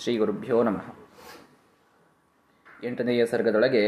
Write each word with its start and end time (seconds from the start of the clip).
ಶ್ರೀ 0.00 0.12
ಗುರುಭ್ಯೋ 0.18 0.62
ನಮಃ. 0.62 0.84
ಎಂಟನೆಯ 2.84 3.26
ಸರ್ಗದೊಳಗೆ 3.26 3.82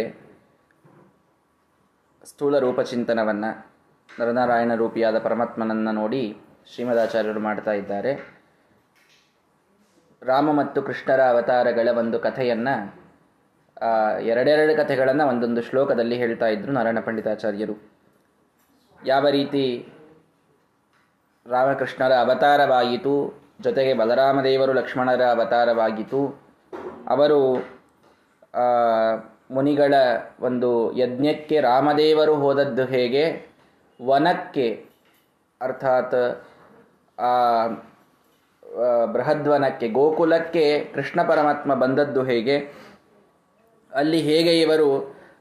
ಸ್ಥೂಲ 2.25 2.59
ರೂಪಚಿಂತನವನ್ನು 2.59 3.51
ನರನಾರಾಯಣ 4.21 4.75
ರೂಪಿಯಾದ 4.75 5.19
ಪರಮಾತ್ಮನನ್ನು 5.19 5.93
ನೋಡಿ 5.93 6.37
ಶ್ರೀಮದಾಚಾರ್ಯರು 6.75 7.41
ಮಾಡ್ತಾ 7.41 7.73
ಇದ್ದಾರೆ. 7.73 8.13
ರಾಮ 10.23 10.53
ಮತ್ತು 10.53 10.83
ಕೃಷ್ಣರ 10.83 11.21
ಅವತಾರಗಳ 11.21 11.89
ಒಂದು 11.99 12.19
ಕಥೆಯನ್ನು 12.19 12.75
ಎರಡೆರಡು 14.23 14.77
ಕಥೆಗಳನ್ನು 14.77 15.27
ಒಂದೊಂದು 15.29 15.63
ಶ್ಲೋಕದಲ್ಲಿ 15.63 16.17
ಹೇಳ್ತಾ 16.17 16.47
ಇದ್ರು 16.47 16.73
ನಾರಾಯಣ 16.73 17.01
ಪಂಡಿತಾಚಾರ್ಯರು. 17.01 17.77
ಯಾವ 19.07 19.29
ರೀತಿ 19.29 19.65
ರಾಮಕೃಷ್ಣರ 21.47 22.13
ಅವತಾರವಾಯಿತು 22.13 23.44
ಜೊತೆಗೆ 23.61 23.95
ಬಲರಾಮದೇವರು 23.95 24.73
ಲಕ್ಷ್ಮಣರ 24.73 25.23
ಅವತಾರವಾಗಿತು 25.25 26.21
ಅವರು 27.09 27.55
ಮುನಿಗಳ 29.51 29.95
ಒಂದು 30.41 30.71
ಯಜ್ಞಕ್ಕೆ 30.97 31.61
ರಾಮದೇವರು 31.61 32.35
ಹೋದದ್ದು 32.35 32.85
ಹೇಗೆ? 32.85 33.25
ವನಕ್ಕೆ, 34.07 34.87
ಅರ್ಥಾತ್ 35.61 36.21
ಬೃಹದ್ವನಕ್ಕೆ, 39.13 39.89
ಗೋಕುಲಕ್ಕೆ 39.89 40.65
ಕೃಷ್ಣ 40.95 41.23
ಪರಮಾತ್ಮ 41.23 41.75
ಬಂದದ್ದು 41.75 42.23
ಹೇಗೆ? 42.25 42.57
ಅಲ್ಲಿ 43.93 44.21
ಹೇಗೆ 44.21 44.61
ಇವರು 44.61 44.89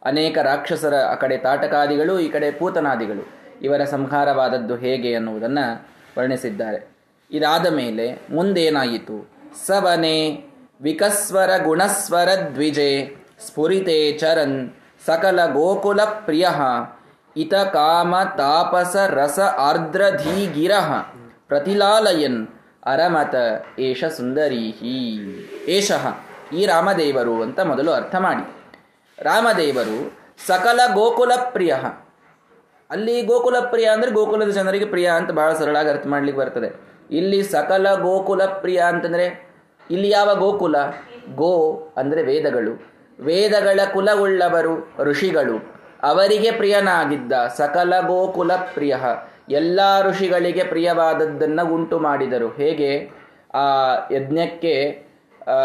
ಅನೇಕ 0.06 0.38
ರಾಕ್ಷಸರ 0.38 0.96
ಆ 1.12 1.16
ಕಡೆ 1.16 1.38
ತಾಟಕಾದಿಗಳು, 1.38 2.20
ಈ 2.20 2.30
ಕಡೆ 2.30 2.52
ಪೂತನಾದಿಗಳು 2.52 3.24
ಇವರ 3.62 3.84
ಸಂಹಾರವಾದದ್ದು 3.84 4.76
ಹೇಗೆ 4.76 5.16
ಅನ್ನುವುದನ್ನು 5.16 5.66
ವರ್ಣಿಸಿದ್ದಾರೆ. 6.18 6.93
ಇದಾದ 7.34 7.68
ಮೇಲೆ 7.74 8.06
ಮುಂದೇನಾಯಿತು? 8.36 9.18
ಸವನೆ 9.66 10.18
ವಿಕಸ್ವರ 10.82 11.52
ಗುಣಸ್ವರ 11.64 12.30
ದ್ವಿಜೆ 12.56 12.90
ಸ್ಫುರಿತೆ 13.46 13.98
ಚರನ್ 14.18 14.58
ಸಕಲ 15.06 15.40
ಗೋಕುಲ 15.54 16.02
ಪ್ರಿಯ 16.26 16.48
ಇತ 17.36 17.54
ಕಾಮ 17.76 18.16
ತಾಪಸ 18.38 18.96
ರಸ 19.10 19.40
ಆರ್ದ್ರಧೀಗಿರ 19.58 20.74
ಪ್ರತಿಲಾಲಯನ್ 21.48 22.42
ಅರಮತ 22.86 23.36
ಏಷ 23.80 24.04
ಸುಂದರೀಹಿ. 24.18 25.00
ಏಷಃ, 25.68 26.06
ಈ 26.56 26.62
ರಾಮದೇವರು 26.66 27.36
ಅಂತ 27.42 27.60
ಮೊದಲು 27.72 27.92
ಅರ್ಥ 27.92 28.16
ಮಾಡಿ. 28.20 28.46
ರಾಮದೇವರು 29.18 29.98
ಸಕಲ 30.48 30.80
ಗೋಕುಲ 30.94 31.32
ಪ್ರಿಯ. 31.52 31.74
ಅಲ್ಲಿ 32.90 33.16
ಗೋಕುಲ 33.22 33.58
ಪ್ರಿಯ 33.74 33.86
ಅಂದರೆ 33.86 34.12
ಗೋಕುಲದ 34.12 34.52
ಜನರಿಗೆ 34.52 34.86
ಪ್ರಿಯ 34.86 35.08
ಅಂತ 35.10 35.32
ಬಹಳ 35.32 35.52
ಸರಳಾಗಿ 35.54 35.90
ಅರ್ಥ 35.90 36.08
ಮಾಡ್ಲಿಕ್ಕೆ 36.08 36.42
ಬರ್ತದೆ. 36.42 36.93
ಇಲ್ಲಿ 37.14 37.44
ಸಕಲ 37.44 37.96
ಗೋಕುಲ 37.96 38.46
ಪ್ರಿಯ 38.46 38.78
ಅಂತಂದರೆ, 38.78 39.50
ಇಲ್ಲಿ 39.92 40.10
ಯಾವ 40.10 40.36
ಗೋಕುಲ? 40.36 40.76
ಗೋ 41.36 41.88
ಅಂದರೆ 41.98 42.24
ವೇದಗಳು. 42.24 42.94
ವೇದಗಳ 43.24 43.80
ಕುಲವುಳ್ಳವರು 43.94 44.94
ಋಷಿಗಳು. 45.00 45.74
ಅವರಿಗೆ 46.04 46.52
ಪ್ರಿಯನಾಗಿದ್ದ 46.52 47.32
ಸಕಲ 47.58 48.00
ಗೋಕುಲ 48.00 48.54
ಪ್ರಿಯ. 48.56 48.96
ಎಲ್ಲ 49.50 49.80
ಋಷಿಗಳಿಗೆ 50.02 50.64
ಪ್ರಿಯವಾದದ್ದನ್ನು 50.64 51.74
ಉಂಟು 51.74 52.00
ಮಾಡಿದರು. 52.00 52.50
ಹೇಗೆ? 52.50 53.24
ಆ 53.54 53.94
ಯಜ್ಞಕ್ಕೆ 54.12 55.04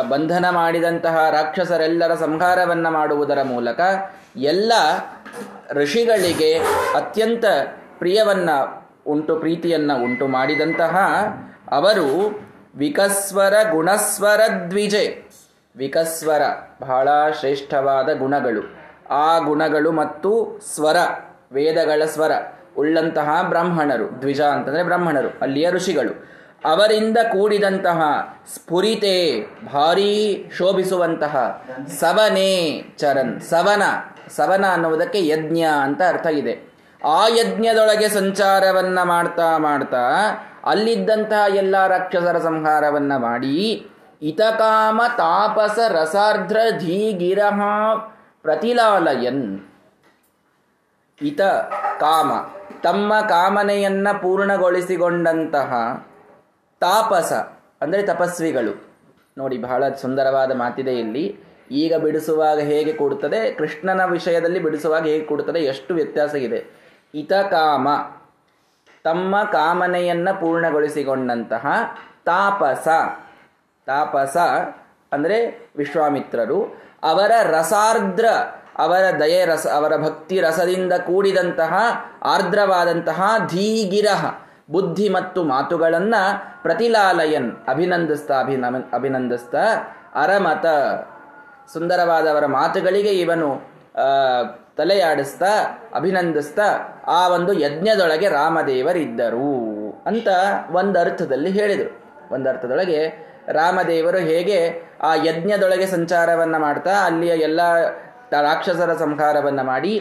ಬಂಧನ 0.09 0.45
ಮಾಡಿದಂತಹ 0.51 1.31
ರಾಕ್ಷಸರೆಲ್ಲರ 1.31 2.15
ಸಂಹಾರವನ್ನು 2.15 2.91
ಮಾಡುವುದರ 2.91 3.43
ಮೂಲಕ 3.43 3.81
ಎಲ್ಲ 4.37 4.73
ಋಷಿಗಳಿಗೆ 5.73 6.55
ಅತ್ಯಂತ 6.95 7.45
ಪ್ರಿಯವನ್ನ 7.99 8.51
ಉಂಟು 9.07 9.37
ಪ್ರೀತಿಯನ್ನು 9.37 10.03
ಉಂಟು 10.03 10.27
ಮಾಡಿದಂತಹ 10.27 10.99
ಅವರು 11.73 12.41
ವಿಕಸ್ವರ 12.77 13.55
ಗುಣಸ್ವರ 13.71 14.41
ದ್ವಿಜೆ. 14.71 15.29
ವಿಕಸ್ವರ 15.77 16.43
ಬಹಳ 16.81 17.09
ಶ್ರೇಷ್ಠವಾದ 17.39 18.19
ಗುಣಗಳು. 18.19 18.79
ಆ 19.11 19.39
ಗುಣಗಳು 19.39 19.93
ಮತ್ತು 19.93 20.61
ಸ್ವರ, 20.75 20.97
ವೇದಗಳ 21.53 22.05
ಸ್ವರ, 22.05 22.31
ಉಳ್ಳಂತಹ 22.77 23.43
ಬ್ರಾಹ್ಮಣರು, 23.43 24.21
ದ್ವಿಜ 24.21 24.41
ಅಂತಂದರೆ 24.41 24.83
ಬ್ರಾಹ್ಮಣರು, 24.83 25.29
ಅಲ್ಲಿಯ 25.43 25.71
ಋಷಿಗಳು. 25.71 26.39
ಅವರಿಂದ 26.65 27.19
ಕೂಡಿದಂತಹ 27.19 28.01
ಸ್ಫುರಿತೆ, 28.55 29.47
ಭಾರೀ 29.73 30.51
ಶೋಭಿಸುವಂತಹ 30.57 31.67
ಸವನೆ 32.01 32.83
ಚರನ್, 32.99 33.41
ಸವನ 33.41 33.83
ಸವನ 34.29 34.65
ಅನ್ನುವುದಕ್ಕೆ 34.73 35.27
ಯಜ್ಞ 35.27 35.61
ಅಂತ 35.83 36.03
ಅರ್ಥ 36.09 36.27
ಇದೆ. 36.27 36.69
ಆ 37.05 37.29
ಯಜ್ಞದೊಳಗೆ 37.29 38.09
ಸಂಚಾರವನ್ನ 38.09 39.03
ಮಾಡ್ತಾ 39.03 39.59
ಮಾಡ್ತಾ 39.59 40.05
ಅಲ್ಲಿದ್ದಂತಹ 40.65 41.57
ಎಲ್ಲ 41.57 41.87
ರಾಕ್ಷಸರ 41.87 42.39
ಸಂಹಾರವನ್ನ 42.39 43.17
ಮಾಡಿ, 43.17 43.87
ಇತಕಾಮ 44.23 45.03
ತಾಪಸ 45.17 45.79
ರಸಾರ್ಧ್ರ 45.89 46.57
ಧೀಗಿರಹ 46.79 47.61
ಪ್ರತಿಲಾಲಯನ್. 48.43 49.61
ಇತ 51.23 51.41
ಕಾಮ 52.01 52.33
ತಮ್ಮ 52.83 53.21
ಕಾಮನೆಯನ್ನ 53.21 54.09
ಪೂರ್ಣಗೊಳಿಸಿಕೊಂಡಂತಹ 54.23 55.73
ತಾಪಸ, 56.81 57.33
ಅಂದರೆ 57.81 58.03
ತಪಸ್ವಿಗಳು. 58.03 58.89
ನೋಡಿ, 59.39 59.59
ಬಹಳ 59.59 59.89
ಸುಂದರವಾದ 59.89 60.53
ಮಾತಿದೆ 60.57 60.95
ಇಲ್ಲಿ. 60.99 61.37
ಈಗ 61.71 61.95
ಬಿಡಿಸುವಾಗ 61.97 62.59
ಹೇಗೆ 62.59 62.93
ಕೊಡುತ್ತದೆ 62.93 63.51
ಕೃಷ್ಣನ 63.51 64.05
ವಿಷಯದಲ್ಲಿ 64.05 64.59
ಬಿಡಿಸುವಾಗ 64.59 65.03
ಹೇಗೆ 65.03 65.25
ಕೊಡುತ್ತದೆ 65.25 65.59
ಎಷ್ಟು 65.59 65.95
ವ್ಯತ್ಯಾಸ 65.95 66.35
ಇದೆ 66.35 66.78
ಇತ 67.15 67.33
ಕಾಮ 67.33 67.89
ತಮ್ಮ 69.05 69.43
ಕಾಮನೆಯನ್ನು 69.43 70.41
ಪೂರ್ಣಗೊಳಿಸಿಕೊಂಡಂತಹ 70.41 71.67
ತಾಪಸ. 72.25 72.89
ತಾಪಸ 73.87 74.37
ಅಂದರೆ 75.13 75.71
ವಿಶ್ವಾಮಿತ್ರರು. 75.77 76.81
ಅವರ 77.03 77.31
ರಸಾರ್ದ್ರ, 77.43 78.27
ಅವರ 78.79 79.21
ದಯೆ 79.21 79.45
ರಸ, 79.45 79.67
ಅವರ 79.67 79.97
ಭಕ್ತಿ 79.97 80.41
ರಸದಿಂದ 80.41 80.93
ಕೂಡಿದಂತಹ 80.93 81.73
ಆರ್ದ್ರವಾದಂತಹ 82.23 83.23
ಧೀಗಿರಹ 83.47 84.35
ಬುದ್ಧಿ 84.71 85.09
ಮತ್ತು 85.09 85.45
ಮಾತುಗಳನ್ನು 85.45 86.21
ಪ್ರತಿಲಾಲಯನ್ 86.63 87.53
ಅಭಿನಂದಿಸ್ತಾ 87.69 88.41
ಅಭಿನ 88.41 88.65
ಅಭಿನಂದಿಸ್ತಾ 88.93 89.65
ಅರಮತ. 90.15 90.67
ಸುಂದರವಾದವರ 91.73 92.47
ಮಾತುಗಳಿಗೆ 92.47 93.11
ಇವನು 93.11 93.49
ತಲೆಯಾಡಿಸ್ತಾ, 94.79 95.53
ಅಭಿನಂದಿಸ್ತಾ, 95.95 96.67
ಆ 97.07 97.29
ಒಂದು 97.29 97.53
ಯಜ್ಞದೊಳಗೆ 97.53 98.29
ರಾಮದೇವರಿದ್ದರು 98.29 99.53
ಅಂತ 100.07 100.29
ಒಂದು 100.73 101.01
ಅರ್ಥದಲ್ಲಿ 101.01 101.51
ಹೇಳಿದರು. 101.51 101.91
ಒಂದು 102.35 102.49
ಅರ್ಥದೊಳಗೆ 102.49 103.01
ರಾಮದೇವರು 103.53 104.19
ಹೇಗೆ 104.19 104.59
ಆ 105.03 105.15
ಯಜ್ಞದೊಳಗೆ 105.15 105.87
ಸಂಚಾರವನ್ನು 105.87 106.59
ಮಾಡ್ತಾ, 106.59 107.07
ಅಲ್ಲಿಯ 107.07 107.31
ಎಲ್ಲ 107.31 107.61
ರಾಕ್ಷಸರ 108.31 108.93
ಸಂಹಾರವನ್ನು 108.95 109.65
ಮಾಡಿ, 109.65 109.95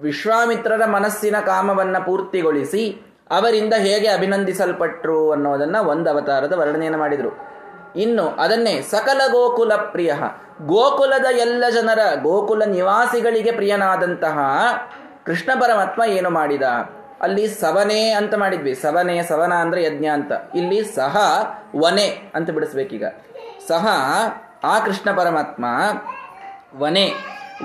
ವಿಶ್ವಾಮಿತ್ರರ 0.00 0.84
ಮನಸ್ಸಿನ 0.84 1.36
ಕಾಮವನ್ನು 1.46 2.06
ಪೂರ್ತಿಗೊಳಿಸಿ, 2.06 2.84
ಅವರಿಂದ 3.30 3.74
ಹೇಗೆ 3.74 4.08
ಅಭಿನಂದಿಸಲ್ಪಟ್ರು 4.08 5.32
ಅನ್ನೋದನ್ನು 5.32 5.84
ಒಂದು 5.84 6.10
ಅವತಾರದ 6.10 6.52
ವರ್ಣನೆಯನ್ನು 6.52 6.98
ಮಾಡಿದರು. 6.98 7.51
ಇನ್ನು 7.96 8.28
ಅದನ್ನೇ 8.28 8.82
ಸಕಲ 8.82 9.20
ಗೋಕುಲ 9.32 9.74
ಪ್ರಿಯ. 9.74 10.12
ಗೋಕುಲದ 10.62 11.24
ಎಲ್ಲ 11.36 11.64
ಜನರ 11.70 11.98
ಗೋಕುಲ 12.22 12.64
ನಿವಾಸಿಗಳಿಗೆ 12.64 13.52
ಪ್ರಿಯನಾದಂತಹ 13.52 14.38
ಕೃಷ್ಣ 15.26 15.60
ಪರಮಾತ್ಮ 15.60 16.04
ಏನು 16.04 16.30
ಮಾಡಿದ? 16.30 16.62
ಅಲ್ಲಿ 17.20 17.48
ಸವನೆ 17.48 18.10
ಅಂತ 18.10 18.34
ಮಾಡಿದ್ವಿ. 18.34 18.74
ಸವನೆ, 18.74 19.22
ಸವನ 19.22 19.54
ಅಂದ್ರೆ 19.54 19.84
ಯಜ್ಞ 19.84 20.06
ಅಂತ. 20.06 20.32
ಇಲ್ಲಿ 20.54 20.84
ಸಹ 20.84 21.16
ವನೆ 21.76 22.32
ಅಂತ 22.34 22.50
ಬಿಡಿಸ್ಬೇಕೀಗ. 22.50 23.04
ಸಹ 23.68 23.86
ಆ 24.64 24.78
ಕೃಷ್ಣ 24.78 25.12
ಪರಮಾತ್ಮ 25.12 25.64
ವನೆ, 26.76 27.12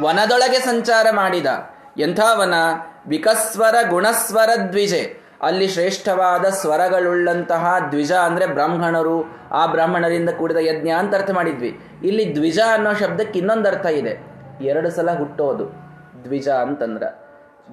ವನದೊಳಗೆ 0.01 0.59
ಸಂಚಾರ 0.59 1.07
ಮಾಡಿದ. 1.11 1.45
ಎಂಥ 1.97 2.19
ವನ? 2.35 2.53
ವಿಕಸ್ವರ 3.07 3.75
ಗುಣಸ್ವರ 3.89 4.49
ದ್ವಿಜೆ. 4.69 5.26
ಅಲ್ಲಿ 5.41 5.67
ಶ್ರೇಷ್ಠವಾದ 5.67 6.45
ಸ್ವರಗಳುಳ್ಳಂತಹ 6.45 7.75
ದ್ವಿಜ 7.91 8.11
ಅಂದರೆ 8.11 8.45
ಬ್ರಾಹ್ಮಣರು. 8.45 9.37
ಆ 9.51 9.65
ಬ್ರಾಹ್ಮಣರಿಂದ 9.65 10.29
ಕೂಡಿದ 10.29 10.57
ಯಜ್ಞ 10.57 10.89
ಅಂತ 10.89 11.15
ಅರ್ಥ 11.15 11.31
ಮಾಡಿದ್ವಿ. 11.31 11.79
ಇಲ್ಲಿ 12.03 12.35
ದ್ವಿಜ 12.35 12.59
ಅನ್ನೋ 12.73 12.93
ಶಬ್ದಕ್ಕೆ 12.93 13.39
ಇನ್ನೊಂದು 13.39 13.69
ಅರ್ಥ 13.69 13.85
ಇದೆ. 13.85 14.37
ಎರಡು 14.61 14.89
ಸಲ 14.89 15.11
ಹುಟ್ಟೋದು. 15.11 15.65
ದ್ವಿಜ 16.23 16.49
ಅಂತಂದ್ರ. 16.49 17.03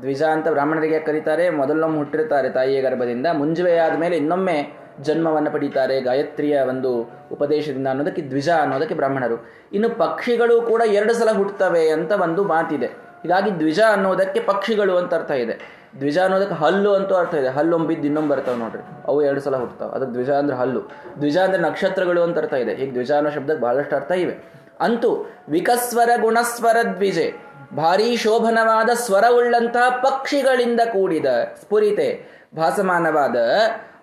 ದ್ವಿಜ 0.00 0.22
ಅಂತ 0.22 0.48
ಬ್ರಾಹ್ಮಣರಿಗೆ 0.48 1.00
ಕರೀತಾರೆ? 1.00 1.50
ಮೊದಲೊಮ್ಮೆ 1.50 1.98
ಹುಟ್ಟಿರ್ತಾರೆ 1.98 2.50
ತಾಯಿಯ 2.50 2.82
ಗರ್ಭದಿಂದ. 2.82 3.26
ಮುಂಜುವೆ 3.32 3.78
ಆದಮೇಲೆ 3.78 4.16
ಇನ್ನೊಮ್ಮೆ 4.16 4.84
ಜನ್ಮವನ್ನು 5.00 5.50
ಪಡೀತಾರೆ. 5.50 6.00
ಗಾಯತ್ರಿಯ 6.00 6.60
ಒಂದು 6.60 7.12
ಉಪದೇಶದಿಂದ 7.32 7.86
ಅನ್ನೋದಕ್ಕೆ 7.86 8.22
ದ್ವಿಜ 8.22 8.48
ಅನ್ನೋದಕ್ಕೆ 8.50 8.94
ಬ್ರಾಹ್ಮಣರು. 8.94 9.50
ಇನ್ನು 9.72 9.90
ಪಕ್ಷಿಗಳು 9.90 10.62
ಕೂಡ 10.62 10.82
ಎರಡು 10.86 11.14
ಸಲ 11.14 11.30
ಹುಟ್ಟುತ್ತವೆ 11.32 11.88
ಅಂತ 11.88 12.12
ಒಂದು 12.12 12.44
ಮಾತಿದೆ. 12.44 12.86
ಹೀಗಾಗಿ 13.22 13.58
ದ್ವಿಜ 13.58 13.80
ಅನ್ನೋದಕ್ಕೆ 13.92 14.40
ಪಕ್ಷಿಗಳು 14.40 14.96
ಅಂತ 14.96 15.14
ಅರ್ಥ 15.14 15.30
ಇದೆ. 15.30 15.83
ದ್ವಿಜ 15.98 16.18
ಅನ್ನೋದಕ್ಕೆ 16.18 16.54
ಹಲ್ಲು 16.54 16.94
ಅಂತೂ 16.94 17.14
ಅರ್ಥ 17.14 17.34
ಇದೆ. 17.34 17.48
ಹಲ್ಲು 17.48 17.76
ಒಂಬಿದ್ದು 17.76 18.06
ಇನ್ನೊಂದು 18.06 18.28
ಬರ್ತಾವೆ 18.28 18.56
ನೋಡ್ರಿ. 18.56 18.82
ಅವು 19.08 19.22
ಎರಡು 19.22 19.40
ಸಲ 19.40 19.56
ಹುಟ್ಟುತ್ತಾವೆ 19.56 19.92
ಅದಕ್ಕೆ 19.92 20.12
ದ್ವಿಜ 20.12 20.30
ಅಂದ್ರೆ 20.30 20.56
ಹಲ್ಲು. 20.56 20.80
ದ್ವಿಜ 21.18 21.38
ಅಂದ್ರೆ 21.38 21.62
ನಕ್ಷತ್ರಗಳು 21.62 22.22
ಅಂತ 22.22 22.38
ಅರ್ಥ 22.38 22.52
ಇದೆ. 22.52 22.72
ಈಗ 22.72 22.92
ದ್ವಿಜ 22.92 23.12
ಅನ್ನೋ 23.12 23.30
ಶಬ್ದಕ್ಕೆ 23.30 23.62
ಬಹಳಷ್ಟು 23.62 23.96
ಅರ್ಥ 23.96 24.12
ಇವೆ. 24.12 24.54
ಅಂತೂ 24.80 25.32
ವಿಕಸ್ವರ 25.48 26.10
ಗುಣಸ್ವರ 26.20 26.76
ದ್ವಿಜೆ, 26.94 27.34
ಭಾರೀ 27.76 28.16
ಶೋಭನವಾದ 28.16 28.90
ಸ್ವರವುಳ್ಳಂತಹ 28.94 29.88
ಪಕ್ಷಿಗಳಿಂದ 29.88 30.80
ಕೂಡಿದ 30.92 31.24
ಸ್ಫುರಿತೆ, 31.60 32.26
ಭಾಸಮಾನವಾದ 32.56 33.36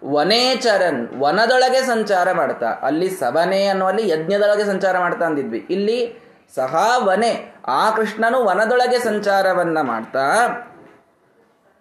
ವನೇಚರನ್ 0.04 1.20
ವನದೊಳಗೆ 1.20 1.82
ಸಂಚಾರ 1.82 2.32
ಮಾಡ್ತಾ. 2.32 2.66
ಅಲ್ಲಿ 2.66 3.10
ಸವನೆ 3.10 3.66
ಅನ್ನುವಲ್ಲಿ 3.66 4.10
ಯಜ್ಞದೊಳಗೆ 4.10 4.66
ಸಂಚಾರ 4.66 5.00
ಮಾಡ್ತಾ 5.00 5.26
ಅಂದಿದ್ವಿ. 5.26 5.68
ಇಲ್ಲಿ 5.70 6.20
ಸಹ 6.56 6.94
ವನೆ, 6.98 7.56
ಆ 7.68 7.90
ಕೃಷ್ಣನು 7.90 8.46
ವನದೊಳಗೆ 8.46 9.00
ಸಂಚಾರವನ್ನ 9.00 9.82
ಮಾಡ್ತಾ 9.82 10.24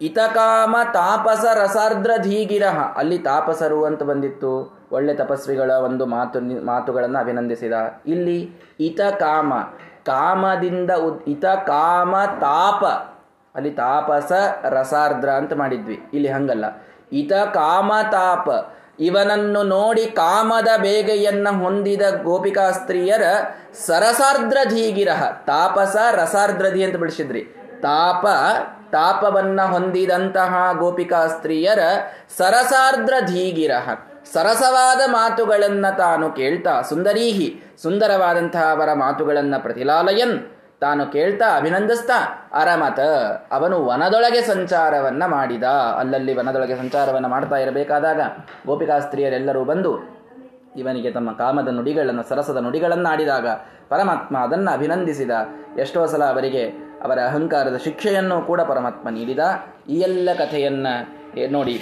ಇತಕಾಮ 0.00 0.76
ತಾಪಸ 0.92 1.44
ರಸಾರ್ದ್ರ 1.54 2.10
ಧೀಗಿರಹ 2.22 2.78
ಅಲ್ಲಿ 2.96 3.18
ತಾಪಸರು 3.18 3.84
ಅಂತ 3.84 4.02
ಬಂದಿತ್ತು. 4.02 4.80
ಒಳ್ಳೆ 4.92 5.14
ತಪಸ್ವಿಗಳ 5.14 5.70
ಒಂದು 5.70 6.06
ಮಾತು 6.06 6.66
ಮಾತುಗಳನ್ನು 6.66 7.18
ಅಭಿನಂದಿಸಿದ. 7.18 7.72
ಇಲ್ಲಿ 8.06 8.52
ಇತಕಾಮ, 8.80 9.54
ಕಾಮದಿಂದ 10.06 10.90
ಉದ್ 10.90 11.22
ಇತ 11.28 11.44
ಕಾಮ 11.44 12.16
ತಾಪ. 12.40 12.84
ಅಲ್ಲಿ 13.54 13.70
ತಾಪಸ 13.70 14.32
ರಸಾರ್ದ್ರ 14.62 15.30
ಅಂತ 15.30 15.52
ಮಾಡಿದ್ವಿ. 15.52 16.02
ಇಲ್ಲಿ 16.14 16.28
ಹಂಗಲ್ಲ. 16.28 16.64
ಇತ 17.12 17.32
ಕಾಮ 17.32 17.92
ತಾಪ. 18.12 18.48
ಇವನನ್ನು 19.00 19.62
ನೋಡಿ 19.62 20.06
ಕಾಮದ 20.06 20.68
ಬೇಗೆಯನ್ನ 20.80 21.48
ಹೊಂದಿದ 21.62 22.22
ಗೋಪಿಕಾ 22.22 22.70
ಸ್ತ್ರೀಯರ 22.70 23.22
ಸರಸಾರ್ದ್ರ 23.86 24.58
ಧೀಗಿರಹ 24.68 25.30
ತಾಪಸ 25.30 25.96
ರಸಾರ್ದ್ರಧಿ 26.12 26.84
ಅಂತ 26.84 26.96
ಬಿಡಿಸಿದ್ರಿ. 26.96 27.40
ತಾಪ 27.82 28.26
ತಾಪವನ್ನ 28.92 29.62
ಹೊಂದಿದಂತಹ 29.62 30.72
ಗೋಪಿಕಾ 30.78 31.26
ಸ್ತ್ರೀಯರ 31.26 31.78
ಸರಸಾರ್ದ್ರ 32.36 33.14
ಧೀಗಿರಹ. 33.26 33.94
ಸರಸವಾದ 34.32 35.00
ಮಾತುಗಳನ್ನ 35.06 35.90
ತಾನು 35.90 36.32
ಕೇಳ್ತಾ 36.32 36.80
ಸುಂದರೀಹಿ, 36.80 37.62
ಸುಂದರವಾದಂತಹ 37.82 38.62
ಅವರ 38.70 38.92
ಮಾತುಗಳನ್ನ 38.92 39.54
ಪ್ರತಿಲಾಲಯನ್ 39.58 40.38
ತಾನು 40.80 41.06
ಕೇಳ್ತಾ 41.06 41.56
ಅಭಿನಂದಿಸ್ತಾ, 41.56 42.48
ಅರಮತ, 42.52 43.00
ಅವನು 43.52 43.86
ವನದೊಳಗೆ 43.86 44.40
ಸಂಚಾರವನ್ನ 44.40 45.26
ಮಾಡಿದ. 45.26 45.62
ಅಲ್ಲಲ್ಲಿ 45.98 46.36
ವನದೊಳಗೆ 46.36 46.76
ಸಂಚಾರವನ್ನ 46.76 47.26
ಮಾಡ್ತಾ 47.26 47.56
ಇರಬೇಕಾದಾಗ 47.56 48.20
ಗೋಪಿಕಾ 48.66 48.98
ಸ್ತ್ರೀಯರೆಲ್ಲರೂ 48.98 49.64
ಬಂದು 49.64 50.19
ಇವನಿಗೆ 50.76 51.10
ತಮ್ಮ 51.10 51.32
ಕಾಮದ 51.32 51.68
ನುಡಿಗಳನ್ನು, 51.68 52.22
ಸರಸದ 52.28 52.56
ನುಡಿಗಳನ್ನು 52.56 53.08
ಆಡಿದಾಗ 53.08 53.46
ಪರಮಾತ್ಮ 53.88 54.38
ಅದನ್ನು 54.38 54.70
ಅಭಿನಂದಿಸಿದ. 54.70 55.30
ಎಷ್ಟೋ 55.78 56.06
ಸಲ 56.06 56.24
ಅವರಿಗೆ 56.24 56.64
ಅವರ 57.02 57.18
ಅಹಂಕಾರದ 57.18 57.76
ಶಿಕ್ಷೆಯನ್ನು 57.76 58.46
ಕೂಡ 58.46 58.60
ಪರಮಾತ್ಮ 58.60 59.08
ನೀಡಿದ. 59.08 59.38
ಈ 59.88 60.00
ಎಲ್ಲ 60.00 60.28
ಕಥೆಯನ್ನು 60.38 60.92
ನೋಡಿ 61.52 61.80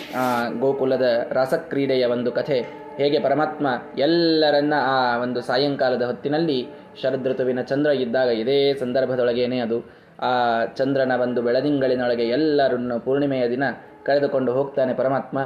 ಗೋಕುಲದ 0.60 1.26
ರಾಸಕ್ರೀಡೆಯ 1.32 2.04
ಒಂದು 2.04 2.32
ಕಥೆ. 2.32 2.88
ಹೇಗೆ 2.96 3.18
ಪರಮಾತ್ಮ 3.18 3.66
ಎಲ್ಲರನ್ನ 3.98 4.74
ಆ 4.86 5.18
ಒಂದು 5.18 5.40
ಸಾಯಂಕಾಲದ 5.40 6.02
ಹೊತ್ತಿನಲ್ಲಿ 6.02 6.68
ಶರದೃತುವಿನ 7.02 7.60
ಚಂದ್ರ 7.60 7.90
ಇದ್ದಾಗ 7.90 8.28
ಇದೇ 8.28 8.74
ಸಂದರ್ಭದೊಳಗೇನೆ 8.74 9.58
ಅದು. 9.58 9.78
ಆ 10.22 10.64
ಚಂದ್ರನ 10.64 11.12
ಒಂದು 11.22 11.42
ಬೆಳದಿಂಗಳಿನೊಳಗೆ 11.42 12.28
ಎಲ್ಲರನ್ನು 12.28 13.04
ಪೂರ್ಣಿಮೆಯ 13.04 13.48
ದಿನ 13.48 13.64
ಕಳೆದುಕೊಂಡು 14.06 14.52
ಹೋಗ್ತಾನೆ 14.52 14.94
ಪರಮಾತ್ಮ. 14.94 15.38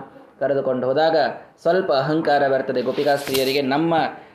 ಕರೆದುಕೊಂಡು 0.42 0.86
ಹೋದಾಗ 0.86 1.16
ಸ್ವಲ್ಪ 1.62 1.92
ಅಹಂಕಾರ 1.92 2.48
ಬರ್ತದೆ 2.48 2.82
ಗೋಪಿಕಾಸ್ತ್ರೀಯರಿಗೆ. 2.82 3.62
ನಮ್ಮ 3.62 3.94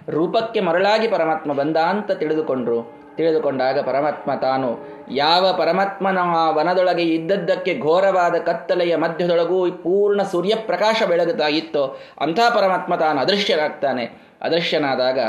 ರೂಪಕ್ಕೆ 0.09 0.59
ಮರಳಾಗಿ 0.59 1.07
ಪರಮಾತ್ಮ 1.07 1.53
ಬಂದ 1.53 1.77
ಅಂತ 1.77 2.11
ತಿಳಿದುಕೊಂಡ್ರು. 2.11 2.79
ತಿಳಿದುಕೊಂಡಾಗ 3.15 3.79
ಪರಮಾತ್ಮ 3.79 4.31
ತಾನು, 4.41 4.69
ಯಾವ 5.11 5.53
ಪರಮಾತ್ಮನ 5.57 6.17
ವನದೊಳಗೆ 6.49 7.03
ಇದ್ದದ್ದಕ್ಕೆ 7.03 7.79
ಘೋರವಾದ 7.79 8.35
ಕತ್ತಲೆಯ 8.35 8.95
ಮಧ್ಯದೊಳಗೂ 8.95 9.71
ಪೂರ್ಣ 9.71 10.21
ಸೂರ್ಯಪ್ರಕಾಶ 10.21 11.03
ಬೆಳಗುತ್ತಾಗಿತ್ತೋ 11.07 11.83
ಅಂಥ 12.21 12.39
ಪರಮಾತ್ಮ 12.55 12.95
ತಾನು 12.95 13.19
ಅದೃಶ್ಯನಾಗ್ತಾನೆ. 13.21 14.05
ಅದೃಶ್ಯನಾದಾಗ 14.41 15.19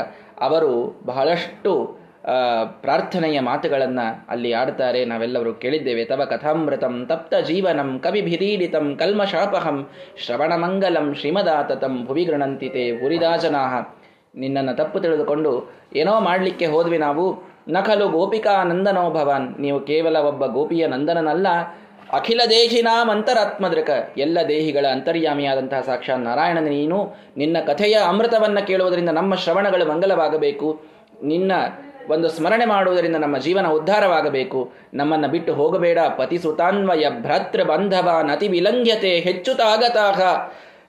ಅವರು 0.41 1.01
ಬಹಳಷ್ಟು 1.05 1.98
ಪ್ರಾರ್ಥನೆಯ 2.81 3.39
ಮಾತುಗಳನ್ನು 3.39 4.25
ಅಲ್ಲಿ 4.29 4.53
ಆಡ್ತಾರೆ 4.53 5.05
ನಾವೆಲ್ಲರೂ 5.05 5.53
ಕೇಳಿದ್ದೇವೆ. 5.53 6.05
ತವ 6.05 6.21
ಕಥಾಮೃತಂ 6.25 7.05
ತಪ್ತ 7.05 7.35
ಜೀವನಂ 7.35 7.99
ಕವಿಭಿರೀಡಿತಂ 7.99 8.95
ಕಲ್ಮಶಾಪಹಂ 8.95 9.89
ಶ್ರವಣಮಂಗಲಂ 10.25 11.15
ಶ್ರೀಮದಾತತಂ 11.15 12.05
ಭುವಿ 12.05 12.23
ಗೃಣಂತಿತೆ 12.23 13.01
ಹುರಿದಾಜನಾಹ. 13.01 13.93
ನಿನ್ನನ್ನು 14.35 14.75
ತಪ್ಪು 14.75 14.99
ತಿಳಿದುಕೊಂಡು 14.99 15.71
ಏನೋ 15.95 16.19
ಮಾಡಲಿಕ್ಕೆ 16.19 16.65
ಹೋದ್ವಿ 16.65 16.97
ನಾವು. 16.97 17.43
ನಕಲು 17.67 18.07
ಗೋಪಿಕಾ 18.07 18.63
ನಂದನೋ 18.63 19.09
ಭವಾನ್. 19.09 19.61
ನೀವು 19.61 19.79
ಕೇವಲ 19.79 20.17
ಒಬ್ಬ 20.17 20.45
ಗೋಪಿಯ 20.45 20.87
ನಂದನನಲ್ಲ. 20.87 21.47
ಅಖಿಲ 22.13 22.41
ದೇಹಿನಾಂ 22.49 23.09
ಅಂತರಾತ್ಮದೃಕ. 23.09 23.89
ಎಲ್ಲ 24.17 24.37
ದೇಹಿಗಳ 24.47 24.85
ಅಂತರ್ಯಾಮಿಯಾದಂತಹ 24.91 25.81
ಸಾಕ್ಷಾತ್ 25.81 26.19
ನಾರಾಯಣನ 26.19 26.63
ನೀನು. 26.63 27.17
ನಿನ್ನ 27.37 27.57
ಕಥೆಯ 27.67 27.97
ಅಮೃತವನ್ನು 28.07 28.67
ಕೇಳುವುದರಿಂದ 28.67 29.09
ನಮ್ಮ 29.09 29.35
ಶ್ರವಣಗಳು 29.35 29.85
ಮಂಗಲವಾಗಬೇಕು. 29.85 30.81
ನಿನ್ನ 31.23 31.51
ಒಂದು 32.09 32.29
ಸ್ಮರಣೆ 32.29 32.65
ಮಾಡುವುದರಿಂದ 32.65 33.15
ನಮ್ಮ 33.15 33.37
ಜೀವನ 33.37 33.67
ಉದ್ಧಾರವಾಗಬೇಕು. 33.67 34.71
ನಮ್ಮನ್ನು 34.93 35.27
ಬಿಟ್ಟು 35.27 35.53
ಹೋಗಬೇಡ. 35.53 35.99
ಪತಿಸುತಾನ್ವಯ 36.17 37.05
ಭ್ರಾತೃ 37.09 37.63
ಬಂಧವ 37.63 38.09
ನತಿ 38.23 38.47
ವಿಲಂಘ್ಯತೆ 38.47 39.19
ಹೆಚ್ಚು 39.19 39.53
ತಾಗತಾಹ 39.53 40.21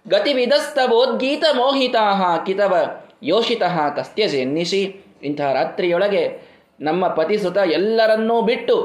ಗತಿವಿಧಸ್ತವೋದ್ಗೀತ 0.08 1.44
ಮೋಹಿತಾಹ 1.52 2.44
ಕಿತವ 2.46 2.76
ಯೋಷಿತಃ 3.22 3.88
ಕಸ್ತ್ಯಜೆನ್ನಿಸಿ 3.88 5.04
ಇಂತಹ 5.22 5.52
ರಾತ್ರಿಯೊಳಗೆ 5.52 6.40
ನಮ್ಮ 6.80 7.08
ಪತಿಸುತ 7.08 7.56
ಎಲ್ಲರನ್ನೂ 7.56 8.42
ಬಿಟ್ಟು 8.42 8.76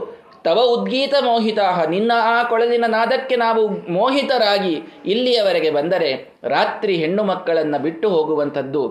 ತವ 0.44 0.60
ಉದ್ಗೀತ 0.60 1.14
ಮೋಹಿತಾಹ. 1.22 1.84
ನಿನ್ನ 1.84 2.12
ಆ 2.16 2.44
ಕೊಳಲಿನ 2.44 2.86
ನಾದಕ್ಕೆ 2.88 3.36
ನಾವು 3.36 3.68
ಮೋಹಿತರಾಗಿ 3.68 4.82
ಇಲ್ಲಿಯವರೆಗೆ 5.06 5.70
ಬಂದರೆ 5.70 6.34
ರಾತ್ರಿ 6.44 6.96
ಹೆಣ್ಣು 6.96 7.24
ಮಕ್ಕಳನ್ನು 7.24 7.80
ಬಿಟ್ಟು 7.80 8.10
ಹೋಗುವಂಥದ್ದು 8.10 8.84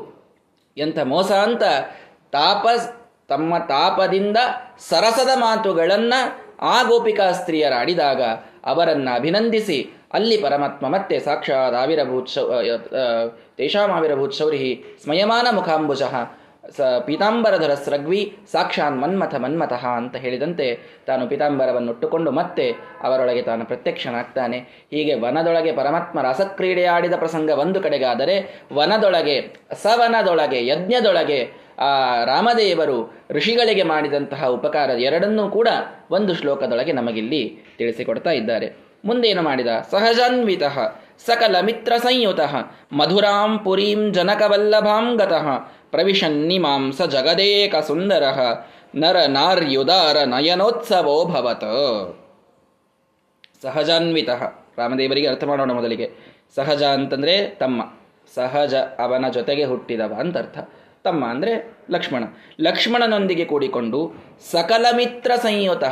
ಎಂಥ 0.77 0.99
ಮೋಸ 0.99 1.33
ಅಂತ 1.33 1.63
ತಾಪ 2.33 2.67
ತಮ್ಮ 3.29 3.59
ತಾಪದಿಂದ 3.59 4.37
ಸರಸದ 4.89 5.29
ಮಾತುಗಳನ್ನು 5.35 6.21
ಆ 6.61 6.83
ಗೋಪಿಕಾ 6.83 7.33
ಸ್ತ್ರೀಯರಾಡಿದಾಗ 7.33 8.23
ಅವರನ್ನು 8.65 9.15
ಅಭಿನಂದಿಸಿ 9.15 9.91
ಅಲ್ಲಿ 10.13 10.37
ಪರಮಾತ್ಮ 10.37 10.89
ಮತ್ತೆ 10.89 11.19
ಸಾಕ್ಷಾತ್ 11.19 11.75
ಆವಿರಭೂತ್ 11.75 12.29
ಶೌ 12.29 12.53
ತೇಷಾಂ 13.57 13.91
ಆವಿರಭೂತ್ 13.91 14.35
ಶೌರಿಹಿ 14.35 14.85
ಸ್ಮಯಮಾನ 15.03 15.47
ಮುಖಾಂಬುಜಃ 15.51 16.15
ಸ 16.77 16.81
ಪೀತಾಂಬರಧರ 17.07 17.75
ಸ್ರಗ್ವಿ 17.75 18.37
ಸಾಕ್ಷಾನ್ 18.53 19.01
ಮನ್ಮಥ 19.01 19.35
ಮನ್ಮಥಃ 19.35 19.87
ಅಂತ 19.87 20.17
ಹೇಳಿದಂತೆ 20.17 20.79
ತಾನು 21.07 21.29
ಪೀತಾಂಬರವನ್ನುಟ್ಟುಕೊಂಡು 21.29 22.31
ಮತ್ತೆ 22.31 22.73
ಅವರೊಳಗೆ 23.03 23.43
ತಾನು 23.43 23.65
ಪ್ರತ್ಯಕ್ಷನಾಗ್ತಾನೆ. 23.65 24.59
ಹೀಗೆ 24.91 25.15
ವನದೊಳಗೆ 25.15 25.73
ಪರಮಾತ್ಮ 25.73 26.23
ರಸಕ್ರೀಡೆಯಾಡಿದ 26.23 27.15
ಪ್ರಸಂಗ 27.15 27.51
ಒಂದು 27.51 27.81
ಕಡೆಗಾದರೆ 27.81 28.65
ವನದೊಳಗೆ 28.73 29.37
ಸವನದೊಳಗೆ 29.83 30.67
ಯಜ್ಞದೊಳಗೆ 30.67 31.64
ಆ 31.79 32.25
ರಾಮದೇವರು 32.25 33.27
ಋಷಿಗಳಿಗೆ 33.31 33.83
ಮಾಡಿದಂತಹ 33.83 34.47
ಉಪಕಾರ 34.47 34.91
ಎರಡನ್ನೂ 34.91 35.49
ಕೂಡ 35.49 35.69
ಒಂದು 36.11 36.35
ಶ್ಲೋಕದೊಳಗೆ 36.35 36.93
ನಮಗಿಲ್ಲಿ 36.93 37.59
ತಿಳಿಸಿಕೊಡ್ತಾ 37.79 38.31
ಇದ್ದಾರೆ. 38.31 38.77
ಮುಂದೇನು 39.05 39.43
ಮಾಡಿದ? 39.43 39.67
ಸಹಜಾನ್ವಿತ 39.91 40.63
ಸಕಲ 41.27 41.57
ಮಿತ್ರ 41.61 41.93
ಸಂಯುತ 41.97 42.41
ಮಧುರಾಂ 42.93 43.59
ಪುರೀಂ 43.59 44.13
ಜನಕವಲ್ಲಭಾಂ 44.13 45.17
ಗತಃ 45.17 45.59
ಪ್ರವಿಶನ್ನಿಮಾಂಸ 45.91 47.03
ಜಗದೇಕ 47.03 47.77
ಸುಂದರ 47.77 48.23
ನರ 48.95 49.17
ನಾರ್ಯುದಾರ 49.29 50.17
ನಯನೋತ್ಸವೋ 50.25 51.25
ಭವತ. 51.25 51.65
ಸಹಜಾನ್ವಿತ 53.63 54.29
ರಾಮದೇವರಿಗೆ 54.79 55.27
ಅರ್ಥ 55.27 55.45
ಮಾಡೋಣ 55.45 55.73
ಮೊದಲಿಗೆ. 55.73 56.11
ಸಹಜ 56.55 56.83
ಅಂತಂದ್ರೆ 56.83 57.47
ತಮ್ಮ, 57.47 57.83
ಸಹಜ 58.35 58.75
ಅವನ 58.75 59.29
ಜೊತೆಗೆ 59.29 59.65
ಹುಟ್ಟಿದವ 59.65 60.17
ಅಂತ 60.21 60.37
ಅರ್ಥ 60.39 60.59
ತಮ್ಮ 61.05 61.25
ಅಂದರೆ 61.27 61.53
ಲಕ್ಷ್ಮಣ. 61.91 62.25
ಲಕ್ಷ್ಮಣನೊಂದಿಗೆ 62.61 63.45
ಕೂಡಿಕೊಂಡು 63.45 63.99
ಸಕಲ 64.53 64.87
ಮಿತ್ರ 64.97 65.33
ಸಂಯುತ. 65.37 65.85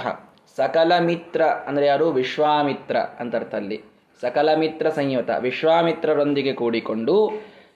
ಸಕಲ 0.56 0.92
ಮಿತ್ರ 1.00 1.42
ಅಂದರೆ 1.42 1.86
ಯಾರು? 1.86 2.10
ವಿಶ್ವಾಮಿತ್ರ 2.10 2.96
ಅಂತ 2.96 3.34
ಅರ್ಥ 3.34 3.54
ಅಲ್ಲಿ. 3.54 3.78
ಸಕಲ 4.22 4.48
ಮಿತ್ರ 4.54 4.88
ಸಂಯುತ. 4.88 5.30
ವಿಶ್ವಾಮಿತ್ರರೊಂದಿಗೆ 5.40 6.52
ಕೂಡಿಕೊಂಡು 6.52 7.16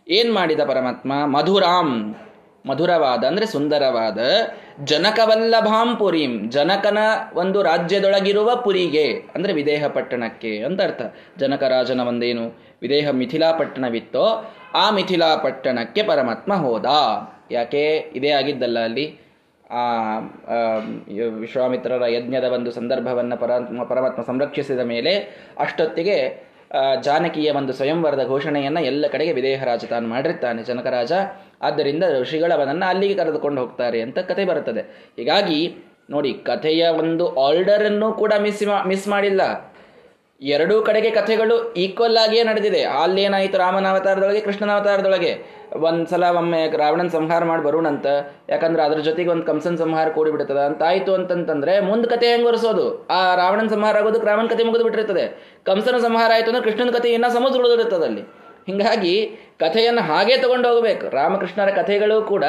ಏನು 0.08 0.34
ಮಾಡಿದ 0.34 0.60
ಪರಮಾತ್ಮ? 0.60 1.12
ಮಧುರಾಂ. 1.26 1.90
ಮಧುರವಾದ 2.68 3.24
ಅಂದರೆ 3.24 3.46
ಸುಂದರವಾದ 3.46 4.18
ಜನಕವಲ್ಲಭಾಂ 4.84 5.96
ಪುರಿಂ. 5.96 6.50
ಜನಕನ 6.50 6.98
ಒಂದು 7.34 7.62
ರಾಜ್ಯದೊಳಗಿರುವ 7.62 8.56
ಪುರಿಗೆ 8.56 9.06
ಅಂದರೆ 9.34 9.52
ವಿದೇಹ 9.52 9.86
ಪಟ್ಟಣಕ್ಕೆ 9.86 10.58
ಅಂತ 10.58 10.80
ಅರ್ಥ. 10.82 11.02
ಜನಕರಾಜನ 11.38 12.00
ಒಂದೇನು? 12.00 12.46
ವಿದೇಹ 12.82 13.10
ಮಿಥಿಲಾ 13.10 13.52
ಪಟ್ಟಣವಿತ್ತೋ 13.52 14.24
ಆ 14.76 14.90
ಮಿಥಿಲಾ 14.90 15.36
ಪಟ್ಟಣಕ್ಕೆ 15.36 16.02
ಪರಮಾತ್ಮ 16.02 16.54
ಹೋದ. 16.54 16.86
ಯಾಕೆ? 17.50 17.82
ಇದೇ 18.16 18.30
ಆಗಿದ್ದಲ್ಲ 18.30 18.78
ಅಲ್ಲಿ. 18.84 19.06
ಆ 19.70 19.84
ವಿಶ್ವಾಮಿತ್ರರ 21.40 22.02
ಯಜ್ಞದ 22.08 22.44
ಒಂದು 22.44 22.70
ಸಂದರ್ಭವನ್ನು 22.70 23.36
ಪರಮಾತ್ಮ 23.36 23.84
ಪರಮಾತ್ಮ 23.84 24.22
ಸಂರಕ್ಷಿಸಿದ 24.22 24.78
ಮೇಲೆ 24.78 25.12
ಅಷ್ಟೊತ್ತಿಗೆ 25.58 26.16
ಜಾನಕಿಯ 27.02 27.50
ಒಂದು 27.50 27.72
ಸ್ವಯಂವರದ 27.72 28.24
ಘೋಷಣೆಯನ್ನು 28.26 28.80
ಎಲ್ಲ 28.80 29.06
ಕಡೆಗೆ 29.06 29.32
ವಿದೇಹರಾಜ 29.32 29.84
ತಾನು 29.84 30.08
ಮಾಡಿರ್ತಾನೆ 30.08 30.62
ಜನಕರಾಜ 30.62 31.12
ಆದ್ದರಿಂದ 31.62 32.04
ಋಷಿಗಳವನನ್ನು 32.20 32.86
ಅಲ್ಲಿಗೆ 32.86 33.14
ಕರೆದುಕೊಂಡು 33.14 33.60
ಹೋಗ್ತಾರೆ 33.60 34.00
ಅಂತ 34.00 34.18
ಕತೆ 34.18 34.44
ಬರುತ್ತದೆ. 34.44 34.82
ಹೀಗಾಗಿ, 35.16 35.60
ನೋಡಿ, 36.10 36.32
ಕಥೆಯ 36.32 36.88
ಒಂದು 36.88 37.24
ಆರ್ಡರನ್ನು 37.46 38.12
ಕೂಡ 38.12 38.32
ಮಿಸ್ 38.38 38.62
ಮಿಸ್ 38.86 39.08
ಮಾಡಿಲ್ಲ. 39.08 39.42
ಎರಡೂ 40.42 40.82
ಕಡೆಗೆ 40.82 41.10
ಕಥೆಗಳು 41.10 41.72
ಈಕ್ವಲ್ 41.72 42.16
ಆಗಿಯೇ 42.16 42.42
ನಡೆದಿದೆ. 42.42 42.82
ಅಲ್ಲೇನಾಯಿತು 42.82 43.58
ರಾಮನ 43.58 43.86
ಅವತಾರದೊಳಗೆ, 43.86 44.40
ಕೃಷ್ಣನ 44.40 44.70
ಅವತಾರದೊಳಗೆ. 44.70 45.56
ಒಂದ್ಸಲ 45.72 46.24
ಒಮ್ಮೆ 46.24 46.76
ರಾವಣನ 46.76 47.08
ಸಂಹಾರ 47.08 47.44
ಮಾಡಿ 47.44 47.62
ಬರೋಣಂತ. 47.62 48.06
ಯಾಕಂದ್ರೆ 48.48 48.82
ಅದ್ರ 48.82 48.98
ಜೊತೆಗೆ 48.98 49.30
ಒಂದು 49.30 49.42
ಕಂಸನ 49.42 49.74
ಸಂಹಾರ 49.74 50.08
ಕೂಡಿ 50.08 50.30
ಅಂತ 50.66 50.82
ಆಯ್ತು 50.82 51.14
ಅಂತಂತಂದ್ರೆ 51.14 51.80
ಮುಂದ್ 51.80 52.06
ಕತೆ 52.06 52.30
ಹೆಂಗ್ 52.30 52.46
ಒರೆಸೋದು? 52.46 53.06
ಆ 53.06 53.34
ರಾವಣನ 53.34 53.66
ಸಂಹಾರ 53.66 53.96
ಆಗೋದು 53.96 54.26
ರಾಮನ್ 54.26 54.48
ಕತೆ 54.48 54.64
ಮುಗಿದು 54.64 54.84
ಬಿಟ್ಟಿರ್ತದೆ. 54.84 55.56
ಕಂಸನ 55.64 55.98
ಸಂಹಾರ 55.98 56.30
ಆಯಿತು 56.34 56.50
ಅಂದ್ರೆ 56.50 56.70
ಕೃಷ್ಣನ 56.70 56.90
ಕಥೆ 56.90 57.08
ಇನ್ನ 57.08 57.26
ಸಮುದ್ರ 57.28 57.60
ಅಲ್ಲಿ. 58.04 58.20
ಹಿಂಗಾಗಿ 58.66 59.30
ಕಥೆಯನ್ನು 59.60 60.00
ಹಾಗೆ 60.00 60.36
ತಗೊಂಡು 60.36 60.68
ಹೋಗಬೇಕು. 60.68 61.08
ರಾಮಕೃಷ್ಣರ 61.08 61.70
ಕಥೆಗಳು 61.70 62.22
ಕೂಡ 62.22 62.44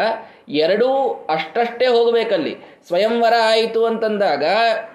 ಎರಡೂ 0.49 0.87
ಅಷ್ಟಷ್ಟೇ 1.29 1.87
ಹೋಗಬೇಕಲ್ಲಿ. 1.87 2.57
ಸ್ವಯಂವರ 2.87 3.33
ಆಯಿತು 3.43 3.85
ಅಂತಂದಾಗ 3.85 4.43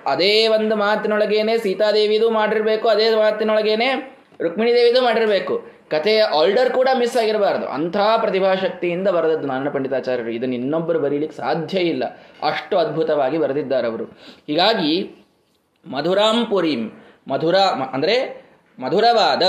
ಅದೇ 0.07 0.49
ಒಂದು 0.49 0.77
ಮಾತಿನೊಳಗೇನೆ 0.77 1.59
ಸೀತಾದೇವಿದು 1.59 2.31
ಮಾಡಿರಬೇಕು, 2.31 2.89
ಅದೇ 2.89 3.15
ಮಾತಿನೊಳಗೇನೆ 3.15 3.89
ರುಕ್ಮಿಣಿ 4.41 4.75
ದೇವಿದು 4.75 5.03
ಮಾಡಿರಬೇಕು. 5.03 5.83
ಕಥೆಯ 5.91 6.21
ಆಲ್ಡರ್ 6.21 6.71
ಕೂಡ 6.71 6.89
ಮಿಸ್ 6.99 7.17
ಆಗಿರಬಾರ್ದು. 7.17 7.67
ಅಂಥ 7.67 7.97
ಪ್ರತಿಭಾಶಕ್ತಿಯಿಂದ 7.97 9.09
ಬರೆದದ್ದು 9.09 9.47
ನಾರಾಯಣ 9.47 9.69
ಪಂಡಿತಾಚಾರ್ಯರು. 9.69 10.31
ಇದನ್ನು 10.31 10.55
ಇನ್ನೊಬ್ಬರು 10.55 11.01
ಬರೀಲಿಕ್ಕೆ 11.01 11.37
ಸಾಧ್ಯ 11.37 11.79
ಇಲ್ಲ. 11.79 12.05
ಅಷ್ಟು 12.43 12.79
ಅದ್ಭುತವಾಗಿ 12.79 13.39
ಬರೆದಿದ್ದಾರೆ 13.39 13.89
ಅವರು. 13.89 14.05
ಹೀಗಾಗಿ 14.47 15.11
ಮಧುರಾಂಪುರಿಂ 15.87 17.03
ಮಧುರ 17.29 17.57
ಅಂದರೆ 17.93 18.43
ಮಧುರವಾದ 18.79 19.43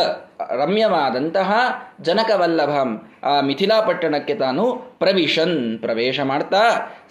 ರಮ್ಯವಾದಂತಹ 0.51 1.53
ಜನಕವಲ್ಲಭಂ. 2.01 3.13
ಆ 3.23 3.41
ಮಿಥಿಲಾ 3.41 3.81
ಪಟ್ಟಣಕ್ಕೆ 3.81 4.35
ತಾನು 4.35 4.95
ಪ್ರವಿಶನ್ 4.99 5.79
ಪ್ರವೇಶ 5.79 6.19
ಮಾಡ್ತಾ, 6.19 6.61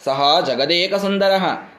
ಸಹ 0.05 0.41
ಜಗದೇಕ 0.47 0.95
ಸುಂದರ 0.95 1.33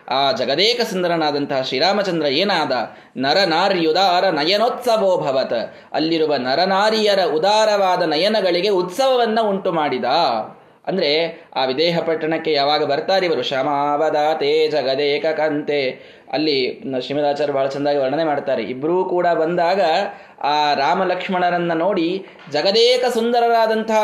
ಆ 0.09 0.31
ಜಗದೇಕ 0.31 0.81
ಸುಂದರನಾದಂತಹ 0.81 1.61
ಶ್ರೀರಾಮಚಂದ್ರ 1.61 2.25
ಏನಾದ? 2.25 2.71
ನರನಾರ್ಯುದಾರ 3.17 4.29
ನಯನೋತ್ಸವೋ 4.29 5.17
ಭವತ್. 5.17 5.75
ಅಲ್ಲಿರುವ 5.93 6.35
ನರನಾರಿಯರ 6.35 7.19
ಉದಾರವಾದ 7.23 8.01
ನಯನಗಳಿಗೆ 8.01 8.69
ಉತ್ಸವವನ್ನು 8.69 9.49
ಉಂಟು 9.49 9.71
ಮಾಡಿದ 9.71 10.05
ಅಂದ್ರೆ 10.87 11.09
ಆ 11.55 11.61
ವಿದೇಹ 11.65 11.99
ಪಟ್ಟಣಕ್ಕೆ 11.99 12.51
ಯಾವಾಗ 12.53 12.83
ಬರ್ತಾರೆ 12.83 13.25
ಇವರು? 13.25 13.43
ಶ್ರಮಾವದಾತೆ 13.43 14.51
ಜಗದೇಕ 14.67 15.25
ಕಂತೆ. 15.37 15.79
ಅಲ್ಲಿ 16.33 16.57
ಶ್ರೀಮದಾಚಾರ್ಯ 17.05 17.53
ಬಹಳ 17.53 17.67
ಚಂದಾಗಿ 17.67 17.97
ವರ್ಣನೆ 17.97 18.23
ಮಾಡ್ತಾರೆ. 18.23 18.63
ಇಬ್ಬರೂ 18.63 18.97
ಕೂಡ 19.05 19.27
ಬಂದಾಗ 19.27 19.81
ಆ 20.43 20.73
ರಾಮ 20.73 21.03
ಲಕ್ಷ್ಮಣರನ್ನ 21.03 21.73
ನೋಡಿ 21.73 22.07
ಜಗದೇಕ 22.53 23.03
ಸುಂದರರಾದಂತಹ 23.13 24.03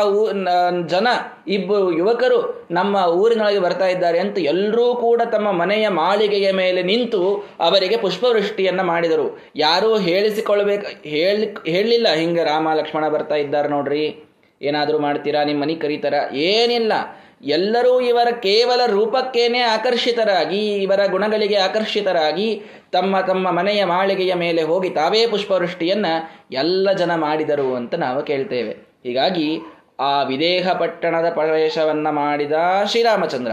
ಜನ, 0.86 1.08
ಇಬ್ಬರು 1.48 1.92
ಯುವಕರು 1.98 2.68
ನಮ್ಮ 2.70 2.96
ಊರಿನೊಳಗೆ 3.22 3.58
ಬರ್ತಾ 3.58 3.86
ಇದ್ದಾರೆ 3.86 4.18
ಅಂತ 4.18 4.38
ಎಲ್ಲರೂ 4.38 4.86
ಕೂಡ 4.94 5.22
ತಮ್ಮ 5.32 5.50
ಮನೆಯ 5.52 5.88
ಮಾಳಿಗೆಯ 5.88 6.52
ಮೇಲೆ 6.52 6.82
ನಿಂತು 6.82 7.22
ಅವರಿಗೆ 7.60 7.96
ಪುಷ್ಪವೃಷ್ಟಿಯನ್ನ 7.96 8.82
ಮಾಡಿದರು. 8.82 9.26
ಯಾರೂ 9.56 9.90
ಹೇಳಿಸಿಕೊಳ್ಬೇಕು, 9.98 10.86
ಹೇಳಿ, 11.08 11.46
ಹೇಳಲಿಲ್ಲ, 11.68 12.08
ಹಿಂಗೆ 12.14 12.44
ರಾಮ 12.44 12.68
ಲಕ್ಷ್ಮಣ 12.74 13.08
ಬರ್ತಾ 13.08 13.34
ಇದ್ದಾರೆ 13.34 13.68
ನೋಡ್ರಿ. 13.68 14.04
ಏನಾದರೂ 14.62 14.98
ಮಾಡ್ತೀರಾ 14.98 15.40
ನಿಮ್ಮ 15.44 15.62
ಮನೆ 15.62 15.74
ಕರೀತಾರ? 15.74 16.14
ಏನಿಲ್ಲ. 16.32 16.92
ಎಲ್ಲರೂ 17.50 17.92
ಇವರ 18.00 18.28
ಕೇವಲ 18.42 18.80
ರೂಪಕ್ಕೇನೆ 18.86 19.60
ಆಕರ್ಷಿತರಾಗಿ, 19.60 20.62
ಇವರ 20.82 21.00
ಗುಣಗಳಿಗೆ 21.10 21.56
ಆಕರ್ಷಿತರಾಗಿ, 21.56 22.48
ತಮ್ಮ 22.92 23.20
ತಮ್ಮ 23.20 23.50
ಮನೆಯ 23.50 23.84
ಮಾಳಿಗೆಯ 23.84 24.34
ಮೇಲೆ 24.34 24.62
ಹೋಗಿ 24.62 24.90
ತಾವೇ 24.90 25.22
ಪುಷ್ಪವೃಷ್ಟಿಯನ್ನ 25.26 26.06
ಎಲ್ಲ 26.52 26.92
ಜನ 26.92 27.14
ಮಾಡಿದರು 27.14 27.68
ಅಂತ 27.74 27.94
ನಾವು 27.94 28.22
ಕೇಳ್ತೇವೆ. 28.22 28.72
ಹೀಗಾಗಿ 29.04 29.48
ಆ 30.00 30.12
ವಿದೇಹ 30.22 30.72
ಪಟ್ಟಣದ 30.72 31.28
ಪ್ರವೇಶವನ್ನ 31.30 32.10
ಮಾಡಿದ 32.10 32.52
ಶ್ರೀರಾಮಚಂದ್ರ, 32.86 33.52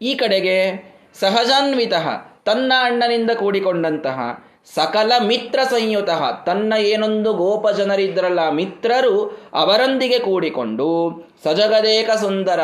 ಈ 0.00 0.14
ಕಡೆಗೆ 0.14 0.58
ಸಹಜಾನ್ವಿತ 1.20 1.94
ತನ್ನ 2.44 2.72
ಅಣ್ಣನಿಂದ 2.80 3.30
ಕೂಡಿಕೊಂಡಂತಹ 3.30 4.18
ಸಕಲ 4.74 5.12
ಮಿತ್ರ 5.24 5.58
ಸಂಯುತ. 5.70 6.10
ತನ್ನ 6.46 6.72
ಏನೊಂದು 6.78 7.32
ಗೋಪ 7.32 7.68
ಜನರಿದ್ದರಲ್ಲ 7.68 8.48
ಮಿತ್ರರು 8.48 9.40
ಅವರೊಂದಿಗೆ 9.54 10.18
ಕೂಡಿಕೊಂಡು 10.18 11.12
ಸಜಗದೇಕ 11.44 12.10
ಸುಂದರ. 12.10 12.60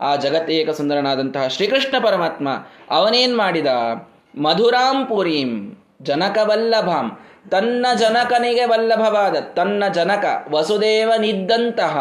ಆ 0.00 0.16
ಜಗತ್ತೇಕ 0.16 0.70
ಸುಂದರನಾದಂತಹ 0.70 1.46
ಶ್ರೀಕೃಷ್ಣ 1.46 2.04
ಪರಮಾತ್ಮ 2.04 2.48
ಅವನೇನ್ 2.90 3.36
ಮಾಡಿದ? 3.36 3.66
ಮಧುರಾಂ 4.40 5.06
ಪುರೀಂ 5.06 5.76
ಜನಕವಲ್ಲಭಾಂ 6.02 7.18
ತನ್ನ 7.50 7.86
ಜನಕನಿಗೆ 7.98 8.64
ವಲ್ಲಭವಾದ, 8.64 9.36
ತನ್ನ 9.36 9.84
ಜನಕ 9.92 10.46
ವಸುದೇವನಿದ್ದಂತಹ 10.50 11.98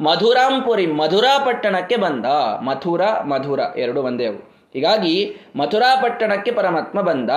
ಮಧುರಾಂಪುರಿ 0.00 0.86
ಮಧುರಾ 0.86 1.38
ಪಟ್ಟಣಕ್ಕೆ 1.38 1.96
ಬಂದ. 1.96 2.24
ಮಥುರ, 2.60 3.02
ಮಧುರ, 3.24 3.60
ಎರಡು 3.76 4.02
ಒಂದೇ 4.02 4.26
ಅವು. 4.26 4.51
ಹೀಗಾಗಿ 4.72 5.36
ಮಥುರಾ 5.56 5.96
ಪಟ್ಟಣಕ್ಕೆ 5.96 6.50
ಪರಮಾತ್ಮ 6.50 7.00
ಬಂದ. 7.00 7.30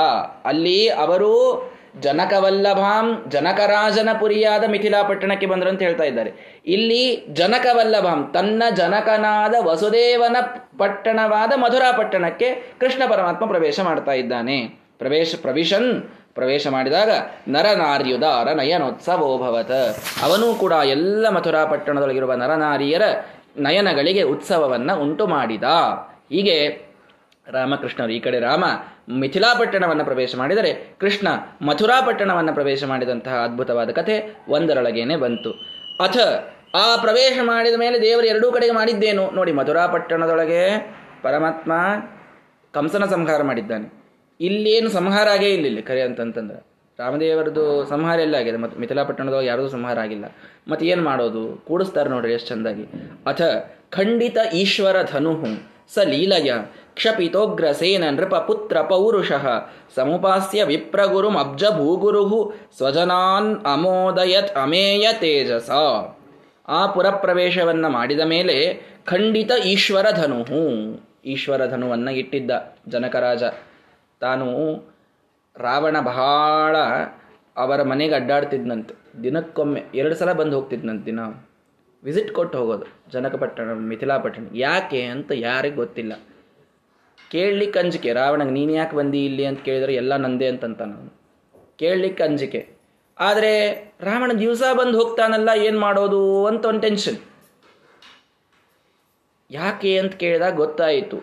ಅಲ್ಲಿ 0.45 0.89
ಅವರು 0.89 1.31
ಜನಕವಲ್ಲಭಾಂ 2.01 3.25
ಜನಕರಾಜನ 3.27 4.09
ಪುರಿಯಾದ 4.19 4.63
ಮಿಥಿಲಾ 4.69 5.03
ಪಟ್ಟಣಕ್ಕೆ 5.03 5.45
ಬಂದರು 5.45 5.69
ಅಂತ 5.69 5.81
ಹೇಳ್ತಾ 5.81 6.03
ಇದ್ದಾರೆ. 6.03 6.61
ಇಲ್ಲಿ 6.65 7.25
ಜನಕವಲ್ಲಭಾಂ 7.33 8.31
ತನ್ನ 8.33 8.63
ಜನಕನಾದ 8.75 9.55
ವಸುದೇವನ 9.59 10.37
ಪಟ್ಟಣವಾದ 10.77 11.53
ಮಧುರಾ 11.55 11.91
ಪಟ್ಟಣಕ್ಕೆ 11.91 12.55
ಕೃಷ್ಣ 12.79 13.03
ಪರಮಾತ್ಮ 13.09 13.45
ಪ್ರವೇಶ 13.45 13.79
ಮಾಡ್ತಾ 13.79 14.11
ಇದ್ದಾನೆ. 14.11 14.85
ಪ್ರವೇಶ 14.97 15.35
ಪ್ರವಿಶನ್ 15.41 16.01
ಪ್ರವೇಶ 16.33 16.67
ಮಾಡಿದಾಗ 16.67 17.09
ನರನಾರ್ಯುದಾರ 17.47 18.51
ನಯನೋತ್ಸವೋಭವತ 18.51 19.71
ಅವನೂ 20.23 20.53
ಕೂಡ 20.53 20.73
ಎಲ್ಲ 20.85 21.29
ಮಥುರಾ 21.29 21.65
ಪಟ್ಟಣದೊಳಗಿರುವ 21.65 22.33
ನರನಾರಿಯರ 22.33 23.01
ನಯನಗಳಿಗೆ 23.57 24.21
ಉತ್ಸವವನ್ನು 24.21 25.01
ಉಂಟು 25.01 25.27
ಮಾಡಿದ 25.27 25.63
ಹೀಗೆ 26.31 26.84
ರಾಮಕೃಷ್ಣರು, 27.47 28.11
ಈ 28.11 28.19
ಕಡೆ 28.19 28.39
ರಾಮ 28.39 28.65
ಮಿಥಿಲಾಪಟ್ಟಣವನ್ನು 29.09 30.05
ಪ್ರವೇಶ 30.05 30.35
ಮಾಡಿದರೆ 30.35 30.71
ಕೃಷ್ಣ 30.99 31.27
ಮಥುರಾ 31.61 32.01
ಪಟ್ಟಣವನ್ನು 32.01 32.53
ಪ್ರವೇಶ 32.53 32.83
ಮಾಡಿದಂತಹ 32.83 33.35
ಅದ್ಭುತವಾದ 33.43 33.89
ಕಥೆ 33.89 34.15
ಒಂದರೊಳಗೇನೆ 34.49 35.15
ಬಂತು. 35.15 35.51
ಅಥ, 36.03 36.17
ಆ 36.75 36.97
ಪ್ರವೇಶ 37.01 37.39
ಮಾಡಿದ 37.41 37.75
ಮೇಲೆ 37.79 38.01
ದೇವರು 38.01 38.27
ಎರಡೂ 38.27 38.51
ಕಡೆಗೆ 38.51 38.73
ಮಾಡಿದ್ದೇನು? 38.73 39.31
ನೋಡಿ 39.31 39.51
ಮಥುರಾ 39.51 39.87
ಪಟ್ಟಣದೊಳಗೆ 39.87 40.61
ಪರಮಾತ್ಮ 41.23 41.73
ಕಂಸನ 42.73 43.05
ಸಂಹಾರ 43.05 43.43
ಮಾಡಿದ್ದಾನೆ. 43.43 43.87
ಇಲ್ಲೇನು 44.39 44.89
ಸಂಹಾರ 44.89 45.27
ಆಗೇ 45.27 45.49
ಇಲ್ಲ 45.49 45.79
ಕರೆ 45.81 46.01
ಅಂತಂತಂದ್ರೆ. 46.01 46.59
ರಾಮದೇವರದು 46.99 47.85
ಸಂಹಾರ 47.85 48.19
ಎಲ್ಲ 48.19 48.35
ಆಗಿದೆ, 48.35 48.57
ಮತ್ತು 48.57 48.79
ಮಿಥಿಲಾ 48.79 49.03
ಪಟ್ಟಣದೊಳಗೆ 49.03 49.47
ಯಾರದು 49.47 49.69
ಸಂಹಾರ 49.69 49.99
ಆಗಿಲ್ಲ. 49.99 50.25
ಮತ್ತೆ 50.67 50.85
ಏನು 50.85 51.03
ಮಾಡೋದು? 51.03 51.65
ಕೂಡಿಸ್ತಾರೆ 51.67 52.09
ನೋಡ್ರಿ, 52.09 52.33
ಎಷ್ಟು 52.33 52.49
ಚಂದಾಗಿ. 52.49 52.83
ಅಥ, 53.25 53.41
ಖಂಡಿತ 53.89 54.37
ಈಶ್ವರ 54.53 54.95
ಧನುಹು, 55.11 55.47
ಸ 55.93 55.99
ಲೀಲಯ 56.03 56.51
ಕ್ಷಪಿತೋಗ್ರಸೇನ 56.95 58.03
ನೃಪ 58.09 58.35
ಪುತ್ರ 58.47 58.81
ಪೌರುಷಃ. 58.81 59.45
ಸಮುಪಾಸ್ಯ 59.95 60.63
ವಿಪ್ರಗುರುಂ 60.63 61.35
ಅಬ್ಜ 61.39 61.63
ಭೂಗುರು 61.77 62.23
ಸ್ವಜನಾನ್ 62.77 63.51
ಅಮೋದಯತ್ 63.73 64.53
ಅಮೇಯ 64.63 65.07
ತೇಜಸ. 65.13 65.71
ಆ 66.67 66.79
ಪುರಪ್ರವೇಶವನ್ನು 66.93 67.89
ಮಾಡಿದ 67.89 68.23
ಮೇಲೆ 68.25 68.57
ಖಂಡಿತ 69.05 69.51
ಈಶ್ವರ 69.65 70.05
ಧನು 70.11 70.39
ಈಶ್ವರ 71.25 71.61
ಧನುವನ್ನು 71.65 72.11
ಇಟ್ಟಿದ್ದ 72.11 72.51
ಜನಕರಾಜ. 72.87 73.43
ತಾನು 74.21 74.47
ರಾವಣ 75.55 75.97
ಬಹಳ 75.99 76.75
ಅವರ 77.57 77.79
ಮನೆಗೆ 77.83 78.15
ಅಡ್ಡಾಡ್ತಿದ್ನಂತೆ. 78.15 78.93
ದಿನಕ್ಕೊಮ್ಮೆ 79.23 79.81
ಎರಡು 79.95 80.15
ಸಲ 80.15 80.31
ಬಂದು 80.33 80.55
ಹೋಗ್ತಿದ್ನಂತೆ 80.55 81.05
ದಿನ 81.05 81.19
ವಿಸಿಟ್ 82.03 82.31
ಕೊಟ್ಟು 82.31 82.55
ಹೋಗೋದು, 82.57 82.87
ಜನಕಪಟ್ಟಣ, 83.11 83.69
ಮಿಥಿಲಾಪಟ್ಟಣ. 83.89 84.45
ಯಾಕೆ 84.55 85.01
ಅಂತ 85.13 85.31
ಯಾರಿಗೆ 85.35 85.75
ಗೊತ್ತಿಲ್ಲ. 85.75 86.13
ಕೇಳಲಿಕ್ಕೆ 87.31 87.79
ಅಂಜಿಕೆ, 87.83 88.09
ರಾವಣಗೆ 88.13 88.53
ನೀನು 88.57 88.73
ಯಾಕೆ 88.73 88.95
ಬಂದಿ 88.95 89.19
ಇಲ್ಲಿ 89.25 89.45
ಅಂತ 89.49 89.61
ಕೇಳಿದರೆ 89.67 89.93
ಎಲ್ಲ 90.01 90.15
ನಂದೇ 90.25 90.47
ಅಂತಂತ 90.53 90.81
ನಾನು 90.91 91.11
ಕೇಳಲಿಕ್ಕೆ 91.81 92.23
ಅಂಜಿಕೆ. 92.23 92.61
ಆದರೆ 93.17 93.53
ರಾವಣ 94.01 94.31
ದಿವಸ 94.39 94.63
ಬಂದು 94.79 94.95
ಹೋಗ್ತಾನಲ್ಲ, 95.01 95.49
ಏನು 95.67 95.79
ಮಾಡೋದು 95.79 96.21
ಅಂತ 96.45 96.63
ಒಂದು 96.71 96.83
ಟೆನ್ಷನ್ 96.87 97.19
ಯಾಕೆ 99.49 99.91
ಅಂತ 99.99 100.13
ಕೇಳಿದಾಗ 100.15 100.55
ಗೊತ್ತಾಯಿತು. 100.55 101.17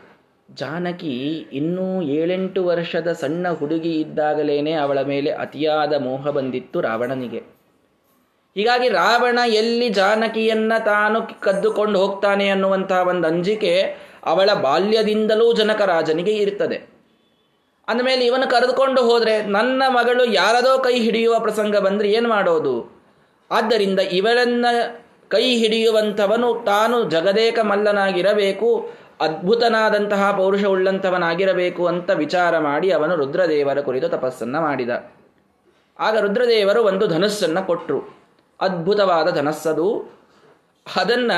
ಜಾನಕಿ 0.48 1.14
ಇನ್ನೂ 1.52 1.86
ಏಳೆಂಟು 2.16 2.60
ವರ್ಷದ 2.64 3.10
ಸಣ್ಣ 3.12 3.52
ಹುಡುಗಿ 3.60 3.92
ಇದ್ದಾಗಲೇನೆ 4.00 4.72
ಅವಳ 4.82 5.00
ಮೇಲೆ 5.02 5.30
ಅತಿಯಾದ 5.44 5.92
ಮೋಹ 6.06 6.30
ಬಂದಿತ್ತು 6.30 6.80
ರಾವಣನಿಗೆ. 6.80 7.40
ಹೀಗಾಗಿ 8.56 8.88
ರಾವಣ 9.00 9.38
ಎಲ್ಲಿ 9.60 9.88
ಜಾನಕಿಯನ್ನ 9.98 10.72
ತಾನು 10.84 11.18
ಕದ್ದುಕೊಂಡು 11.40 11.96
ಹೋಗ್ತಾನೆ 12.02 12.46
ಅನ್ನುವಂತಹ 12.48 13.02
ಒಂದು 13.08 13.26
ಅಂಜಿಕೆ 13.26 13.74
ಅವಳ 14.24 14.50
ಬಾಲ್ಯದಿಂದಲೂ 14.62 15.52
ಜನಕರಾಜನಿಗೆ 15.52 16.32
ಇರ್ತದೆ 16.32 16.92
ಅಂದಮೇಲೆ 17.88 18.26
ಇವನು 18.26 18.50
ಕರೆದುಕೊಂಡು 18.50 19.02
ಹೋದರೆ 19.02 19.46
ನನ್ನ 19.46 19.82
ಮಗಳು 19.88 20.24
ಯಾರದೋ 20.24 20.78
ಕೈ 20.78 21.00
ಹಿಡಿಯುವ 21.00 21.38
ಪ್ರಸಂಗ 21.38 21.76
ಬಂದರೆ 21.76 22.10
ಏನು 22.10 22.28
ಮಾಡೋದು? 22.28 22.74
ಆದ್ದರಿಂದ 23.50 23.98
ಇವಳನ್ನ 23.98 24.66
ಕೈ 25.28 25.56
ಹಿಡಿಯುವಂಥವನು 25.56 26.62
ತಾನು 26.66 27.10
ಜಗದೇಕ 27.10 27.58
ಮಲ್ಲನಾಗಿರಬೇಕು 27.58 28.90
ಅದ್ಭುತನಾದಂತಹ 29.20 30.36
ಪೌರುಷ 30.36 30.64
ಉಳ್ಳಂಥವನಾಗಿರಬೇಕು 30.64 31.86
ಅಂತ 31.86 32.10
ವಿಚಾರ 32.10 32.58
ಮಾಡಿ 32.58 32.90
ಅವನು 32.90 33.16
ರುದ್ರದೇವರ 33.16 33.80
ಕುರಿತು 33.80 34.08
ತಪಸ್ಸನ್ನು 34.08 34.60
ಮಾಡಿದ. 34.60 34.90
ಆಗ 35.98 36.18
ರುದ್ರದೇವರು 36.18 36.82
ಒಂದು 36.82 37.06
ಧನಸ್ಸನ್ನು 37.06 37.66
ಕೊಟ್ಟರು 37.66 38.16
ಅದ್ಭುತವಾದ 38.60 39.34
ಧನಸ್ಸದು. 39.34 39.88
ಅದನ್ನ 40.96 41.32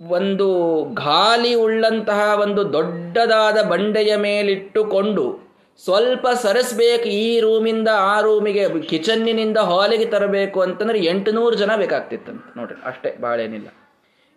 ಒಂದು 0.00 0.84
ಗಾಲಿ 0.84 1.54
ಉಳ್ಳಂತಹ 1.54 2.40
ಒಂದು 2.40 2.72
ದೊಡ್ಡದಾದ 2.72 3.62
ಬಂಡೆಯ 3.62 4.16
ಮೇಲಿಟ್ಟುಕೊಂಡು 4.16 5.44
ಸ್ವಲ್ಪ 5.84 6.28
ಸರಿಸ್ಬೇಕು 6.28 7.04
ಈ 7.04 7.40
ರೂಮಿಂದ 7.40 7.88
ಆ 7.92 8.20
ರೂಮಿಗೆ 8.20 8.80
ಕಿಚನ್ನಿನಿಂದ 8.80 9.58
ಹಾಲಿಗೆ 9.58 10.04
ತರಬೇಕು 10.04 10.60
ಅಂತಂದ್ರೆ 10.60 11.04
ಎಂಟುನೂರು 11.04 11.56
ಜನ 11.56 11.76
ಬೇಕಾಗ್ತಿತ್ತಂತ. 11.76 12.56
ನೋಡ್ರಿ, 12.56 12.88
ಅಷ್ಟೇ 12.88 13.16
ಬಾಳೇನಿಲ್ಲ 13.20 13.68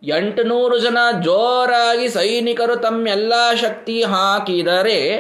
ಎಂಟುನೂರು 0.03 0.77
ಜನ 0.77 0.97
ಜೋರಾಗಿ 1.23 2.09
ಸೈನಿಕರು 2.09 2.75
ತಮ್ಮೆಲ್ಲ 2.75 3.33
ಶಕ್ತಿ 3.55 4.03
ಹಾಕಿದರೆ 4.03 5.17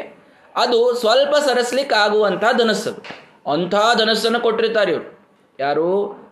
ಅದು 0.55 0.93
ಸ್ವಲ್ಪ 0.93 1.35
ಸರಿಸ್ಲಿಕ್ಕೆ 1.35 1.95
ಆಗುವಂತಹ 1.95 2.51
ಧನಸ್ಸು 2.51 3.03
ಅಂಥ 3.51 3.75
ಧನಸ್ಸನ್ನು 3.97 4.39
ಕೊಟ್ಟಿರ್ತಾರೆ 4.39 4.91
ಇವರು. 4.91 5.19
ಯಾರು? 5.59 5.87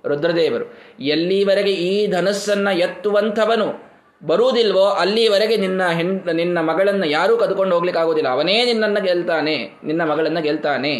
ರುದ್ರದೇವರು. 0.05 0.65
ಎಲ್ಲಿವರೆಗೆ 0.99 1.71
ಈ 1.71 2.07
ಧನಸ್ಸನ್ನು 2.07 2.77
ಎತ್ತುವಂಥವನು 2.77 3.85
ಬರುವುದಿಲ್ವೋ 4.21 4.85
ಅಲ್ಲಿವರೆಗೆ 5.01 5.57
ನಿನ್ನ 5.57 5.81
ಹೆಣ್, 5.87 6.13
ನಿನ್ನ 6.33 6.57
ಮಗಳನ್ನು 6.61 7.07
ಯಾರೂ 7.07 7.37
ಕದ್ಕೊಂಡು 7.37 7.75
ಹೋಗ್ಲಿಕ್ಕಾಗೋದಿಲ್ಲ 7.75 8.29
ಅವನೇ 8.29 8.65
ನಿನ್ನನ್ನು 8.65 9.01
ಗೆಲ್ತಾನೆ, 9.03 9.55
ನಿನ್ನ 9.83 10.01
ಮಗಳನ್ನು 10.11 10.41
ಗೆಲ್ತಾನೆ 10.41 10.93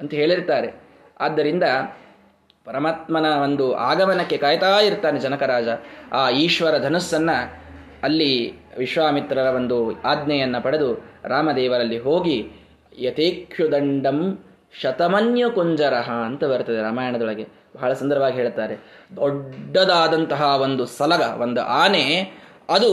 ಅಂತ 0.00 0.12
ಹೇಳಿರ್ತಾರೆ. 0.14 0.68
ಆದ್ದರಿಂದ 1.20 1.62
ಪರಮಾತ್ಮನ 2.64 3.26
ಒಂದು 3.42 3.74
ಆಗಮನಕ್ಕೆ 3.74 4.36
ಕಾಯ್ತಾ 4.36 4.70
ಇರ್ತಾನೆ 4.80 5.18
ಜನಕರಾಜ. 5.20 5.68
ಆ 6.12 6.30
ಈಶ್ವರ 6.30 6.78
ಧನುಸ್ಸನ್ನು 6.78 7.36
ಅಲ್ಲಿ 8.02 8.32
ವಿಶ್ವಾಮಿತ್ರರ 8.78 9.46
ಒಂದು 9.54 9.76
ಆಜ್ಞೆಯನ್ನು 10.00 10.62
ಪಡೆದು 10.62 10.88
ರಾಮದೇವರಲ್ಲಿ 11.24 11.98
ಹೋಗಿ 11.98 12.38
ಯಥೇಕ್ಷುದಂಡಂ 12.98 14.18
ಶತಮನ್ಯು 14.82 15.50
ಕುಂಜರಹ 15.50 16.08
ಅಂತ 16.10 16.44
ಬರ್ತದೆ 16.44 16.80
ರಾಮಾಯಣದೊಳಗೆ. 16.82 17.44
ಬಹಳ 17.76 17.92
ಸುಂದರವಾಗಿ 17.92 18.36
ಹೇಳ್ತಾರೆ. 18.36 18.74
ದೊಡ್ಡದಾದಂತಹ 19.16 20.42
ಒಂದು 20.62 20.86
ಸಲಗ, 20.86 21.22
ಒಂದು 21.40 21.60
ಆನೆ 21.62 22.04
ಅದು 22.68 22.90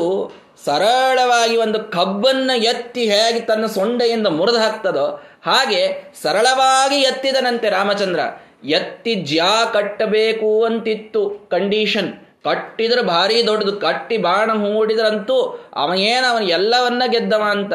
ಸರಳವಾಗಿ 0.65 1.57
ಒಂದು 1.57 1.79
ಕಬ್ಬನ್ನು 1.79 2.57
ಎತ್ತಿ 2.57 3.11
ಹೇಗೆ 3.11 3.39
ತನ್ನ 3.39 3.65
ಸೊಂಡೆಯಿಂದ 3.65 4.27
ಮುರಿದು 4.27 4.57
ಹಾಕ್ತದೋ 4.57 5.05
ಹಾಗೆ 5.45 6.11
ಸರಳವಾಗಿ 6.21 6.95
ಎತ್ತಿದನಂತೆ 6.95 7.69
ರಾಮಚಂದ್ರ, 7.69 8.19
ಎತ್ತಿ 8.63 9.15
ಜ್ಯಾ 9.15 9.65
ಕಟ್ಟಬೇಕು 9.73 10.63
ಅಂತಿತ್ತು 10.63 11.49
ಕಂಡೀಷನ್ 11.51 12.13
ಕಟ್ಟಿದ್ರೆ 12.43 13.01
ಭಾರಿ 13.01 13.47
ದೊಡ್ಡದು, 13.47 13.73
ಕಟ್ಟಿ 13.77 14.17
ಬಾಣ 14.17 14.51
ಹೂಡಿದ್ರಂತೂ 14.51 15.67
ಅವನೇನು 15.73 16.31
ಅವನು 16.31 16.45
ಎಲ್ಲವನ್ನ 16.45 17.03
ಗೆದ್ದವ 17.11 17.43
ಅಂತ. 17.49 17.73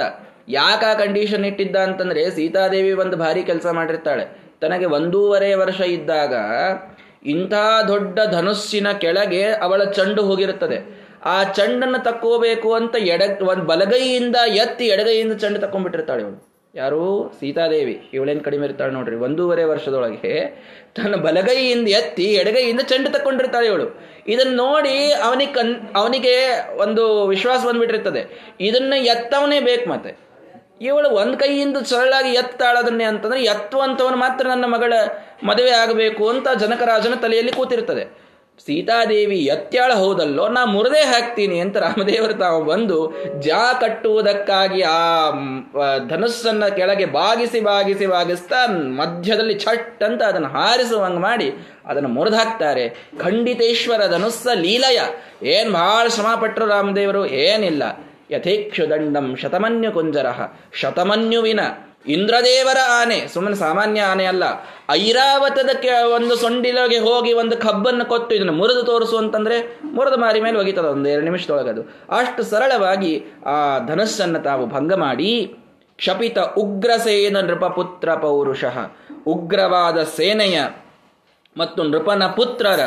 ಯಾಕ 0.49 0.85
ಕಂಡೀಷನ್ 0.99 1.45
ಇಟ್ಟಿದ್ದ 1.45 1.77
ಅಂತಂದ್ರೆ 1.77 2.31
ಸೀತಾದೇವಿ 2.31 2.93
ಒಂದು 2.93 3.17
ಭಾರಿ 3.17 3.43
ಕೆಲಸ 3.43 3.67
ಮಾಡಿರ್ತಾಳೆ. 3.73 4.43
ತನಗೆ 4.61 4.87
ಒಂದೂವರೆ 4.87 5.55
ವರ್ಷ 5.55 5.81
ಇದ್ದಾಗ 5.81 6.35
ಇಂಥ 7.27 7.55
ದೊಡ್ಡ 7.89 8.19
ಧನುಸ್ಸಿನ 8.31 8.93
ಕೆಳಗೆ 8.93 9.45
ಅವಳ 9.45 9.85
ಚಂಡು 9.85 10.23
ಹೋಗಿರುತ್ತದೆ. 10.23 10.98
ಆ 11.25 11.45
ಚಂಡನ್ನು 11.45 12.05
ತಕ್ಕೋಬೇಕು 12.05 12.75
ಅಂತ 12.75 12.97
ಎಡ, 12.97 13.23
ಒಂದು 13.43 13.65
ಬಲಗೈಯಿಂದ 13.65 14.37
ಎತ್ತಿ 14.37 14.87
ಎಡಗೈಯಿಂದ 14.87 15.33
ಚಂಡು 15.33 15.61
ತಕ್ಕೊಂಡ್ಬಿಟ್ಟಿರ್ತಾಳೆ 15.61 16.23
ಇವಳು 16.23 16.49
ಯಾರು? 16.75 17.33
ಸೀತಾದೇವಿ. 17.41 18.11
ಇವಳೇನು 18.15 18.41
ಕಡಿಮೆ 18.41 18.67
ಇರ್ತಾಳೆ 18.67 18.93
ನೋಡ್ರಿ. 18.93 19.17
ಒಂದೂವರೆ 19.17 19.65
ವರ್ಷದೊಳಗೆ 19.65 20.47
ತನ್ನ 20.97 21.17
ಬಲಗೈಯಿಂದ 21.17 21.89
ಎತ್ತಿ 21.89 22.25
ಎಡಗೈಯಿಂದ 22.25 22.81
ಚೆಂಡು 22.81 23.11
ತಕ್ಕೊಂಡಿರ್ತಾಳೆ 23.11 23.67
ಇವಳು. 23.67 24.01
ಇದನ್ನ 24.27 24.57
ನೋಡಿ 24.57 25.13
ಅವನಿಗೆ 25.13 25.53
ಕನ್, 25.53 25.97
ಅವನಿಗೆ 25.97 26.61
ಒಂದು 26.79 27.27
ವಿಶ್ವಾಸ 27.27 27.67
ಬಂದ್ಬಿಟ್ಟಿರ್ತದೆ. 27.67 28.55
ಇದನ್ನ 28.61 28.95
ಎತ್ತವನೇ 28.97 29.61
ಬೇಕು 29.61 29.91
ಮತ್ತೆ. 29.91 30.29
ಇವಳು 30.81 31.11
ಒಂದು 31.11 31.39
ಕೈಯಿಂದ 31.39 31.77
ಸರಳಾಗಿ 31.77 32.29
ಎತ್ತಾಳದನ್ನೇ 32.29 33.05
ಅಂತಂದ್ರೆ 33.05 33.43
ಎತ್ತುವಂಥವನು 33.45 34.17
ಮಾತ್ರ 34.17 34.49
ನನ್ನ 34.49 34.65
ಮಗಳ 34.65 34.93
ಮದುವೆ 35.45 35.71
ಆಗಬೇಕು 35.71 36.29
ಅಂತ 36.29 36.49
ಜನಕರಾಜನ 36.49 37.15
ತಲೆಯಲ್ಲಿ 37.15 37.53
ಕೂತಿರ್ತದೆ. 37.53 38.28
ಸೀತಾದೇವಿ 38.67 39.39
ಎತ್ತಾಳ 39.39 39.93
ಹೌದಲ್ಲೋ, 39.93 40.49
ನಾ 40.49 40.65
ಮುರದೇ 40.65 41.01
ಹಾಕ್ತೀನಿ 41.01 41.59
ಅಂತ 41.59 41.77
ರಾಮದೇವರು 41.77 42.35
ತಾವು 42.35 42.65
ಬಂದು 42.65 43.15
ಜಾ 43.41 43.73
ಕಟ್ಟುವುದಕ್ಕಾಗಿ 43.81 44.83
ಆ 44.83 45.31
ಧನುಸ್ಸನ್ನ 46.09 46.67
ಕೆಳಗೆ 46.69 47.05
ಬಾಗಿಸಿ 47.05 47.61
ಬಾಗಿಸಿ 47.61 48.07
ಬಾಗಿಸ್ತಾ 48.07 48.67
ಮಧ್ಯದಲ್ಲಿ 48.67 49.61
ಛಟ್ 49.61 50.03
ಅಂತ 50.03 50.23
ಅದನ್ನು 50.23 50.49
ಹಾರಿಸುವಂಗೆ 50.49 51.19
ಮಾಡಿ 51.19 51.53
ಅದನ್ನು 51.87 52.09
ಮುರಿದು 52.09 52.37
ಹಾಕ್ತಾರೆ 52.37 52.89
ಖಂಡಿತೇಶ್ವರ 53.19 54.07
ಧನುಸ್ಸ 54.07 54.47
ಲೀಲಯ. 54.55 55.01
ಏನ್ 55.43 55.73
ಬಹಳ 55.73 56.09
ಶ್ರಮ 56.09 56.39
ಪಟ್ಟರು 56.41 56.67
ರಾಮದೇವರು? 56.67 57.27
ಏನಿಲ್ಲ. 57.27 57.83
ಯಥೇಕ್ಷು 58.31 58.85
ದಂಡಂ 58.91 59.27
ಶತಮನ್ಯು 59.43 59.91
ಕುಂಜರ 59.97 60.29
ಶತಮನ್ಯುವಿನ 60.81 61.61
ಇಂದ್ರದೇವರ 62.15 62.81
ಆನೆ, 62.99 63.17
ಸುಮ್ಮನೆ 63.33 63.57
ಸಾಮಾನ್ಯ 63.63 64.01
ಆನೆ 64.11 64.25
ಅಲ್ಲ 64.33 64.45
ಐರಾವತದ 64.93 65.71
ಒಂದು 66.17 66.35
ಸೊಂಡಿಲಗೆ 66.43 66.99
ಹೋಗಿ 67.07 67.33
ಒಂದು 67.33 67.57
ಕಬ್ಬನ್ನು 67.65 68.05
ಕೊಟ್ಟು 68.13 68.33
ಇದನ್ನು 68.35 68.55
ಮುರಿದು 68.61 68.83
ತೋರಿಸು 68.83 69.17
ಅಂತಂದ್ರೆ 69.17 69.57
ಮುರಿದ 69.97 70.17
ಮಾರಿ 70.25 70.41
ಮೇಲೆ 70.47 70.57
ಒಗಿತದ, 70.59 70.87
ಒಂದು 70.97 71.09
ಎರಡು 71.09 71.25
ನಿಮಿಷದೊಳಗದು 71.25 71.83
ಅಷ್ಟು 72.19 72.43
ಸರಳವಾಗಿ 72.43 73.13
ಆ 73.47 73.57
ಧನಸ್ಸನ್ನು 73.91 74.41
ತಾವು 74.43 74.67
ಭಂಗ 74.67 74.93
ಮಾಡಿ, 75.05 75.33
ಕ್ಷಪಿತ 75.99 76.39
ಉಗ್ರಸೇನ 76.63 77.37
ನೃಪಪುತ್ರ 77.49 78.15
ಪೌರುಷಃ. 78.25 78.79
ಉಗ್ರವಾದ 79.33 79.99
ಸೇನೆಯ 80.17 80.59
ಮತ್ತು 81.57 81.83
ನೃಪನ 81.93 82.25
ಪುತ್ರರ, 82.39 82.83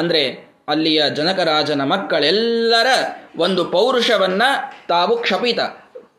ಅಂದ್ರೆ 0.00 0.22
ಅಲ್ಲಿಯ 0.68 1.02
ಜನಕರಾಜನ 1.14 1.82
ಮಕ್ಕಳೆಲ್ಲರ 1.84 2.86
ಒಂದು 3.38 3.64
ಪೌರುಷವನ್ನ 3.64 4.42
ತಾವು 4.88 5.16
ಕ್ಷಪಿತ. 5.16 5.58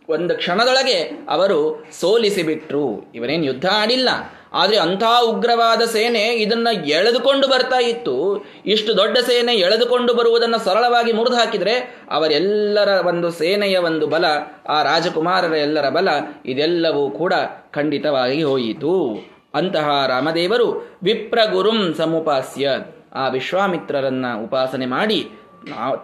ಒಂದು 0.10 0.38
ಕ್ಷಣದೊಳಗೆ 0.38 1.25
ಅವರು 1.29 1.86
ಸೋಲಿಸಿಬಿಟ್ರು. 1.99 3.12
ಇವನೇನು 3.15 3.45
ಯುದ್ಧ 3.45 3.65
ಆಡಿಲ್ಲ. 3.65 4.10
ಆದರೆ 4.53 4.77
ಅಂಥ 4.77 5.03
ಉಗ್ರವಾದ 5.23 5.81
ಸೇನೆ 5.81 6.19
ಇದನ್ನು 6.19 6.86
ಎಳೆದುಕೊಂಡು 6.86 7.47
ಬರ್ತಾ 7.47 7.79
ಇತ್ತು. 7.79 8.45
ಇಷ್ಟು 8.65 8.97
ದೊಡ್ಡ 8.97 9.17
ಸೇನೆ 9.17 9.53
ಎಳೆದುಕೊಂಡು 9.53 10.13
ಬರುವುದನ್ನು 10.13 10.65
ಸರಳವಾಗಿ 10.65 11.12
ಮುರಿದು 11.12 11.36
ಹಾಕಿದರೆ 11.36 11.97
ಅವರೆಲ್ಲರ 12.12 12.88
ಒಂದು 12.88 13.31
ಸೇನೆಯ 13.31 13.77
ಒಂದು 13.77 14.07
ಬಲ, 14.07 14.25
ಆ 14.69 14.83
ರಾಜಕುಮಾರರ 14.83 15.53
ಎಲ್ಲರ 15.53 15.89
ಬಲ 15.89 16.10
ಇದೆಲ್ಲವೂ 16.45 17.10
ಕೂಡ 17.10 17.33
ಖಂಡಿತವಾಗಿ 17.73 18.43
ಹೋಯಿತು. 18.43 19.25
ಅಂತಹ 19.53 20.05
ರಾಮದೇವರು 20.07 20.97
ವಿಪ್ರಗುರುಂ 21.03 21.93
ಸಮುಪಾಸ್ಯ. 21.97 22.69
ಆ 23.17 23.27
ವಿಶ್ವಾಮಿತ್ರರನ್ನ 23.27 24.25
ಉಪಾಸನೆ 24.43 24.86
ಮಾಡಿ 24.86 25.19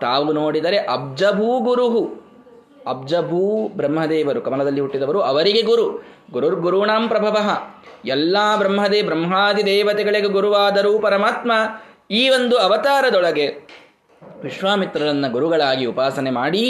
ತಾವು 0.01 0.33
ನೋಡಿದರೆ 0.33 0.77
ಅಬ್ಜಭೂ 0.77 1.59
ಗುರುಹು. 1.59 2.03
ಅಬ್ಜಭೂ 2.87 3.67
ಬ್ರಹ್ಮದೇವರು, 3.75 4.41
ಕಮಲದಲ್ಲಿ 4.41 4.81
ಹುಟ್ಟಿದವರು 4.81 5.19
ಅವರಿಗೆ 5.21 5.61
ಗುರು. 5.61 5.85
ಗುರುರ್ 6.31 6.55
ಗುರುಣಾಂ 6.55 7.07
ಪ್ರಭವ. 7.07 7.37
ಎಲ್ಲ 8.05 8.37
ಬ್ರಹ್ಮದೇ 8.57 9.01
ಬ್ರಹ್ಮಾದಿ 9.01 9.65
ದೇವತೆಗಳಿಗೆ 9.65 10.27
ಗುರುವಾದರೂ 10.27 10.99
ಪರಮಾತ್ಮ 10.99 11.51
ಈ 12.11 12.29
ಒಂದು 12.29 12.55
ಅವತಾರದೊಳಗೆ 12.57 13.47
ವಿಶ್ವಾಮಿತ್ರರನ್ನ 14.43 15.25
ಗುರುಗಳಾಗಿ 15.31 15.85
ಉಪಾಸನೆ 15.85 16.31
ಮಾಡಿ 16.31 16.65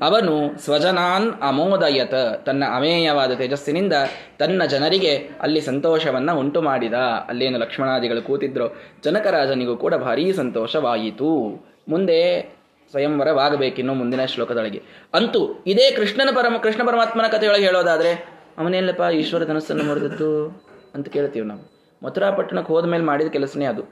ಅವನು 0.00 0.58
ಸ್ವಜನಾನ್ 0.58 1.32
ಅಮೋದಯತ 1.42 2.14
ತನ್ನ 2.14 2.64
ಅಮೇಯವಾದ 2.76 3.32
ತೇಜಸ್ಸಿನಿಂದ 3.32 3.92
ತನ್ನ 4.38 4.64
ಜನರಿಗೆ 4.64 5.16
ಅಲ್ಲಿ 5.16 5.60
ಸಂತೋಷವನ್ನು 5.60 6.38
ಉಂಟು 6.38 6.62
ಮಾಡಿದ 6.62 6.94
ಅಲ್ಲೇನು 7.28 7.58
ಲಕ್ಷ್ಮಣಾದಿಗಳು 7.58 8.22
ಕೂತಿದ್ರು, 8.22 8.76
ಜನಕರಾಜನಿಗೂ 9.04 9.76
ಕೂಡ 9.76 9.94
ಭಾರೀ 9.94 10.32
ಸಂತೋಷವಾಯಿತು. 10.32 11.46
ಮುಂದೆ 11.88 12.42
ಸ್ವಯಂವರವಾಗಬೇಕಿನ್ನು 12.90 13.94
ಮುಂದಿನ 13.94 14.24
ಶ್ಲೋಕದೊಳಗೆ. 14.24 14.82
ಅಂತೂ 15.14 15.64
ಇದೇ 15.66 15.90
ಕೃಷ್ಣನ 15.90 16.28
ಪರಮ, 16.34 16.56
ಕೃಷ್ಣ 16.62 16.82
ಪರಮಾತ್ಮನ 16.86 17.26
ಕಥೆಯೊಳಗೆ 17.26 17.64
ಹೇಳೋದಾದ್ರೆ 17.64 18.12
ಅವನೇನಪ್ಪ 18.58 19.02
ಈಶ್ವರ 19.14 19.44
ಧನಸ್ಸನ್ನು 19.44 19.84
ಮುರಿದದ್ದು 19.84 20.62
ಅಂತ 20.94 21.08
ಕೇಳ್ತೀವಿ 21.08 21.46
ನಾವು. 21.46 21.76
ಮಥುರಾಪಟ್ಟಣಕ್ಕೆ 22.06 22.72
ಹೋದ್ಮೇಲೆ 22.72 22.90
ಹೋದ 22.90 22.90
ಮೇಲೆ 22.90 23.04
ಮಾಡಿದ 23.04 23.28
ಕೆಲಸನೇ 23.28 23.64
ಅದು. 23.64 23.82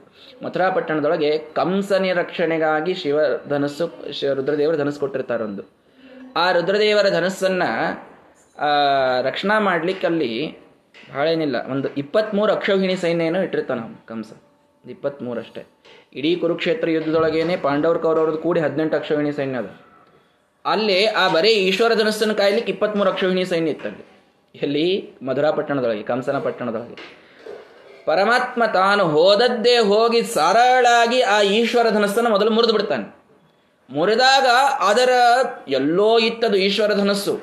ಮಥುರಾಪಟ್ಟಣದೊಳಗೆ 0.43 1.37
ಕಂಸನಿ 1.37 2.09
ಕಂಸನ 2.09 2.19
ರಕ್ಷಣೆಗಾಗಿ 2.19 2.93
ಶಿವ 2.93 3.19
ಧನಸ್ಸು 3.49 3.87
ರುದ್ರದೇವರು 4.33 4.77
ಧನಸ್ಸು 4.77 4.99
ಕೊಟ್ಟಿರ್ತಾರೊಂದು. 4.99 5.84
ಆ 6.35 6.51
ರುದ್ರದೇವರ 6.51 7.09
ಧನಸ್ಸನ್ನ 7.09 7.63
ರಕ್ಷಣಾ 9.21 9.59
ಮಾಡ್ಲಿಕ್ಕೆ 9.59 10.07
ಅಲ್ಲಿ 10.07 10.57
ಬಹಳ 11.13 11.27
ಏನಿಲ್ಲ. 11.27 11.55
ಒಂದು 11.71 11.95
ಇಪ್ಪತ್ತ್ಮೂರು 11.95 12.53
ಅಕ್ಷೌಹಿಣಿ 12.53 12.95
ಸೈನ್ಯ 12.95 13.25
ಇಟ್ಟಿರ್ತಾನ 13.25 13.79
ಕಂಸ. 14.05 14.31
ಇಪ್ಪತ್ತ್ಮೂರು 14.89 15.39
ಅಷ್ಟೇ. 15.39 15.65
ಇಡೀ 16.13 16.35
ಕುರುಕ್ಷೇತ್ರ 16.35 16.89
ಯುದ್ಧದೊಳಗೇನೆ 16.89 17.57
ಪಾಂಡವ್ರ 17.57 17.97
ಕೌರವ್ರದ್ದು 17.97 18.37
ಕೂಡಿ 18.37 18.59
ಹದಿನೆಂಟು 18.59 18.95
ಅಕ್ಷೋಹಿಣಿ 18.95 19.31
ಸೈನ್ಯ 19.31 19.57
ಅದು. 19.57 19.85
ಅಲ್ಲಿ 20.65 21.05
ಆ 21.05 21.27
ಬರೀ 21.27 21.49
ಈಶ್ವರ 21.49 21.93
ಧನಸ್ಸನ್ನು 21.93 22.35
ಕಾಯ್ಲಿಕ್ಕೆ 22.35 22.71
ಇಪ್ಪತ್ಮೂರು 22.71 23.09
ಅಕ್ಷೋಹಿಣಿ 23.09 23.45
ಸೈನ್ಯ 23.45 23.71
ಇತ್ತಲ್ಲಿ 23.71 24.05
ಎಲ್ಲಿ? 24.61 25.13
ಮಧುರಾ 25.23 25.51
ಪಟ್ಟಣದೊಳಗೆ, 25.51 26.03
ಕಂಸನ 26.03 26.39
ಪಟ್ಟಣದೊಳಗೆ. 26.39 27.25
ಪರಮಾತ್ಮ 28.05 28.65
ತಾನು 28.65 29.03
ಹೋದದ್ದೇ 29.03 29.77
ಹೋಗಿ 29.77 30.23
ಸರಳಾಗಿ 30.23 31.21
ಆ 31.21 31.41
ಈಶ್ವರ 31.41 31.89
ಧನಸ್ಸನ್ನು 31.89 32.29
ಮೊದಲು 32.29 32.49
ಮುರಿದು 32.49 32.73
ಬಿಡ್ತಾನೆ. 32.73 33.24
ಮುರಿದಾಗ 33.89 34.47
ಅದರ 34.89 35.11
ಎಲ್ಲೋ 35.67 36.19
ಇತ್ತದು 36.19 36.57
ಈಶ್ವರ 36.57 36.93
ಧನಸ್ಸು. 36.93 37.33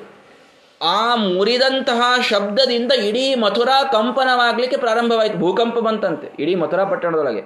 ಆ 0.81 1.15
ಮುರಿದಂತಹ 1.15 2.01
ಶಬ್ದದಿಂದ 2.29 2.91
ಇಡೀ 2.91 3.35
ಮಥುರಾ 3.35 3.83
ಕಂಪನವಾಗಲಿಕ್ಕೆ 3.83 4.77
ಪ್ರಾರಂಭವಾಯಿತು. 4.77 5.37
ಭೂಕಂಪ 5.37 5.77
ಬಂತಂತೆ, 5.79 6.27
ಇಡೀ 6.39 6.55
ಮಥುರಾ 6.55 6.83
ಪಟ್ಟಣದೊಳಗೆ. 6.83 7.43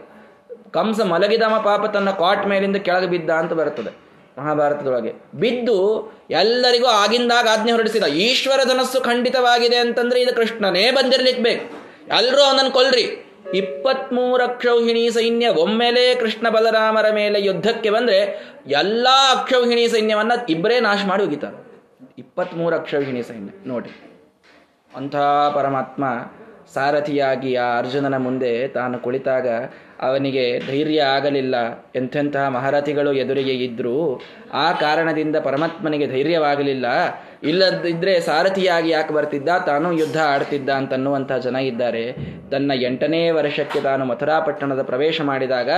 ಕಂಸ 0.71 1.01
ಮಲಗಿದಮ 1.01 1.55
ಪಾಪ 1.63 1.85
ತನ್ನ 1.85 2.09
ಕಾಟ್ 2.11 2.47
ಮೇಲಿಂದ 2.47 2.77
ಕೆಳಗೆ 2.77 3.07
ಬಿದ್ದ 3.07 3.29
ಅಂತ 3.29 3.53
ಬರುತ್ತದೆ 3.53 3.91
ಮಹಾಭಾರತದೊಳಗೆ. 4.37 5.11
ಬಿದ್ದು 5.35 5.77
ಎಲ್ಲರಿಗೂ 6.31 6.85
ಆಗಿಂದಾಗ 6.85 7.47
ಆಜ್ಞೆ 7.51 7.71
ಹೊರಡಿಸಿದ, 7.71 8.03
ಈಶ್ವರ 8.03 8.59
ಧನಸ್ಸು 8.63 9.01
ಖಂಡಿತವಾಗಿದೆ 9.01 9.75
ಅಂತಂದ್ರೆ 9.75 10.21
ಇದು 10.21 10.33
ಕೃಷ್ಣನೇ 10.35 10.91
ಬಂದಿರ್ಲಿಕ್ಕೆ 10.91 11.43
ಬೇಕು 11.43 11.65
ಎಲ್ಲರೂ 12.17 12.41
ಅವನನ್ನು 12.41 12.71
ಕೊಲ್ರಿ. 12.71 13.26
ಇಪ್ಪತ್ಮೂರು 13.53 14.43
ಅಕ್ಷೌಹಿಣಿ 14.43 15.09
ಸೈನ್ಯ, 15.09 15.47
ಒಮ್ಮೆಲೆ 15.47 16.15
ಕೃಷ್ಣ 16.15 16.49
ಬಲರಾಮರ 16.49 17.05
ಮೇಲೆ 17.11 17.41
ಯುದ್ಧಕ್ಕೆ 17.41 17.89
ಬಂದ್ರೆ 17.89 18.19
ಎಲ್ಲಾ 18.67 19.39
ಅಕ್ಷೌಹಿಣಿ 19.39 19.87
ಸೈನ್ಯವನ್ನ 19.87 20.31
ಇಬ್ಬರೇ 20.49 20.79
ನಾಶ 20.79 21.05
ಮಾಡಿ 21.05 21.23
ಹೋಗಿತಾರೆ 21.23 21.57
ಇಪ್ಪತ್ಮೂರು 22.17 22.75
ಅಕ್ಷೌಹಿಣಿ 22.75 23.23
ಸೈನ್ಯ, 23.23 23.51
ನೋಡಿ. 23.65 23.89
ಅಂಥ 24.95 25.15
ಪರಮಾತ್ಮ 25.55 26.05
ಸಾರಥಿಯಾಗಿ 26.73 27.55
ಆ 27.55 27.77
ಅರ್ಜುನನ 27.77 28.17
ಮುಂದೆ 28.17 28.67
ತಾನು 28.67 28.99
ಕುಳಿತಾಗ 28.99 29.47
ಅವನಿಗೆ 30.01 30.59
ಧೈರ್ಯ 30.59 31.01
ಆಗಲಿಲ್ಲ. 31.01 31.55
ಎಂಥೆಂತಹ 31.95 32.47
ಮಹಾರಥಿಗಳು 32.47 33.13
ಎದುರಿಗೆ 33.13 33.51
ಇದ್ದರೂ 33.51 34.21
ಆ 34.53 34.71
ಕಾರಣದಿಂದ 34.71 35.35
ಪರಮಾತ್ಮನಿಗೆ 35.35 36.07
ಧೈರ್ಯವಾಗಲಿಲ್ಲ. 36.07 36.85
ಇಲ್ಲದಿದ್ದರೆ 37.43 38.19
ಸಾರಥಿಯಾಗಿ 38.19 38.89
ಯಾಕೆ 38.89 39.13
ಬರ್ತಿದ್ದ? 39.13 39.49
ತಾನು 39.65 39.93
ಯುದ್ಧ 39.93 40.17
ಆಡ್ತಿದ್ದ 40.25 40.69
ಅಂತನ್ನುವಂಥ 40.69 41.31
ಜನ 41.31 41.55
ಇದ್ದಾರೆ. 41.55 42.13
ತನ್ನ 42.51 42.71
ಎಂಟನೇ 42.81 43.29
ವರ್ಷಕ್ಕೆ 43.29 43.81
ತಾನು 43.81 44.05
ಮಥುರಾಪಟ್ಟಣದ 44.05 44.81
ಪ್ರವೇಶ 44.81 45.21
ಮಾಡಿದಾಗ, 45.21 45.69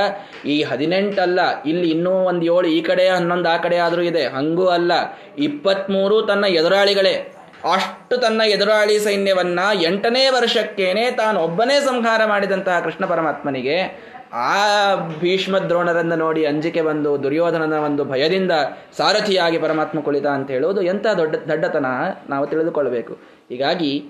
ಈ 0.46 0.64
ಹದಿನೆಂಟಲ್ಲ, 0.64 1.64
ಇಲ್ಲಿ 1.64 1.92
ಇನ್ನೂ 1.92 2.12
ಒಂದು 2.12 2.46
ಏಳು, 2.46 2.68
ಈ 2.68 2.82
ಕಡೆ 2.82 3.10
ಹನ್ನೊಂದು, 3.10 3.50
ಆ 3.50 3.58
ಕಡೆ 3.58 3.78
ಆದರೂ 3.78 4.02
ಇದೆ. 4.02 4.26
ಹಂಗೂ 4.26 4.68
ಅಲ್ಲ 4.68 4.92
ಇಪ್ಪತ್ತ್ಮೂರು 5.38 6.22
ತನ್ನ 6.22 6.46
ಎದುರಾಳಿಗಳೇ. 6.46 7.39
ಅಷ್ಟು 7.64 8.18
ತನ್ನ 8.18 8.42
ಎದುರಾಳಿ 8.42 9.00
ಸೈನ್ಯವನ್ನ 9.00 9.60
ಎಂಟನೇ 9.82 10.30
ವರ್ಷಕ್ಕೇನೆ 10.30 11.12
ತಾನು 11.12 11.40
ಒಬ್ಬನೇ 11.40 11.80
ಸಂಹಾರ 11.80 12.22
ಮಾಡಿದಂತಹ 12.26 12.80
ಕೃಷ್ಣ 12.80 13.06
ಪರಮಾತ್ಮನಿಗೆ, 13.06 14.10
ಆ 14.34 14.96
ಭೀಷ್ಮ 15.20 15.58
ದ್ರೋಣರನ್ನು 15.58 16.16
ನೋಡಿ 16.16 16.46
ಅಂಜಿಕೆ 16.46 16.82
ಬಂದು, 16.82 17.24
ದುರ್ಯೋಧನನ 17.24 17.74
ಒಂದು 17.74 18.06
ಭಯದಿಂದ 18.06 18.52
ಸಾರಥಿಯಾಗಿ 18.98 19.58
ಪರಮಾತ್ಮ 19.58 20.00
ಕುಳಿತ 20.00 20.26
ಅಂತ 20.26 20.52
ಹೇಳುವುದು 20.52 20.82
ಎಂಥ 20.82 21.06
ದೊಡ್ಡ, 21.18 21.36
ದಡ್ಡತನ 21.36 21.86
ನಾವು 22.30 22.48
ತಿಳಿದುಕೊಳ್ಳಬೇಕು 22.48 23.14
ಹೀಗಾಗಿ 23.50 24.04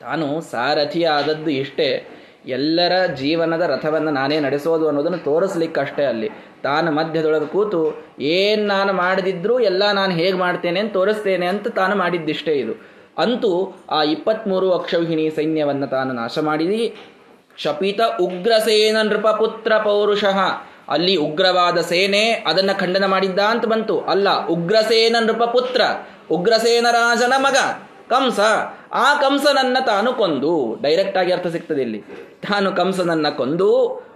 ತಾನು 0.00 0.40
ಸಾರಥಿಯಾದದ್ದು 0.40 1.50
ಇಷ್ಟೇ. 1.50 2.04
ಎಲ್ಲರ 2.46 3.06
ಜೀವನದ 3.06 3.60
ರಥವನ್ನು 3.60 4.10
ನಾನೇ 4.10 4.40
ನಡೆಸೋದು 4.40 4.86
ಅನ್ನೋದನ್ನು 4.86 5.18
ತೋರಿಸ್ಲಿಕ್ಕಷ್ಟೇ 5.18 6.04
ಅಲ್ಲಿ. 6.04 6.28
ತಾನು 6.62 6.92
ಮಧ್ಯದೊಳಗೆ 6.92 7.46
ಕೂತು, 7.46 8.04
ಏನು 8.20 8.66
ನಾನು 8.66 8.92
ಮಾಡದಿದ್ರೂ 8.92 9.58
ಎಲ್ಲ 9.58 9.92
ನಾನು 9.92 10.12
ಹೇಗೆ 10.12 10.32
ಮಾಡ್ತೇನೆ 10.32 10.80
ಅಂತ 10.80 10.92
ತೋರಿಸ್ತೇನೆ 10.92 11.46
ಅಂತ 11.46 11.68
ತಾನು 11.68 11.96
ಮಾಡಿದ್ದಿಷ್ಟೇ 11.96 12.52
ಇದು. 12.52 12.94
ಅಂತೂ 13.18 13.76
ಆ 13.90 14.02
ಇಪ್ಪತ್ತ್ಮೂರು 14.02 14.72
ಅಕ್ಷೌಹಿಣಿ 14.72 15.30
ಸೈನ್ಯವನ್ನು 15.30 15.86
ತಾನು 15.86 16.12
ನಾಶ 16.12 16.38
ಮಾಡಿದಿ. 16.38 16.96
ಶಪಿತ 17.56 18.00
ಉಗ್ರಸೇನ 18.20 18.96
ನೃಪಪುತ್ರ 19.02 19.72
ಪೌರುಷಃ. 19.78 20.38
ಅಲ್ಲಿ 20.88 21.16
ಉಗ್ರವಾದ 21.16 21.78
ಸೇನೆ 21.78 22.30
ಅದನ್ನ 22.30 22.70
ಖಂಡನ 22.72 23.04
ಮಾಡಿದ್ದ 23.06 23.38
ಅಂತ 23.38 23.66
ಬಂತು. 23.66 24.00
ಅಲ್ಲ 24.00 24.46
ಉಗ್ರಸೇನ 24.46 25.16
ನೃಪಪುತ್ರ 25.20 25.80
ಉಗ್ರಸೇನ 26.30 26.86
ರಾಜನ 26.90 27.32
ಮಗ, 27.36 27.56
ಕಂಸ. 28.10 28.40
ಆ 28.94 29.14
ಕಂಸನನ್ನ 29.14 29.76
ತಾನು 29.86 30.12
ಕೊಂದು 30.12 30.78
ಡೈರೆಕ್ಟ್ 30.82 31.18
ಆಗಿ 31.18 31.32
ಅರ್ಥ 31.32 31.46
ಸಿಗ್ತದೆ 31.46 31.82
ಇಲ್ಲಿ. 31.82 32.00
ತಾನು 32.48 32.72
ಕಂಸನನ್ನ 32.72 33.28
ಕೊಂದು 33.28 33.68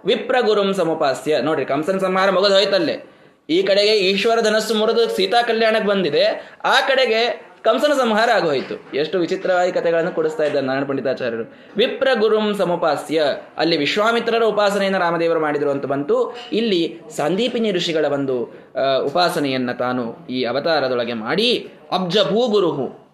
ವಿಪ್ರ 0.05 0.37
ಗುರುಂ 0.41 0.75
ಸಮುಪಾಸ್ಯ. 0.75 1.41
ನೋಡ್ರಿ, 1.41 1.65
ಕಂಸನ 1.65 1.99
ಸಂಹಾರ 1.99 2.31
ಮುಗಿದು 2.31 2.55
ಹೋಯ್ತಲ್ಲೇ. 2.55 3.11
ಈ 3.51 3.63
ಕಡೆಗೆ 3.63 3.93
ಈಶ್ವರ 3.93 4.41
ಧನಸ್ಸು 4.41 4.75
ಮುರಿದು 4.75 5.17
ಸೀತಾ 5.17 5.43
ಕಲ್ಯಾಣಕ್ಕೆ 5.43 5.89
ಬಂದಿದೆ. 5.89 6.51
ಆ 6.65 6.81
ಕಡೆಗೆ 6.81 7.49
ಕಂಸನ 7.63 7.93
ಸಂಹಾರ 7.93 8.31
ಆಗೋಯ್ತು. 8.31 8.97
ಎಷ್ಟು 8.97 9.19
ವಿಚಿತ್ರವಾಗಿ 9.19 9.73
ಕಥೆಗಳನ್ನು 9.73 10.11
ಕೊಡಿಸ್ತಾ 10.11 10.45
ಇದ್ದಾರೆ 10.45 10.67
ನಾರಾಯಣ 10.67 10.85
ಪಂಡಿತಾಚಾರ್ಯರು. 10.85 11.55
ವಿಪ್ರ 11.77 12.09
ಗುರುಂ 12.21 12.55
ಸಮುಪಾಸ್ಯ. 12.55 13.25
ಅಲ್ಲಿ 13.59 13.77
ವಿಶ್ವಾಮಿತ್ರರ 13.77 14.43
ಉಪಾಸನೆಯನ್ನು 14.43 14.99
ರಾಮದೇವರು 14.99 15.41
ಮಾಡಿದರು 15.41 15.71
ಅಂತ 15.71 15.87
ಬಂತು. 15.87 16.37
ಇಲ್ಲಿ 16.53 17.01
ಸಂದೀಪಿನಿ 17.17 17.73
ಋಷಿಗಳ 17.73 18.05
ಒಂದು 18.05 18.43
ಉಪಾಸನೆಯನ್ನ 19.05 19.73
ತಾನು 19.73 20.27
ಈ 20.31 20.45
ಅವತಾರದೊಳಗೆ 20.45 21.13
ಮಾಡಿ 21.13 21.73
ಅಬ್ಜ 21.93 22.19
ಭೂಗುರುಹು 22.31 23.08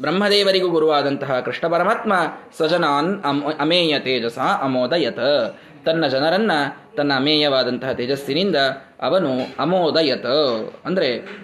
ಬ್ರಹ್ಮದೇವರಿಗೂ 0.00 0.68
ಗುರುವಾದಂತಹ 0.68 1.40
ಕೃಷ್ಣ 1.40 1.68
ಪರಮಾತ್ಮ 1.68 2.12
ಸ್ವಜನಾನ್ 2.56 3.22
ಅಮೇಯ 3.58 3.98
ತೇಜಸ 3.98 4.38
ಅಮೋದಯತ. 4.38 5.18
ತನ್ನ 5.84 6.06
ಜನರನ್ನ, 6.06 6.52
ತನ್ನ 6.96 7.12
ಅಮೇಯವಾದಂತಹ 7.16 7.92
ತೇಜಸ್ಸಿನಿಂದ 7.92 8.56
ಅವನು 9.02 9.30
ಅಮೋದಯತ. 9.58 10.26
ಅಂದರೆ 10.84 11.40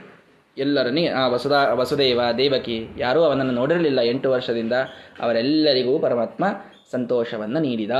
ಎಲ್ಲರನ್ನೇ, 0.59 1.06
ಆ 1.06 1.26
ವಸುದೇವ, 1.72 2.20
ದೇವಕಿ 2.38 2.88
ಯಾರೂ 2.98 3.22
ಅವನನ್ನು 3.22 3.52
ನೋಡಿರಲಿಲ್ಲ 3.52 4.00
ಎಂಟು 4.00 4.30
ವರ್ಷದಿಂದ. 4.30 4.72
ಅವರೆಲ್ಲರಿಗೂ 5.20 5.98
ಪರಮಾತ್ಮ 5.98 6.44
ಸಂತೋಷವನ್ನು 6.92 7.59
ನೀಡಿದ. 7.59 7.90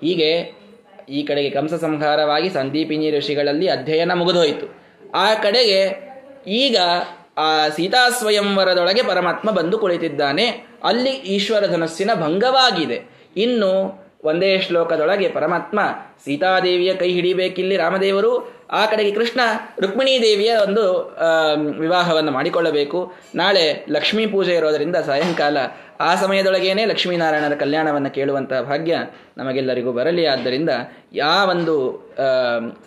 ಹೀಗೆ 0.00 0.60
ಈ 1.08 1.22
ಕಡೆಗೆ 1.22 1.50
ಕಂಸ 1.50 1.74
ಸಂಹಾರವಾಗಿ 1.74 2.50
ಸಂದೀಪಿನಿ 2.50 3.18
ಋಷಿಗಳಲ್ಲಿ 3.18 3.68
ಅಧ್ಯಯನ 3.68 4.12
ಮುಗಿದೋಯಿತು. 4.14 4.66
ಆ 5.14 5.34
ಕಡೆಗೆ 5.34 6.10
ಈಗ 6.46 6.76
ಆ 7.40 7.68
ಸೀತಾ 7.68 8.10
ಸ್ವಯಂವರದೊಳಗೆ 8.10 9.02
ಪರಮಾತ್ಮ 9.02 9.50
ಬಂದು 9.50 9.78
ಕುಳಿತಿದ್ದಾನೆ. 9.78 10.46
ಅಲ್ಲಿ 10.84 11.10
ಈಶ್ವರ 11.10 11.66
ಧನಸ್ಸಿನ 11.66 12.10
ಭಂಗವಾಗಿದೆ. 12.14 12.98
ಇನ್ನು 13.36 13.70
ಒಂದೇ 14.24 14.58
ಶ್ಲೋಕದೊಳಗೆ 14.58 15.28
ಪರಮಾತ್ಮ 15.28 15.80
ಸೀತಾದೇವಿಯ 16.24 16.94
ಕೈ 16.94 17.10
ಹಿಡಿಬೇಕಿಲ್ಲಿ 17.12 17.76
ರಾಮದೇವರು, 17.76 18.32
ಆ 18.70 18.82
ಕಡೆಗೆ 18.86 19.12
ಕೃಷ್ಣ 19.18 19.40
ರುಕ್ಮಿಣೀ 19.80 20.14
ದೇವಿಯ 20.22 20.52
ಒಂದು 20.56 20.84
ವಿವಾಹವನ್ನು 21.80 22.32
ಮಾಡಿಕೊಳ್ಳಬೇಕು. 22.32 23.00
ನಾಳೆ 23.34 23.64
ಲಕ್ಷ್ಮೀ 23.90 24.26
ಪೂಜೆ 24.26 24.54
ಇರೋದರಿಂದ 24.54 24.96
ಸಾಯಂಕಾಲ 25.08 25.56
ಆ 26.00 26.10
ಸಮಯದೊಳಗೇನೆ 26.14 26.84
ಲಕ್ಷ್ಮೀನಾರಾಯಣರ 26.86 27.56
ಕಲ್ಯಾಣವನ್ನು 27.60 28.10
ಕೇಳುವಂತಹ 28.10 28.60
ಭಾಗ್ಯ 28.60 28.98
ನಮಗೆಲ್ಲರಿಗೂ 29.38 29.92
ಬರಲಿ. 29.92 30.26
ಆದ್ದರಿಂದ 30.26 30.70
ಯಾವೊಂದು 31.12 31.76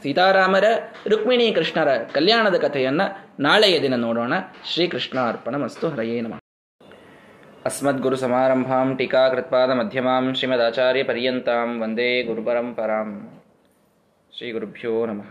ಸೀತಾರಾಮರ, 0.03 0.65
ರುಕ್ಮಿಣಿ 1.09 1.49
ಕೃಷ್ಣರ 1.51 1.91
ಕಲ್ಯಾಣದ 2.13 2.59
ಕಥೆಯನ್ನು 2.67 3.07
ನಾಳೆಯ 3.43 3.75
ದಿನ 3.81 3.95
ನೋಡೋಣ. 4.07 4.33
ಶ್ರೀಕೃಷ್ಣ 4.73 5.19
ಅರ್ಪಣ 5.29 5.55
ಮಸ್ತು 5.55 5.89
ಹರಯೇ 5.89 6.21
ನಮಃ. 6.21 6.42
ಅಸ್ಮದ್ಗುರು 7.65 8.15
ಸಮಾರಂಭಾಂ 8.15 8.97
ಟೀಕಾಕೃತ್ಪಾದ 8.97 9.71
ಮಧ್ಯಮಾಂ 9.71 10.33
ಶ್ರೀಮದಾಚಾರ್ಯ 10.33 11.03
ಪರ್ಯಂತಾಂ 11.03 11.81
ವಂದೇ 11.81 12.23
ಗುರುಪರಂಪರಾಂ 12.23 13.09
ಶ್ರೀ 14.37 14.51
ಗುರುಭ್ಯೋ 14.51 15.05
ನಮಃ 15.05 15.29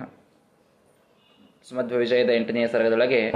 ಸುಮಧ್ವ 1.68 1.96
ವಿಜಯದ 1.96 2.30
ಎಂಟನೆಯ 2.30 2.66
ಸರ್ಗದೊಳಗೆ 2.66 3.30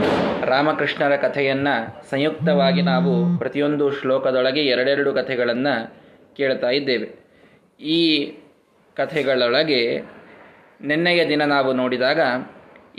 ರಾಮಕೃಷ್ಣರ 0.45 1.17
ಕಥೆಯನ್ನು 1.17 2.05
ಸಂಯುಕ್ತವಾಗಿ 2.11 2.83
ನಾವು 2.83 3.39
ಪ್ರತಿಯೊಂದು 3.39 3.91
ಶ್ಲೋಕದೊಳಗೆ 3.91 4.65
ಎರಡೆರಡು 4.67 5.13
ಕಥೆಗಳನ್ನು 5.13 5.75
ಕೇಳ್ತಾ 6.37 6.71
ಇದ್ದೇವೆ. 6.71 7.09
ಈ 7.81 8.01
ಕಥೆಗಳೊಳಗೆ 8.97 9.99
ನಿನ್ನೆಯ 10.81 11.29
ದಿನ 11.29 11.45
ನಾವು 11.45 11.73
ನೋಡಿದಾಗ 11.73 12.21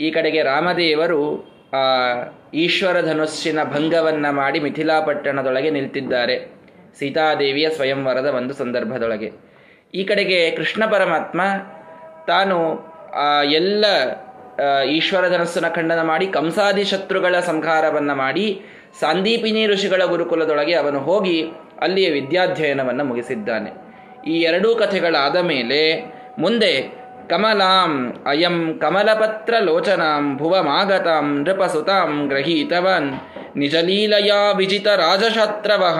ಈ 0.00 0.10
ಕಡೆಗೆ 0.10 0.42
ರಾಮದೇವರು 0.42 1.47
ಈಶ್ವರ 2.54 3.00
ಧನುಸ್ಸಿನ 3.00 3.62
ಭಂಗವನ್ನು 3.64 4.32
ಮಾಡಿ 4.32 4.60
ಮಿಥಿಲಾಪಟ್ಟಣದೊಳಗೆ 4.60 5.70
ನಿಲ್ತಿದ್ದಾರೆ. 5.70 6.36
ಸೀತಾದೇವಿಯ 6.98 7.70
ಸ್ವಯಂವರದ 7.70 8.26
ಒಂದು 8.26 8.54
ಸಂದರ್ಭದೊಳಗೆ. 8.54 9.32
ಈ 9.94 10.04
ಕಡೆಗೆ 10.04 10.50
ಕೃಷ್ಣ 10.50 10.84
ಪರಮಾತ್ಮ 10.84 11.40
ತಾನು 12.26 12.56
ಎಲ್ಲ 13.50 13.84
ಈಶ್ವರ 14.82 15.28
ಧನಸ್ಸನ್ನು 15.28 15.74
ಖಂಡನ 15.74 16.02
ಮಾಡಿ 16.02 16.26
ಕಂಸಾದಿ 16.26 16.84
ಶತ್ರುಗಳ 16.84 17.40
ಸಂಹಾರವನ್ನು 17.40 18.14
ಮಾಡಿ 18.14 18.62
ಸಾಂದೀಪಿನಿ 19.00 19.66
ಋಷಿಗಳ 19.66 20.04
ಗುರುಕುಲದೊಳಗೆ 20.04 20.74
ಅವನು 20.74 20.98
ಹೋಗಿ 20.98 21.38
ಅಲ್ಲಿಯ 21.80 22.10
ವಿದ್ಯಾಧ್ಯಯನವನ್ನು 22.10 23.04
ಮುಗಿಸಿದ್ದಾನೆ. 23.04 23.70
ಈ 24.30 24.40
ಎರಡೂ 24.40 24.74
ಕಥೆಗಳಾದ 24.74 25.36
ಮೇಲೆ 25.36 25.80
ಮುಂದೆ 26.38 26.72
ಕಮಲಾಂ 27.30 27.92
ಅಯಂ 28.26 28.78
ಕಮಲಪತ್ರ 28.78 29.54
ಲೋಚನಾಂ 29.58 30.38
ಭುವಮಾಗತಾಂ 30.38 31.26
ನೃಪಸುತಾಂ 31.40 32.28
ಗ್ರಹೀತವನ್ 32.28 33.08
ನಿಜಲೀಲಯ 33.56 34.32
ವಿಜಿತ 34.56 34.86
ರಾಜಶಾತ್ರವಃ 34.86 35.98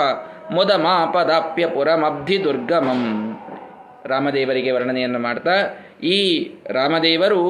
ಮೊದ 0.51 0.71
ಮಾಪದಾಪ್ಯ 0.71 1.67
ಪುರಮಬ್ಧಿ 1.67 2.45
ದುರ್ಗಮಂ. 2.45 3.03
ರಾಮದೇವರಿಗೆ 4.05 4.71
ವರ್ಣನೆಯನ್ನು 4.71 5.19
ಮಾಡ್ತಾ, 5.19 5.57
ಈ 6.03 6.19
ರಾಮದೇವರು 6.71 7.41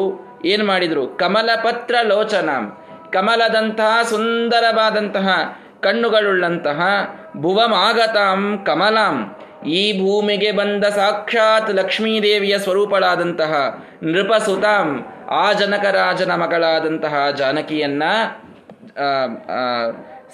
ಏನು 0.44 0.64
ಮಾಡಿದರು? 0.64 1.06
ಕಮಲಪತ್ರ 1.16 1.94
ಲೋಚನ 2.02 2.50
ಕಮಲದಂತಹ 3.12 4.02
ಸುಂದರವಾದಂತಹ 4.02 5.28
ಕಣ್ಣುಗಳುಳ್ಳಂತಹ 5.80 6.80
ಭುವಮಾಗತಾಂ 7.36 8.64
ಕಮಲಾಂ 8.66 9.16
ಈ 9.66 10.00
ಭೂಮಿಗೆ 10.00 10.52
ಬಂದ 10.52 10.84
ಸಾಕ್ಷಾತ್ 10.84 11.70
ಲಕ್ಷ್ಮೀದೇವಿಯ 11.70 12.58
ಸ್ವರೂಪಳಾದಂತಹ 12.58 13.82
ನೃಪಸುತಾಂ, 14.02 15.06
ಆ 15.30 15.52
ಜನಕರಾಜನ 15.52 16.34
ಮಗಳಾದಂತಹ 16.34 17.30
ಜಾನಕಿಯನ್ನ 17.30 18.02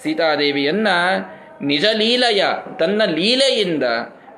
ಸೀತಾದೇವಿಯನ್ನ 0.03 0.87
ನಿಜ 1.61 1.85
ಲೀಲೆಯ, 1.93 2.45
ತನ್ನ 2.79 3.01
ಲೀಲೆಯಿಂದ 3.05 3.83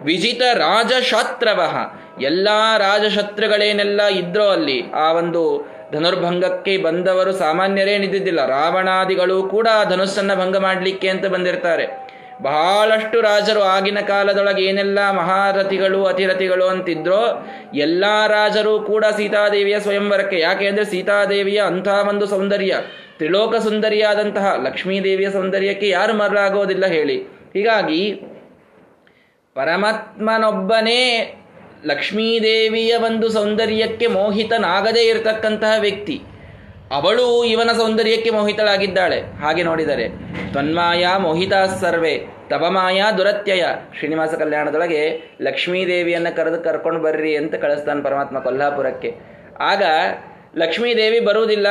ವಿಜಿತ 0.02 0.41
ರಾಜಶಾತ್ರವಹ, 0.54 1.76
ಎಲ್ಲ 2.21 2.47
ರಾಜಶತ್ರುಗಳೇನೆಲ್ಲ 2.78 4.08
ಇದ್ರೋ 4.08 4.47
ಅಲ್ಲಿ, 4.47 4.91
ಆ 4.91 5.12
ಒಂದು 5.12 5.71
ಧನುರ್ಭಂಗಕ್ಕೆ 5.91 6.78
ಬಂದವರು 6.78 7.32
ಸಾಮಾನ್ಯರೇನಿದ್ದಿದ್ದಿಲ್ಲ 7.34 8.45
ರಾವಣಾದಿಗಳು 8.45 9.43
ಕೂಡ 9.43 9.67
ಧನುಸ್ಸನ್ನ 9.89 10.36
ಭಂಗ 10.36 10.58
ಮಾಡಲಿಕ್ಕೆ 10.58 11.10
ಅಂತ 11.10 11.26
ಬಂದಿರ್ತಾರೆ. 11.26 12.07
ಬಹಳಷ್ಟು 12.41 13.21
ರಾಜರು 13.21 13.62
ಆಗಿನ 13.62 14.00
ಕಾಲದೊಳಗೆ 14.00 14.63
ಏನೆಲ್ಲ 14.63 15.12
ಮಹಾರಥಿಗಳು, 15.12 16.06
ಅತಿರಥಿಗಳು 16.06 16.67
ಅಂತಿದ್ರೋ, 16.67 17.21
ಎಲ್ಲ 17.76 18.04
ರಾಜರು 18.28 18.80
ಕೂಡ 18.80 19.06
ಸೀತಾದೇವಿಯ 19.06 19.80
ಸ್ವಯಂವರಕ್ಕೆ. 19.80 20.39
ಯಾಕೆ 20.39 20.67
ಅಂದರೆ 20.67 20.86
ಸೀತಾದೇವಿಯ 20.86 21.62
ಅಂಥ 21.62 21.88
ಒಂದು 21.88 22.26
ಸೌಂದರ್ಯ, 22.26 22.76
ತ್ರಿಲೋಕ 23.17 23.56
ಸುಂದರಿಯಾದಂತಹ 23.56 24.56
ಲಕ್ಷ್ಮೀದೇವಿಯ 24.63 25.32
ಸೌಂದರ್ಯಕ್ಕೆ 25.32 25.89
ಯಾರು 25.89 26.13
ಮರಳಾಗೋದಿಲ್ಲ 26.13 26.86
ಹೇಳಿ. 26.86 27.17
ಹೀಗಾಗಿ 27.54 28.02
ಪರಮಾತ್ಮನೊಬ್ಬನೇ 29.56 31.02
ಲಕ್ಷ್ಮೀದೇವಿಯ 31.86 32.95
ಒಂದು 32.95 33.30
ಸೌಂದರ್ಯಕ್ಕೆ 33.30 34.08
ಮೋಹಿತನಾಗದೇ 34.08 35.04
ಇರತಕ್ಕಂತಹ 35.04 35.73
ವ್ಯಕ್ತಿ. 35.80 36.21
ಅವಳು 36.91 37.43
ಇವನ 37.43 37.71
ಸೌಂದರ್ಯಕ್ಕೆ 37.78 38.30
ಮೋಹಿತಳಾಗಿದ್ದಾಳೆ. 38.30 39.21
ಹಾಗೆ 39.41 39.63
ನೋಡಿದರೆ 39.63 40.10
ತ್ವನ್ಮಾಯ 40.52 41.08
ಮೋಹಿತಾ 41.17 41.65
ಸರ್ವೆ, 41.65 42.28
ತಪಮಾಯ 42.50 43.04
ದುರತ್ಯಯ. 43.17 43.63
ಶ್ರೀನಿವಾಸ 43.97 44.34
ಕಲ್ಯಾಣದೊಳಗೆ 44.34 45.02
ಲಕ್ಷ್ಮೀದೇವಿಯನ್ನು 45.41 46.36
ಕರೆದು 46.36 46.63
ಕರ್ಕೊಂಡು 46.63 47.02
ಬರ್ರಿ 47.02 47.36
ಅಂತ 47.36 47.56
ಕಳಿಸ್ತಾನೆ 47.56 48.02
ಪರಮಾತ್ಮ 48.02 48.39
ಕೊಲ್ಹಾಪುರಕ್ಕೆ. 48.39 49.12
ಆಗ 49.60 49.84
ಲಕ್ಷ್ಮೀದೇವಿ 50.58 51.19
ಬರುವುದಿಲ್ಲ, 51.19 51.67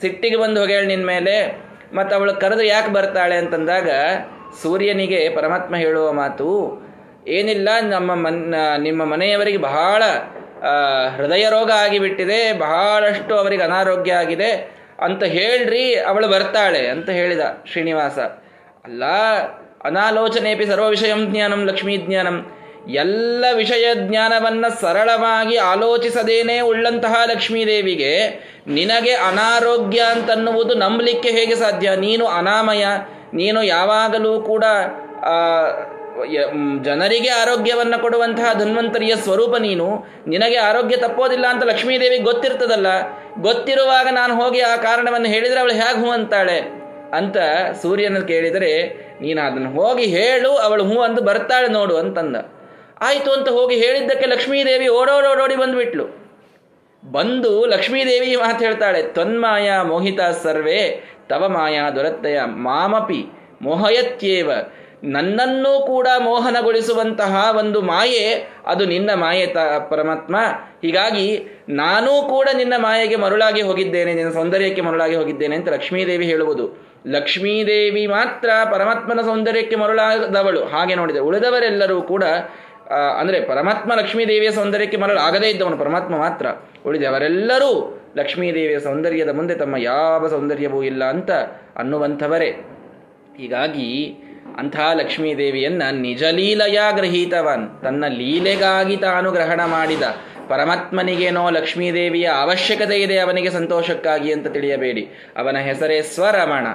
ಸಿಟ್ಟಿಗೆ 0.00 0.36
ಬಂದು 0.36 0.60
ಹೊಗೆಳ್ 0.60 0.86
ನಿನ್ನ 0.86 1.06
ಮೇಲೆ, 1.06 1.60
ಮತ್ತು 1.92 2.16
ಅವಳು 2.16 2.34
ಕರೆದು 2.34 2.62
ಯಾಕೆ 2.62 2.92
ಬರ್ತಾಳೆ 2.92 3.36
ಅಂತಂದಾಗ, 3.36 3.90
ಸೂರ್ಯನಿಗೆ 4.62 5.28
ಪರಮಾತ್ಮ 5.28 5.76
ಹೇಳುವ 5.76 6.12
ಮಾತು, 6.12 6.48
ಏನಿಲ್ಲ, 7.28 7.68
ನಮ್ಮ 7.80 8.14
ಮನ್, 8.14 8.54
ನಿಮ್ಮ 8.82 9.04
ಮನೆಯವರಿಗೆ 9.04 9.58
ಬಹಳ 9.58 10.02
ಹೃದಯ 11.16 11.44
ರೋಗ 11.48 11.70
ಆಗಿಬಿಟ್ಟಿದೆ, 11.70 12.52
ಬಹಳಷ್ಟು 12.52 13.32
ಅವರಿಗೆ 13.36 13.62
ಅನಾರೋಗ್ಯ 13.62 14.12
ಆಗಿದೆ 14.12 14.50
ಅಂತ 15.00 15.22
ಹೇಳ್ರಿ, 15.24 15.94
ಅವಳು 15.94 16.28
ಬರ್ತಾಳೆ 16.28 16.82
ಅಂತ 16.88 17.08
ಹೇಳಿದ 17.10 17.40
ಶ್ರೀನಿವಾಸ. 17.72 18.18
ಅಲ್ಲ, 18.84 19.04
ಅನಾಲೋಚನೆಪಿ 19.84 20.66
ಸರ್ವ 20.66 20.86
ವಿಷಯಂ 20.88 21.32
ಜ್ಞಾನಂ 21.32 21.62
ಲಕ್ಷ್ಮೀ 21.66 21.96
ಜ್ಞಾನಂ. 21.96 22.36
ಎಲ್ಲ 22.88 23.44
ವಿಷಯ 23.54 23.86
ಜ್ಞಾನವನ್ನ 23.94 24.64
ಸರಳವಾಗಿ 24.80 25.56
ಆಲೋಚಿಸದೇನೆ 25.56 26.60
ಉಳ್ಳಂತಹ 26.60 27.14
ಲಕ್ಷ್ಮೀದೇವಿಗೆ 27.26 28.12
ನಿನಗೆ 28.66 29.14
ಅನಾರೋಗ್ಯ 29.28 30.00
ಅಂತನ್ನುವುದು 30.00 30.74
ನಂಬಲಿಕ್ಕೆ 30.74 31.30
ಹೇಗೆ 31.30 31.54
ಸಾಧ್ಯ? 31.54 31.96
ನೀನು 31.96 32.26
ಅನಾಮಯ, 32.26 32.84
ನೀನು 33.34 33.62
ಯಾವಾಗಲೂ 33.62 34.40
ಕೂಡ 34.40 34.64
ಜನರಿಗೆ 36.82 37.28
ಆರೋಗ್ಯವನ್ನು 37.28 38.02
ಕೊಡುವಂತಹ 38.02 38.58
ಧನ್ವಂತರಿಯ 38.58 39.16
ಸ್ವರೂಪ 39.16 39.56
ನೀನು. 39.56 40.06
ನಿನಗೆ 40.26 40.56
ಆರೋಗ್ಯ 40.56 40.96
ತಪ್ಪೋದಿಲ್ಲ 40.96 41.46
ಅಂತ 41.46 41.64
ಲಕ್ಷ್ಮೀದೇವಿ 41.64 42.18
ಗೊತ್ತಿರ್ತದಲ್ಲ. 42.18 42.86
ಗೊತ್ತಿರುವಾಗ 43.40 44.08
ನಾನು 44.10 44.42
ಹೋಗಿ 44.42 44.60
ಆ 44.60 44.76
ಕಾರಣವನ್ನು 44.76 45.28
ಹೇಳಿದರೆ 45.28 45.60
ಅವಳು 45.60 45.72
ಹೇಗೆ 45.72 46.06
ಹೂ 46.06 46.10
ಅಂತಾಳೆ. 46.10 46.84
ಅಂತ 47.16 47.36
ಸೂರ್ಯನ 47.82 48.18
ಕೇಳಿದರೆ, 48.18 48.88
ನೀನು 49.20 49.42
ಅದನ್ನು 49.42 49.70
ಹೋಗಿ 49.70 50.04
ಹೇಳು, 50.04 50.50
ಅವಳು 50.50 50.84
ಹೂ 50.84 51.00
ಅಂದು 51.00 51.22
ಬರ್ತಾಳೆ 51.22 51.68
ನೋಡು 51.68 51.96
ಅಂತಂದ. 51.96 52.36
ಆಯಿತು 53.00 53.32
ಅಂತ 53.32 53.48
ಹೋಗಿ 53.48 53.76
ಹೇಳಿದ್ದಕ್ಕೆ 53.76 54.26
ಲಕ್ಷ್ಮೀದೇವಿ 54.26 54.88
ಓಡೋಡೋಡೋಡಿ 54.88 55.56
ಬಂದುಬಿಟ್ಲು. 55.56 56.04
ಬಂದು 57.12 57.66
ಲಕ್ಷ್ಮೀದೇವಿ 57.66 58.36
ಮಾತು 58.36 58.64
ಹೇಳ್ತಾಳೆ 58.64 59.02
ತ್ವನ್ಮಾಯ 59.02 59.72
ಮೋಹಿತ 59.82 60.20
ಸರ್ವೇ, 60.20 61.04
ತವ 61.28 61.48
ಮಾಯಾ 61.48 61.90
ದುರತ್ತಯ 61.90 62.40
ಮಾಮಪಿ 62.44 63.26
ಮೋಹಯತ್ಯೇವ 63.62 64.50
ನನ್ನನ್ನೂ 65.12 65.86
ಕೂಡ 65.86 66.08
ಮೋಹನಗೊಳಿಸುವಂತಹ 66.18 67.56
ಒಂದು 67.58 67.80
ಮಾಯೆ, 67.80 68.24
ಅದು 68.66 68.84
ನಿನ್ನ 68.86 69.10
ಮಾಯೆ 69.14 69.46
ತ, 69.46 69.58
ಪರಮಾತ್ಮ. 69.90 70.36
ಹೀಗಾಗಿ 70.82 71.26
ನಾನೂ 71.68 72.22
ಕೂಡ 72.28 72.48
ನಿನ್ನ 72.56 72.74
ಮಾಯೆಗೆ 72.78 73.16
ಮರುಳಾಗಿ 73.16 73.62
ಹೋಗಿದ್ದೇನೆ, 73.62 74.14
ನಿನ್ನ 74.14 74.32
ಸೌಂದರ್ಯಕ್ಕೆ 74.32 74.80
ಮರುಳಾಗಿ 74.80 75.16
ಹೋಗಿದ್ದೇನೆ 75.16 75.56
ಅಂತ 75.56 75.68
ಲಕ್ಷ್ಮೀದೇವಿ 75.68 76.26
ಹೇಳುವುದು. 76.26 76.94
ಲಕ್ಷ್ಮೀದೇವಿ 77.06 78.06
ಮಾತ್ರ 78.06 78.50
ಪರಮಾತ್ಮನ 78.72 79.20
ಸೌಂದರ್ಯಕ್ಕೆ 79.20 79.76
ಮರುಳಾದವಳು. 79.76 80.64
ಹಾಗೆ 80.64 80.94
ನೋಡಿದೆ, 80.94 81.18
ಉಳಿದವರೆಲ್ಲರೂ 81.18 82.02
ಕೂಡ 82.02 82.24
ಅಂದರೆ 83.18 83.40
ಪರಮಾತ್ಮ 83.40 83.94
ಲಕ್ಷ್ಮೀದೇವಿಯ 83.94 84.50
ಸೌಂದರ್ಯಕ್ಕೆ 84.50 84.96
ಮರಳು 84.96 85.18
ಆಗದೇ 85.18 85.48
ಇದ್ದವನು, 85.48 85.76
ಪರಮಾತ್ಮ 85.76 86.18
ಮಾತ್ರ. 86.18 86.46
ಉಳಿದೆ, 86.86 87.06
ಅವರೆಲ್ಲರೂ 87.06 88.00
ಲಕ್ಷ್ಮೀದೇವಿಯ 88.16 88.80
ಸೌಂದರ್ಯದ 88.80 89.28
ಮುಂದೆ 89.28 89.54
ತಮ್ಮ 89.54 89.76
ಯಾವ 89.76 90.28
ಸೌಂದರ್ಯವೂ 90.28 90.82
ಇಲ್ಲ 90.82 91.04
ಅಂತ 91.04 91.30
ಅನ್ನುವಂಥವರೇ. 91.76 92.50
ಹೀಗಾಗಿ 93.36 93.88
ಅಂಥ 94.58 94.80
ಲಕ್ಷ್ಮೀದೇವಿಯನ್ನ 94.94 95.82
ನಿಜಲೀಲೆಯ 95.92 96.80
ಗ್ರಹೀತವನ್ 96.94 97.82
ತನ್ನ 97.82 98.04
ಲೀಲೆಗಾಗಿ 98.08 98.96
ತಾನು 98.96 99.30
ಗ್ರಹಣ 99.30 99.60
ಮಾಡಿದ. 99.64 100.02
ಪರಮಾತ್ಮನಿಗೇನೋ 100.48 101.50
ಲಕ್ಷ್ಮೀದೇವಿಯ 101.50 102.30
ಅವಶ್ಯಕತೆ 102.40 103.02
ಇದೆ 103.02 103.18
ಅವನಿಗೆ 103.18 103.50
ಸಂತೋಷಕ್ಕಾಗಿ 103.50 104.32
ಅಂತ 104.32 104.46
ತಿಳಿಯಬೇಡಿ. 104.46 105.02
ಅವನ 105.36 105.56
ಹೆಸರೇ 105.56 106.02
ಸ್ವರಮಣ. 106.02 106.66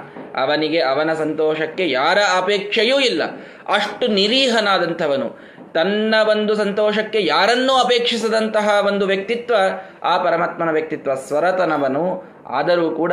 ಅವನಿಗೆ 0.42 0.80
ಅವನ 0.80 1.12
ಸಂತೋಷಕ್ಕೆ 1.12 1.90
ಯಾರ 1.90 2.18
ಅಪೇಕ್ಷೆಯೂ 2.36 3.00
ಇಲ್ಲ. 3.00 3.22
ಅಷ್ಟು 3.68 4.06
ನಿರೀಹನಾದಂಥವನು. 4.06 5.50
ತನ್ನ 5.74 6.14
ಒಂದು 6.28 6.54
ಸಂತೋಷಕ್ಕೆ 6.54 7.24
ಯಾರನ್ನೂ 7.24 7.72
ಅಪೇಕ್ಷಿಸದಂತಹ 7.72 8.84
ಒಂದು 8.86 9.06
ವ್ಯಕ್ತಿತ್ವ 9.06 9.54
ಆ 10.02 10.24
ಪರಮಾತ್ಮನ 10.24 10.70
ವ್ಯಕ್ತಿತ್ವ 10.70 11.14
ಸ್ವರತನವನು. 11.14 12.29
ಆದರೂ 12.52 12.90
ಕೂಡ 12.90 13.12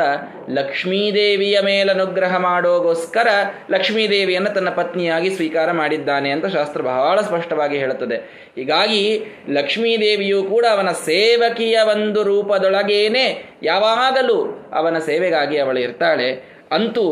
ಲಕ್ಷ್ಮೀದೇವಿಯ 0.50 1.60
ಮೇಲನುಗ್ರಹ 1.60 2.36
ಮಾಡೋಗೋಸ್ಕರ 2.36 3.28
ಲಕ್ಷ್ಮೀದೇವಿಯನ್ನು 3.70 4.54
ತನ್ನ 4.54 4.70
ಪತ್ನಿಯಾಗಿ 4.70 5.30
ಸ್ವೀಕಾರ 5.30 5.72
ಮಾಡಿದ್ದಾನೆ 5.72 6.30
ಅಂತ 6.30 6.46
ಶಾಸ್ತ್ರ 6.46 6.82
ಬಹಳ 6.82 7.20
ಸ್ಪಷ್ಟವಾಗಿ 7.20 7.78
ಹೇಳುತ್ತದೆ. 7.78 8.16
ಹೀಗಾಗಿ 8.56 9.20
ಲಕ್ಷ್ಮೀದೇವಿಯು 9.48 10.42
ಕೂಡ 10.42 10.64
ಅವನ 10.70 10.90
ಸೇವಕಿಯ 10.90 11.80
ಒಂದು 11.80 12.22
ರೂಪದೊಳಗೇನೆ 12.22 13.56
ಯಾವಾಗಲೂ 13.62 14.70
ಅವನ 14.72 14.98
ಸೇವೆಗಾಗಿ 14.98 15.58
ಅವಳು 15.58 15.80
ಇರ್ತಾಳೆ. 15.80 16.58
ಅಂತೂ 16.70 17.04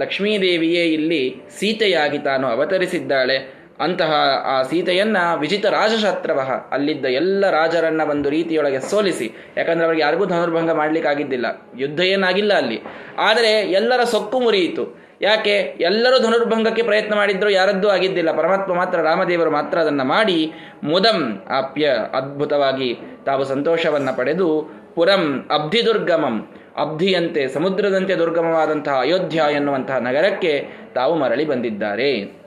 ಲಕ್ಷ್ಮೀದೇವಿಯೇ 0.00 0.84
ಇಲ್ಲಿ 0.84 1.34
ಸೀತೆಯಾಗಿ 1.58 2.18
ತಾನು 2.18 2.48
ಅವತರಿಸಿದ್ದಾಳೆ. 2.48 3.61
ಅಂತಹ 3.80 4.12
ಆ 4.44 4.62
ಸೀತೆಯನ್ನ 4.62 5.16
ವಿಜಿತ 5.40 5.66
ರಾಜಶಾಸ್ತ್ರವಹ 5.66 6.50
ಅಲ್ಲಿದ್ದ 6.50 7.04
ಎಲ್ಲ 7.04 7.50
ರಾಜರನ್ನ 7.50 8.00
ಒಂದು 8.10 8.30
ರೀತಿಯೊಳಗೆ 8.30 8.80
ಸೋಲಿಸಿ. 8.80 9.32
ಯಾಕಂದ್ರೆ 9.56 9.84
ಅವರಿಗೆ 9.84 10.02
ಯಾರಿಗೂ 10.02 10.26
ಧನುರ್ಭಂಗ 10.26 10.70
ಮಾಡ್ಲಿಕ್ಕಾಗಿದ್ದಿಲ್ಲ. 10.70 11.46
ಯುದ್ಧ 11.78 12.00
ಏನಾಗಿಲ್ಲ 12.00 12.54
ಅಲ್ಲಿ. 12.54 12.82
ಆದರೆ 13.18 13.50
ಎಲ್ಲರ 13.50 14.04
ಸೊಕ್ಕು 14.04 14.40
ಮುರಿಯಿತು. 14.40 15.02
ಯಾಕೆ? 15.20 15.56
ಎಲ್ಲರೂ 15.80 16.18
ಧನುರ್ಭಂಗಕ್ಕೆ 16.18 16.82
ಪ್ರಯತ್ನ 16.82 17.14
ಮಾಡಿದ್ರು, 17.14 17.50
ಯಾರದ್ದು 17.50 17.88
ಆಗಿದ್ದಿಲ್ಲ. 17.88 18.36
ಪರಮಾತ್ಮ 18.36 18.74
ಮಾತ್ರ, 18.74 19.00
ರಾಮದೇವರು 19.00 19.50
ಮಾತ್ರ 19.50 19.78
ಅದನ್ನು 19.78 20.04
ಮಾಡಿ 20.04 20.52
ಮುದಂ 20.82 21.46
ಆಪ್ಯ 21.48 21.96
ಅದ್ಭುತವಾಗಿ 22.12 22.98
ತಾವು 23.26 23.44
ಸಂತೋಷವನ್ನ 23.44 24.10
ಪಡೆದು 24.16 24.70
ಪುರಂ 24.94 25.48
ಅಬ್ಧಿ 25.54 25.86
ದುರ್ಗಮಂ. 25.86 26.48
ಅಬ್ಧಿಯಂತೆ, 26.80 27.48
ಸಮುದ್ರದಂತೆ 27.48 28.14
ದುರ್ಗಮವಾದಂತಹ 28.14 28.92
ಅಯೋಧ್ಯ 28.92 29.42
ಎನ್ನುವಂತಹ 29.54 29.96
ನಗರಕ್ಕೆ 29.96 30.68
ತಾವು 30.94 31.14
ಮರಳಿ 31.14 31.44
ಬಂದಿದ್ದಾರೆ. 31.44 32.42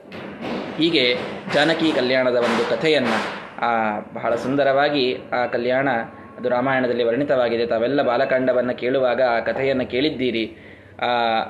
ಹೀಗೆ 0.76 1.16
ಜಾನಕಿ 1.54 1.92
ಕಲ್ಯಾಣದ 1.92 2.36
ಒಂದು 2.36 2.70
ಕಥೆಯನ್ನು 2.70 3.46
ಬಹಳ 4.14 4.34
ಸುಂದರವಾಗಿ 4.34 5.18
ಆ 5.32 5.46
ಕಲ್ಯಾಣ 5.46 5.88
ಅದು 6.38 6.48
ರಾಮಾಯಣದಲ್ಲಿ 6.48 7.04
ವರ್ಣಿತವಾಗಿದೆ. 7.04 7.66
ತಾವೆಲ್ಲ 7.66 8.02
ಬಾಲಕಾಂಡವನ್ನು 8.02 8.74
ಕೇಳುವಾಗ 8.74 9.22
ಆ 9.22 9.40
ಕಥೆಯನ್ನು 9.40 9.86
ಕೇಳಿದ್ದೀರಿ. 9.86 10.44
ಆ, 11.02 11.42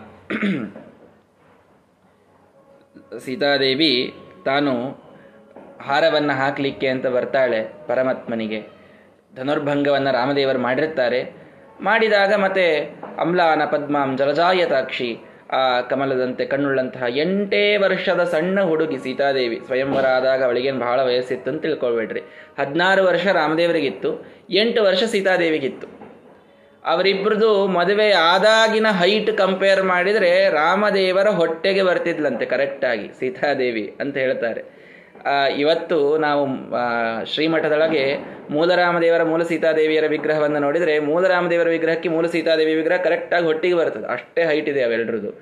ಸೀತಾದೇವಿ 3.18 4.14
ತಾನು 4.44 4.72
ಹಾರವನ್ನು 5.80 6.32
ಹಾಕಲಿಕ್ಕೆ 6.32 6.88
ಅಂತ 6.88 7.06
ಬರ್ತಾಳೆ 7.06 7.86
ಪರಮಾತ್ಮನಿಗೆ. 7.86 8.60
ಧನುರ್ಭಂಗವನ್ನು 9.36 10.12
ರಾಮದೇವರು 10.12 10.58
ಮಾಡಿರ್ತಾರೆ 10.58 11.32
ಮಾಡಿದಾಗ 11.80 12.34
ಮತ್ತೆ 12.34 12.80
ಅಮ್ಲಾನ 13.18 13.62
ಪದ್ಮಾಂ 13.64 14.16
ಜಲಜಾಯತಾಕ್ಷಿ 14.16 15.18
ಆ 15.50 15.80
ಕಮಲದಂತೆ 15.80 16.44
ಕಣ್ಣುಳ್ಳಂತಹ 16.44 17.02
ಎಂಟೇ 17.16 17.76
ವರ್ಷದ 17.76 18.24
ಸಣ್ಣ 18.24 18.62
ಹುಡುಗಿ 18.62 18.98
ಸೀತಾದೇವಿ 18.98 19.61
ಸ್ವಯಂವರ 19.66 20.06
ಆದಾಗ 20.06 20.44
ಅವಳಿಗೇನು 20.44 20.78
ಬಹಳ 20.78 21.02
ವಯಸ್ಸಿತ್ತು 21.02 21.50
ಅಂತ 21.50 21.62
ತಿಳ್ಕೊಳ್ಬೇಡ್ರಿ. 21.62 22.20
ಹದಿನಾರು 22.59 23.04
ವರ್ಷ 23.04 23.26
ರಾಮದೇವರಿಗಿತ್ತು, 23.26 24.26
ಎಂಟು 24.50 24.82
ವರ್ಷ 24.82 25.04
ಸೀತಾದೇವಿಗಿತ್ತು. 25.04 26.06
ಅವರಿಬ್ಬರದು 26.85 27.66
ಮದುವೆ 27.66 28.12
ಆದಾಗಿನ 28.12 28.87
ಹೈಟ್ 28.90 29.37
ಕಂಪೇರ್ 29.37 29.82
ಮಾಡಿದರೆ 29.82 30.48
ರಾಮದೇವರ 30.48 31.28
ಹೊಟ್ಟೆಗೆ 31.28 31.82
ಬರ್ತಿದ್ಲಂತೆ 31.82 32.46
ಕರೆಕ್ಟಾಗಿ 32.46 33.09
ಸೀತಾದೇವಿ 33.09 33.96
ಅಂತ 34.00 34.16
ಹೇಳ್ತಾರೆ. 34.16 34.75
ಇವತ್ತು 35.58 36.18
ನಾವು 36.18 36.42
ಶ್ರೀಮಠದೊಳಗೆ 37.24 38.04
ಮೂಲರಾಮದೇವರ 38.50 39.22
ಮೂಲ 39.22 39.42
ಸೀತಾದೇವಿಯರ 39.42 40.06
ವಿಗ್ರಹವನ್ನು 40.08 40.58
ನೋಡಿದರೆ 40.58 40.98
ಮೂಲರಾಮದೇವರ 40.98 41.68
ವಿಗ್ರಹಕ್ಕೆ 41.68 42.08
ಮೂಲ 42.08 42.26
ಸೀತಾದೇವಿ 42.26 42.74
ವಿಗ್ರಹ 42.74 42.96
ಕರೆಕ್ಟಾಗಿ 42.96 43.46
ಹೊಟ್ಟಿಗೆ 43.46 43.74
ಬರ್ತದೆ. 43.74 44.06
ಅಷ್ಟೇ 44.06 44.44
ಹೈಟ್ 44.44 44.68
ಇದೆ 44.68 44.82
ಅವೆಲ್ಲರದು 44.82 45.32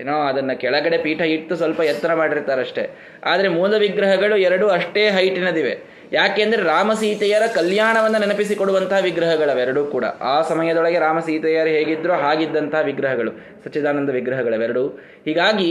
ಏನೋ 0.00 0.16
ಅದನ್ನು 0.20 0.54
ಕೆಳಗಡೆ 0.60 0.98
ಪೀಠ 0.98 1.20
ಇಟ್ಟು 1.20 1.56
ಸ್ವಲ್ಪ 1.56 1.80
ಎತ್ತರ 1.80 2.14
ಮಾಡಿರ್ತಾರಷ್ಟೇ 2.14 2.84
ಆದರೆ 3.24 3.48
ಮೂಲ 3.48 3.74
ವಿಗ್ರಹಗಳು 3.76 4.36
ಎರಡು 4.36 4.68
ಅಷ್ಟೇ 4.68 5.10
ಹೈಟಿನದಿವೆ 5.10 5.72
ಯಾಕೆಂದರೆ 6.12 6.62
ರಾಮ 6.62 6.92
ಸೀತೆಯರ 6.92 7.42
ಕಲ್ಯಾಣವನ್ನು 7.54 8.18
ನೆನಪಿಸಿಕೊಡುವಂತಹ 8.18 9.00
ವಿಗ್ರಹಗಳವೆರಡೂ 9.02 9.84
ಕೂಡ. 9.84 10.04
ಆ 10.04 10.42
ಸಮಯದೊಳಗೆ 10.42 10.98
ರಾಮ 10.98 11.18
ಸೀತೆಯರು 11.18 11.70
ಹೇಗಿದ್ರೋ 11.70 12.14
ಹಾಗಿದ್ದಂತಹ 12.14 12.80
ವಿಗ್ರಹಗಳು, 12.80 13.32
ಸಚ್ಚಿದಾನಂದ 13.64 14.10
ವಿಗ್ರಹಗಳವೆರಡೂ. 14.10 14.84
ಹೀಗಾಗಿ 15.24 15.70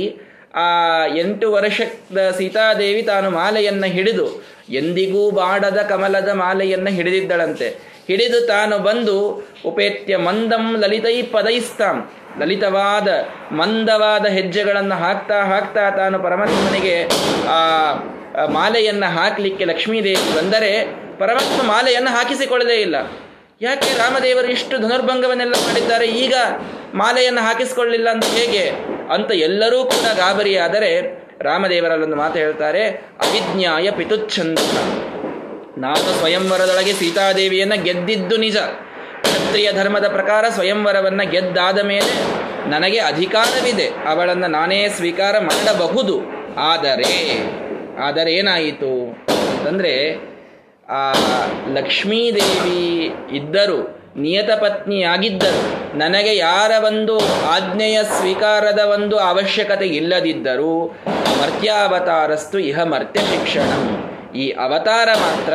ಆ 0.55 1.05
ಎಂಟು 1.05 1.51
ವರ್ಷದ 1.51 2.31
ಸೀತಾದೇವಿ 2.37 3.01
ತಾನು 3.01 3.31
ಮಾಲೆಯನ್ನು 3.31 3.87
ಹಿಡಿದು, 3.87 4.43
ಎಂದಿಗೂ 4.69 5.31
ಬಾಡದ 5.31 5.77
ಕಮಲದ 5.77 6.29
ಮಾಲೆಯನ್ನು 6.29 6.89
ಹಿಡಿದಿದ್ದಳಂತೆ. 6.89 7.69
ಹಿಡಿದು 8.07 8.47
ತಾನು 8.47 8.79
ಬಂದು, 8.79 9.47
ಉಪೇತ್ಯ 9.65 10.17
ಮಂದಂ 10.17 10.75
ಲಲಿತೈ 10.77 11.21
ಪದೈಸ್ತಾಂ. 11.21 12.11
ಲಲಿತವಾದ, 12.39 13.07
ಮಂದವಾದ 13.53 14.25
ಹೆಜ್ಜೆಗಳನ್ನು 14.25 14.95
ಹಾಕ್ತಾ 14.95 15.43
ಹಾಕ್ತಾ 15.43 15.89
ತಾನು 15.89 16.19
ಪರಮಾತ್ಮನಿಗೆ 16.19 17.07
ಆ 17.47 17.93
ಮಾಲೆಯನ್ನು 18.45 19.13
ಹಾಕಲಿಕ್ಕೆ 19.13 19.65
ಲಕ್ಷ್ಮೀದೇವಿ 19.65 20.35
ಬಂದರೆ, 20.35 20.85
ಪರಮಾತ್ಮ 21.19 21.67
ಮಾಲೆಯನ್ನು 21.67 22.09
ಹಾಕಿಸಿಕೊಳ್ಳದೇ 22.09 22.75
ಇಲ್ಲ. 22.75 22.95
ಯಾಕೆ 23.61 23.97
ರಾಮದೇವರು 23.97 24.47
ಇಷ್ಟು 24.47 24.77
ಧನುರ್ಭಂಗವನ್ನೆಲ್ಲ 24.77 25.53
ಮಾಡಿದ್ದಾರೆ? 25.53 26.07
ಈಗ 26.07 26.33
ಮಾಲೆಯನ್ನು 26.93 27.41
ಹಾಕಿಸಿಕೊಳ್ಳಲಿಲ್ಲ 27.41 28.09
ಅಂತ 28.09 28.25
ಹೇಗೆ? 28.25 28.98
ಅಂತ 29.13 29.31
ಎಲ್ಲರೂ 29.31 29.83
ಕೂಡ 29.83 30.17
ಗಾಬರಿಯಾದರೆ 30.17 31.01
ರಾಮದೇವರಲ್ಲೊಂದು 31.41 32.15
ಮಾತು 32.15 32.39
ಹೇಳ್ತಾರೆ, 32.39 32.89
ಅವಿಜ್ಞಾಯ 32.89 33.91
ಪಿತುಚ್ಛಂದ. 33.91 34.59
ನಾನು 35.77 36.19
ಸ್ವಯಂವರದೊಳಗೆ 36.19 36.93
ಸೀತಾದೇವಿಯನ್ನು 36.93 37.83
ಗೆದ್ದಿದ್ದು 37.83 38.37
ನಿಜ. 38.37 38.57
ಕ್ಷತ್ರಿಯ 39.21 39.71
ಧರ್ಮದ 39.73 40.07
ಪ್ರಕಾರ 40.07 40.45
ಸ್ವಯಂವರವನ್ನು 40.49 41.29
ಗೆದ್ದಾದ 41.29 41.79
ಮೇಲೆ 41.79 42.39
ನನಗೆ 42.69 42.99
ಅಧಿಕಾರವಿದೆ. 42.99 43.87
ಅವಳನ್ನು 43.87 44.47
ನಾನೇ 44.47 44.89
ಸ್ವೀಕಾರ 44.89 45.39
ಮಾಡಬಹುದು. 45.39 46.21
ಆದರೆ 46.57 47.39
ಆದರೆ 48.03 48.33
ಏನಾಯಿತು 48.33 49.05
ಅಂತಂದರೆ, 49.57 50.15
ಆ 50.89 51.13
ಲಕ್ಷ್ಮೀದೇವಿ 51.73 53.13
ಇದ್ದರು. 53.31 53.98
ನಿಯತ 54.17 54.51
ಪತ್ನಿಯಾಗಿದ್ದರು. 54.51 55.97
ನನಗೆ 55.97 56.37
ಯಾರ 56.37 56.71
ಒಂದು 56.83 57.19
ಆಜ್ಞೆಯ 57.45 58.03
ಸ್ವೀಕಾರದ 58.03 58.79
ಒಂದು 58.79 59.17
ಅವಶ್ಯಕತೆ 59.17 59.87
ಇಲ್ಲದಿದ್ದರೂ 59.87 60.87
ಮರ್ತ್ಯಾವತಾರಸ್ತು 61.41 62.59
ಇಹ 62.59 62.83
ಮರ್ತ್ಯ 62.83 63.19
ಶಿಕ್ಷಣ. 63.19 63.69
ಈ 64.35 64.49
ಅವತಾರ 64.49 65.09
ಮಾತ್ರ 65.15 65.53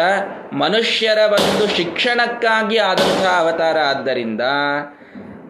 ಮನುಷ್ಯರ 0.53 1.19
ಒಂದು 1.33 1.67
ಶಿಕ್ಷಣಕ್ಕಾಗಿ 1.67 2.79
ಆದಂತಹ 2.79 3.37
ಅವತಾರ 3.39 3.79
ಆದ್ದರಿಂದ 3.79 4.41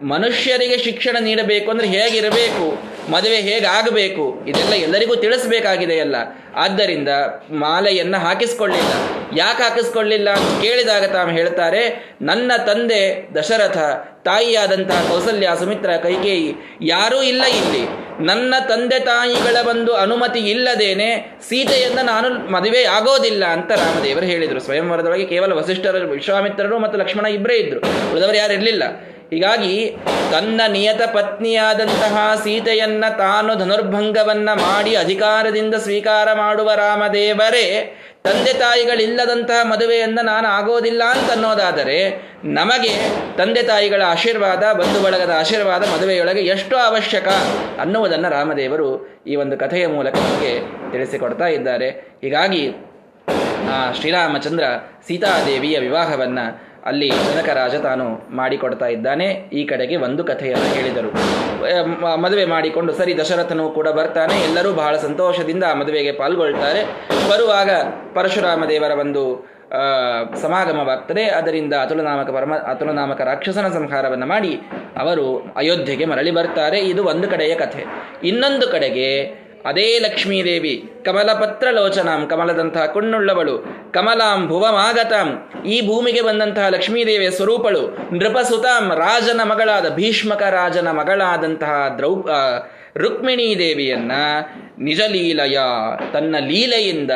ಮನುಷ್ಯರಿಗೆ 0.03 0.77
ಶಿಕ್ಷಣ 0.77 1.17
ನೀಡಬೇಕು 1.19 1.71
ಅಂದ್ರೆ 1.71 1.87
ಹೇಗಿರಬೇಕು? 1.87 2.94
ಮದುವೆ 3.09 3.35
ಹೇಗಾಗಬೇಕು 3.35 4.43
ಇದೆಲ್ಲ 4.47 4.73
ಎಲ್ಲರಿಗೂ 4.73 5.15
ತಿಳಿಸ್ಬೇಕಾಗಿದೆಯಲ್ಲ. 5.15 6.15
ಆದ್ದರಿಂದ 6.55 7.09
ಮಾಲೆಯನ್ನ 7.51 8.17
ಹಾಕಿಸ್ಕೊಳ್ಳಿಲ್ಲ. 8.17 8.93
ಯಾಕೆ 9.37 9.63
ಹಾಕಿಸ್ಕೊಳ್ಳಿಲ್ಲ 9.63 10.29
ಅಂತ 10.29 10.61
ಕೇಳಿದಾಗ 10.61 11.05
ತಾವು 11.05 11.29
ಹೇಳ್ತಾರೆ, 11.29 12.13
ನನ್ನ 12.21 12.51
ತಂದೆ 12.57 13.29
ದಶರಥ 13.35 13.77
ತಾಯಿಯಾದಂತಹ 14.25 15.05
ಕೌಸಲ್ಯ, 15.09 15.49
ಸುಮಿತ್ರ, 15.59 15.89
ಕೈಕೇಯಿ, 15.89 16.55
ಯಾರೂ 16.81 17.21
ಇಲ್ಲ 17.21 17.43
ಇಲ್ಲಿ. 17.43 18.05
ನನ್ನ 18.25 18.53
ತಂದೆ 18.69 18.99
ತಾಯಿಗಳ 18.99 19.67
ಒಂದು 19.69 19.93
ಅನುಮತಿ 19.93 20.39
ಇಲ್ಲದೇನೆ 20.39 21.39
ಸೀತೆಯನ್ನ 21.49 21.99
ನಾನು 22.01 22.51
ಮದುವೆ 22.51 22.83
ಆಗೋದಿಲ್ಲ 22.83 23.45
ಅಂತ 23.45 23.71
ರಾಮದೇವರು 23.71 24.25
ಹೇಳಿದರು. 24.25 24.59
ಸ್ವಯಂವರದೊಳಗೆ 24.59 25.25
ಕೇವಲ 25.25 25.51
ವಸಿಷ್ಠರ, 25.51 25.95
ವಿಶ್ವಾಮಿತ್ರರು 25.95 26.79
ಮತ್ತು 26.79 26.99
ಲಕ್ಷ್ಮಣ 26.99 27.25
ಇಬ್ಬರೇ 27.25 27.55
ಇದ್ರು. 27.55 27.79
ಉಳಿದವರು 28.11 28.35
ಯಾರು 28.35 28.53
ಇರಲಿಲ್ಲ. 28.53 28.83
ಹೀಗಾಗಿ 29.29 29.97
ತನ್ನ 30.31 30.61
ನಿಯತ 30.67 31.01
ಪತ್ನಿಯಾದಂತಹ 31.01 32.35
ಸೀತೆಯನ್ನ 32.43 33.05
ತಾನು 33.17 33.55
ಧನುರ್ಭಂಗವನ್ನ 33.55 34.49
ಮಾಡಿ 34.53 34.95
ಅಧಿಕಾರದಿಂದ 34.95 35.75
ಸ್ವೀಕಾರ 35.75 36.33
ಮಾಡುವ 36.33 36.71
ರಾಮದೇವರೇ, 36.75 37.97
ತಂದೆ 38.23 38.53
ತಾಯಿಗಳಿಲ್ಲದಂತಹ 38.53 39.65
ಮದುವೆಯನ್ನ 39.65 40.19
ನಾನು 40.23 40.47
ಆಗೋದಿಲ್ಲ 40.47 41.03
ಅಂತ 41.03 41.31
ಅನ್ನೋದಾದರೆ, 41.31 41.97
ನಮಗೆ 42.43 42.93
ತಂದೆ 43.37 43.63
ತಾಯಿಗಳ 43.63 44.01
ಆಶೀರ್ವಾದ 44.05 44.73
ಬಂಧು 44.73 45.03
ಬಳಗದ 45.03 45.33
ಆಶೀರ್ವಾದ 45.39 45.83
ಮದುವೆಯೊಳಗೆ 45.83 46.41
ಎಷ್ಟು 46.41 46.77
ಅವಶ್ಯಕ 46.77 47.27
ಅನ್ನುವುದನ್ನು 47.79 48.29
ರಾಮದೇವರು 48.29 49.21
ಈ 49.27 49.35
ಒಂದು 49.35 49.57
ಕಥೆಯ 49.57 49.87
ಮೂಲಕ 49.87 50.13
ನಮಗೆ 50.13 50.59
ತಿಳಿಸಿಕೊಡ್ತಾ 50.91 51.47
ಇದ್ದಾರೆ. 51.47 51.89
ಹೀಗಾಗಿ 52.21 52.71
ಶ್ರೀರಾಮಚಂದ್ರ 53.99 54.63
ಸೀತಾದೇವಿಯ 55.07 55.79
ವಿವಾಹವನ್ನ 55.79 56.39
ಅಲ್ಲಿ 56.89 57.07
ಜನಕರಾಜ 57.09 57.75
ತಾನು 57.75 58.05
ಮಾಡಿಕೊಡ್ತಾ 58.35 58.87
ಇದ್ದಾನೆ. 58.95 59.27
ಈ 59.59 59.61
ಕಡೆಗೆ 59.65 59.95
ಒಂದು 60.07 60.23
ಕಥೆಯನ್ನು 60.23 60.67
ಹೇಳಿದರು. 60.75 61.09
ಮದುವೆ 62.23 62.45
ಮಾಡಿಕೊಂಡು 62.45 62.93
ಸರಿ 62.93 63.13
ದಶರಥನು 63.17 63.65
ಕೂಡ 63.77 63.87
ಬರ್ತಾನೆ. 63.99 64.35
ಎಲ್ಲರೂ 64.49 64.71
ಬಹಳ 64.73 64.95
ಸಂತೋಷದಿಂದ 64.97 65.63
ಮದುವೆಗೆ 65.81 66.11
ಪಾಲ್ಗೊಳ್ತಾರೆ. 66.21 66.83
ಬರುವಾಗ 67.31 67.69
ಪರಶುರಾಮ 68.15 68.65
ದೇವರ 68.69 68.91
ಒಂದು 69.03 69.23
ಸಮಾಗಮವಾಗ್ತದೆ. 70.41 71.23
ಅದರಿಂದ 71.39 71.73
ಅತುಲನಾಮಕ 71.81 72.29
ಪರಮ, 72.35 72.53
ಅತುಲನಾಮಕ 72.71 73.21
ರಾಕ್ಷಸನ 73.21 73.67
ಸಂಹಾರವನ್ನು 73.73 74.25
ಮಾಡಿ 74.25 74.53
ಅವರು 75.03 75.25
ಅಯೋಧ್ಯೆಗೆ 75.55 76.05
ಮರಳಿ 76.11 76.31
ಬರ್ತಾರೆ. 76.31 76.79
ಇದು 76.91 77.03
ಒಂದು 77.13 77.27
ಕಡೆಯ 77.33 77.55
ಕಥೆ. 77.63 77.83
ಇನ್ನೊಂದು 78.23 78.67
ಕಡೆಗೆ 78.67 79.09
ಅದೇ 79.65 79.99
ಲಕ್ಷ್ಮೀದೇವಿ. 79.99 80.91
ಕಮಲಪತ್ರ 81.05 81.67
ಲೋಚನಾಂ 81.71 82.27
ಕಮಲದಂತಹ 82.27 82.85
ಕಣ್ಣುಳ್ಳವಳು. 82.85 83.57
ಕಮಲಾಂ 83.91 84.47
ಭುವಮಾಗತಾಂ. 84.47 85.49
ಈ 85.65 85.87
ಭೂಮಿಗೆ 85.87 86.21
ಬಂದಂತಹ 86.21 86.67
ಲಕ್ಷ್ಮೀದೇವಿಯ 86.67 87.31
ಸ್ವರೂಪಳು. 87.31 87.97
ನೃಪಸುತಾಂ, 88.15 88.89
ರಾಜನ 88.89 89.41
ಮಗಳಾದ 89.43 89.93
ಭೀಷ್ಮಕ 89.93 90.41
ರಾಜನ 90.41 90.91
ಮಗಳಾದಂತಹ 90.91 91.93
ದ್ರೌ 91.97 92.15
ರುಕ್ಮಿಣೀ 92.97 93.55
ದೇವಿಯನ್ನ 93.55 94.11
ನಿಜಲೀಲಯ 94.79 95.57
ತನ್ನ 96.13 96.35
ಲೀಲೆಯಿಂದ 96.39 97.11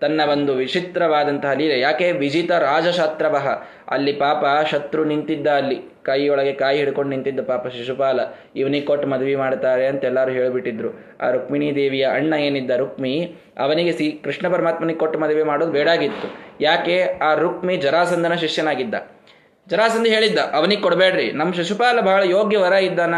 ತನ್ನ 0.00 0.20
ಒಂದು 0.32 0.54
ವಿಚಿತ್ರವಾದಂತಹ 0.54 1.52
ಲೀಲೆ. 1.52 1.80
ಯಾಕೆ? 1.80 2.12
ವಿಜಿತ 2.12 2.50
ರಾಜಶಾತ್ರವಹ 2.50 3.46
ಅಲ್ಲಿ 3.88 4.12
ಪಾಪ 4.12 4.44
ಶತ್ರು 4.70 5.04
ನಿಂತಿದ್ದ 5.04 5.46
ಅಲ್ಲಿ. 5.46 5.78
ಕೈಯೊಳಗೆ 6.02 6.52
ಕಾಯಿ 6.52 6.78
ಹಿಡ್ಕೊಂಡು 6.78 7.10
ನಿಂತಿದ್ದ 7.10 7.40
ಪಾಪ 7.40 7.66
ಶಿಶುಪಾಲ. 7.68 8.20
ಇವನಿಗೆ 8.56 8.86
ಕೊಟ್ಟು 8.86 9.08
ಮದುವೆ 9.08 9.34
ಮಾಡ್ತಾರೆ 9.36 9.86
ಅಂತ 9.86 10.04
ಎಲ್ಲರೂ 10.04 10.32
ಹೇಳಿಬಿಟ್ಟಿದ್ರು. 10.32 10.90
ಆ 11.20 11.30
ರುಕ್ಮಿಣಿ 11.30 11.74
ದೇವಿಯ 11.74 12.06
ಅಣ್ಣ 12.06 12.34
ಏನಿದ್ದ 12.34 12.70
ರುಕ್ಮಿ? 12.70 13.36
ಅವನಿಗೆ 13.58 13.92
ಸಿ, 13.92 14.20
ಕೃಷ್ಣ 14.24 14.48
ಪರಮಾತ್ಮನಿಗೆ 14.48 14.98
ಕೊಟ್ಟು 14.98 15.18
ಮದುವೆ 15.18 15.42
ಮಾಡೋದು 15.42 15.72
ಬೇಡಾಗಿತ್ತು 15.72 16.28
ಯಾಕೆ? 16.60 17.02
ಆ 17.22 17.34
ರುಕ್ಮಿ 17.34 17.76
ಜರಾಸಂದನ 17.76 18.34
ಶಿಷ್ಯನಾಗಿದ್ದ. 18.34 18.94
ಜರಾಸಂದ 19.68 20.06
ಹೇಳಿದ್ದ, 20.06 20.38
ಅವನಿಗೆ 20.38 20.82
ಕೊಡಬೇಡ್ರಿ. 20.82 21.32
ನಮ್ಮ 21.32 21.54
ಶಿಶುಪಾಲ 21.54 22.00
ಬಹಳ 22.00 22.22
ಯೋಗ್ಯ 22.30 22.58
ವರ 22.58 22.72
ಇದ್ದಾನ. 22.72 23.14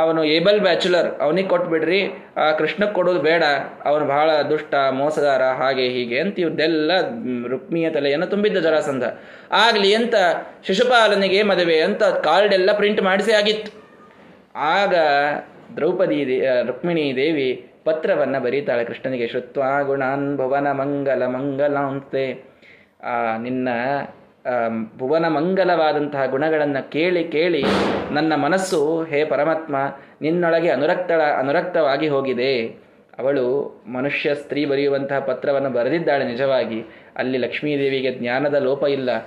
ಅವನು 0.00 0.20
ಏಬಲ್ 0.36 0.60
ಬ್ಯಾಚುಲರ್, 0.66 1.08
ಅವನಿಗೆ 1.24 1.48
ಕೊಟ್ಬಿಡ್ರಿ. 1.52 2.00
ಆ 2.42 2.46
ಕೃಷ್ಣಕ್ಕೆ 2.60 2.94
ಕೊಡೋದು 2.98 3.20
ಬೇಡ, 3.28 3.44
ಅವನು 3.88 4.04
ಬಹಳ 4.12 4.30
ದುಷ್ಟ, 4.52 4.74
ಮೋಸಗಾರ, 5.00 5.42
ಹಾಗೆ 5.60 5.84
ಹೀಗೆ 5.96 6.18
ಅಂತ 6.24 6.42
ಇವ್ರದ್ದೆಲ್ಲ 6.44 6.92
ರುಕ್ಮಿಯ 7.52 7.88
ತಲೆಯನ್ನು 7.96 8.28
ತುಂಬಿದ್ದ 8.32 8.60
ಜರಾಸಂಧ. 8.66 9.04
ಆಗಲಿ 9.64 9.90
ಅಂತ 10.00 10.14
ಶಿಶುಪಾಲನಿಗೆ 10.66 11.42
ಮದುವೆ 11.52 11.78
ಅಂತ 11.88 12.02
ಕಾರ್ಡ್ 12.26 12.54
ಎಲ್ಲ 12.58 12.70
ಪ್ರಿಂಟ್ 12.80 13.02
ಮಾಡಿಸಿ 13.08 13.34
ಆಗಿತ್ತು. 13.40 13.70
ಆಗ 14.76 14.94
ದ್ರೌಪದಿ 15.76 16.18
ರುಕ್ಮಿಣಿ 16.70 17.06
ದೇವಿ 17.16 17.48
ಪತ್ರವನ್ನು 17.86 18.38
ಬರೀತಾಳೆ, 18.44 18.82
ಕೃಷ್ಣನಿಗೆ 18.90 19.26
ಶ್ರುತ್ವ 19.30 19.62
ಗುಣಾನ್ 19.86 20.26
ಭವನ 20.38 20.68
ಮಂಗಲ 20.80 21.22
ಮಂಗಲಾಂತೆ 21.36 22.26
ನಿನ್ನ 23.46 23.68
ಭುವನ 24.98 25.28
ಮಂಗಲವಾದಂತಹ 25.28 26.26
ಗುಣಗಳನ್ನು 26.26 26.90
ಕೇಳಿ 26.90 27.24
ಕೇಳಿ 27.24 27.64
ನನ್ನ 28.12 28.34
ಮನಸ್ಸು, 28.34 29.02
ಹೇ 29.02 29.24
ಪರಮಾತ್ಮ, 29.24 29.76
ನಿನ್ನೊಳಗೆ 30.22 30.68
ಅನುರಕ್ತಳ, 30.68 31.20
ಅನುರಕ್ತವಾಗಿ 31.22 32.08
ಹೋಗಿದೆ. 32.08 32.66
ಅವಳು 33.18 33.74
ಮನುಷ್ಯ 33.86 34.34
ಸ್ತ್ರೀ 34.34 34.64
ಬರೆಯುವಂತಹ 34.64 35.18
ಪತ್ರವನ್ನು 35.18 35.70
ಬರೆದಿದ್ದಾಳೆ 35.70 36.24
ನಿಜವಾಗಿ. 36.24 36.84
ಅಲ್ಲಿ 37.16 37.38
ಲಕ್ಷ್ಮೀದೇವಿಗೆ 37.38 38.12
ಜ್ಞಾನದ 38.12 38.54
ಲೋಪ 38.54 38.84
ಇಲ್ಲ. 38.84 39.18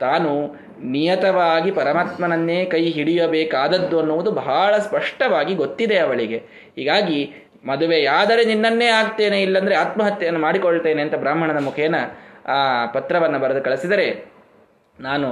ತಾನು 0.00 0.56
ನಿಯತವಾಗಿ 0.82 1.70
ಪರಮಾತ್ಮನನ್ನೇ 1.70 2.64
ಕೈ 2.64 2.90
ಹಿಡಿಯಬೇಕಾದದ್ದು 2.90 4.00
ಅನ್ನುವುದು 4.00 4.30
ಬಹಳ 4.30 4.78
ಸ್ಪಷ್ಟವಾಗಿ 4.78 5.54
ಗೊತ್ತಿದೆ 5.54 5.98
ಅವಳಿಗೆ. 5.98 6.36
ಹೀಗಾಗಿ, 6.76 7.34
ಮದುವೆಯಾದರೆ 7.64 8.44
ನಿನ್ನನ್ನೇ 8.44 8.86
ಆಗ್ತೇನೆ, 8.86 9.42
ಇಲ್ಲಂದರೆ 9.42 9.74
ಆತ್ಮಹತ್ಯೆಯನ್ನು 9.74 10.40
ಮಾಡಿಕೊಳ್ತೇನೆ 10.40 11.02
ಅಂತ 11.02 11.14
ಬ್ರಾಹ್ಮಣನ 11.14 11.64
ಮುಖೇನ 11.64 11.94
ಆ 12.46 12.86
ಪತ್ರವನ್ನು 12.86 13.38
ಬರೆದು 13.38 13.62
ಕಳಿಸಿದರೆ 13.62 14.29
ನಾನು 15.00 15.28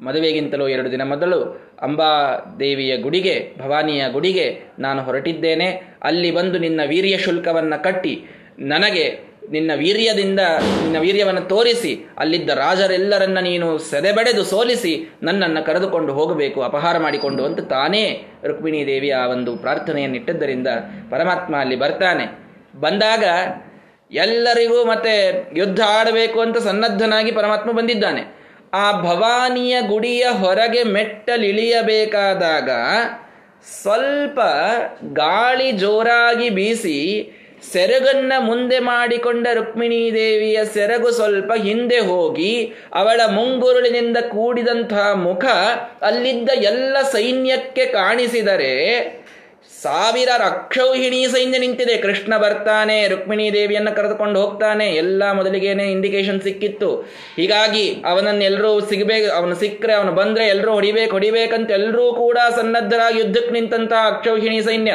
ಮದುವೆಗಿಂತಲೂ 0.00 0.68
ಎರಡು 0.68 0.90
ದಿನ 0.90 1.02
ಮೊದಲು 1.02 1.38
ಅಂಬಾದೇವಿಯ 1.82 2.96
ಗುಡಿಗೆ, 2.96 3.54
ಭವಾನಿಯ 3.58 4.08
ಗುಡಿಗೆ 4.12 4.62
ನಾನು 4.78 5.02
ಹೊರಟಿದ್ದೇನೆ. 5.02 5.98
ಅಲ್ಲಿ 6.02 6.30
ಬಂದು 6.30 6.58
ನಿನ್ನ 6.58 6.80
ವೀರ್ಯ 6.88 7.18
ಶುಲ್ಕವನ್ನು 7.18 7.82
ಕಟ್ಟಿ, 7.82 8.24
ನನಗೆ 8.58 9.32
ನಿನ್ನ 9.50 9.70
ವೀರ್ಯದಿಂದ 9.76 10.40
ನಿನ್ನ 10.82 10.98
ವೀರ್ಯವನ್ನು 10.98 11.40
ತೋರಿಸಿ, 11.40 12.08
ಅಲ್ಲಿದ್ದ 12.18 12.50
ರಾಜರೆಲ್ಲರನ್ನ 12.50 13.38
ನೀನು 13.40 13.78
ಸೆದೆಬಡೆದು 13.78 14.44
ಸೋಲಿಸಿ, 14.44 15.14
ನನ್ನನ್ನು 15.22 15.66
ಕರೆದುಕೊಂಡು 15.66 16.12
ಹೋಗಬೇಕು, 16.12 16.62
ಅಪಹಾರ 16.62 16.98
ಮಾಡಿಕೊಂಡು 16.98 17.44
ಅಂತ 17.44 17.60
ತಾನೇ 17.60 18.24
ರುಕ್ಮಿಣಿ 18.46 18.86
ದೇವಿಯ 18.86 19.14
ಆ 19.14 19.26
ಒಂದು 19.26 19.56
ಪ್ರಾರ್ಥನೆಯನ್ನಿಟ್ಟದ್ದರಿಂದ 19.56 20.68
ಪರಮಾತ್ಮ 21.10 21.56
ಅಲ್ಲಿ 21.56 21.76
ಬರ್ತಾನೆ. 21.76 22.26
ಬಂದಾಗ 22.80 23.24
ಎಲ್ಲರಿಗೂ 24.12 24.84
ಮತ್ತೆ 24.84 25.14
ಯುದ್ಧ 25.56 25.80
ಆಡಬೇಕು 25.88 26.40
ಅಂತ 26.40 26.58
ಸನ್ನದ್ಧನಾಗಿ 26.58 27.32
ಪರಮಾತ್ಮ 27.32 27.72
ಬಂದಿದ್ದಾನೆ. 27.72 28.41
ಆ 28.72 28.86
ಭವಾನಿಯ 29.00 29.74
ಗುಡಿಯ 29.82 30.24
ಹೊರಗೆ 30.38 30.82
ಮೆಟ್ಟಲಿಳಿಯಬೇಕಾದಾಗ 30.92 32.70
ಸ್ವಲ್ಪ 33.72 34.40
ಗಾಳಿ 35.12 35.68
ಜೋರಾಗಿ 35.72 36.48
ಬೀಸಿ 36.50 36.98
ಸೆರಗನ್ನ 37.72 38.32
ಮುಂದೆ 38.38 38.78
ಮಾಡಿಕೊಂಡ 38.84 39.46
ರುಕ್ಮಿಣಿ 39.52 40.00
ದೇವಿಯ 40.14 40.60
ಸೆರಗು 40.64 41.10
ಸ್ವಲ್ಪ 41.10 41.52
ಹಿಂದೆ 41.62 41.98
ಹೋಗಿ 41.98 42.52
ಅವಳ 42.92 43.20
ಮುಂಗುರುಳಿನಿಂದ 43.26 44.18
ಕೂಡಿದಂತಹ 44.30 45.12
ಮುಖ 45.22 45.44
ಅಲ್ಲಿದ್ದ 46.02 46.50
ಎಲ್ಲ 46.64 46.96
ಸೈನ್ಯಕ್ಕೆ 47.12 47.86
ಕಾಣಿಸಿದರೆ 47.86 48.72
ಸಾವಿರ 49.80 50.28
ರಕ್ಷೌಹಿಣಿ 50.38 51.26
ಸೈನ್ಯ 51.26 51.58
ನಿಂತಿದೆ. 51.58 51.96
ಕೃಷ್ಣ 51.96 52.38
ಬರ್ತಾನೆ, 52.38 53.08
ರುಕ್ಮಿಣಿ 53.08 53.52
ದೇವಿಯನ್ನ 53.52 53.90
ಕರೆದುಕೊಂಡು 53.90 54.40
ಹೋಗ್ತಾನೆ. 54.40 54.86
ಎಲ್ಲ 54.86 55.32
ಮೊದಲಿಗೇನೆ 55.32 55.90
ಇಂಡಿಕೇಶನ್ 55.90 56.42
ಸಿಕ್ಕಿತ್ತು. 56.42 56.96
ಹೀಗಾಗಿ 57.36 58.02
ಅವನನ್ನೆಲ್ಲರೂ 58.06 58.80
ಸಿಗಬೇಕು, 58.80 59.36
ಅವನು 59.36 59.54
ಸಿಕ್ಕರೆ, 59.54 59.92
ಅವನು 59.92 60.12
ಬಂದ್ರೆ 60.12 60.46
ಎಲ್ಲರೂ 60.46 60.72
ಹೊಡಿಬೇಕು, 60.72 61.10
ಹೊಡಿಬೇಕಂತ 61.10 61.70
ಎಲ್ಲರೂ 61.70 62.12
ಕೂಡ 62.12 62.38
ಸನ್ನದ್ಧರಾಗಿ 62.56 63.18
ಯುದ್ಧಕ್ಕೆ 63.18 63.50
ನಿಂತಹ 63.50 64.06
ಅಕ್ಷೌಹಿಣಿ 64.06 64.62
ಸೈನ್ಯ. 64.62 64.94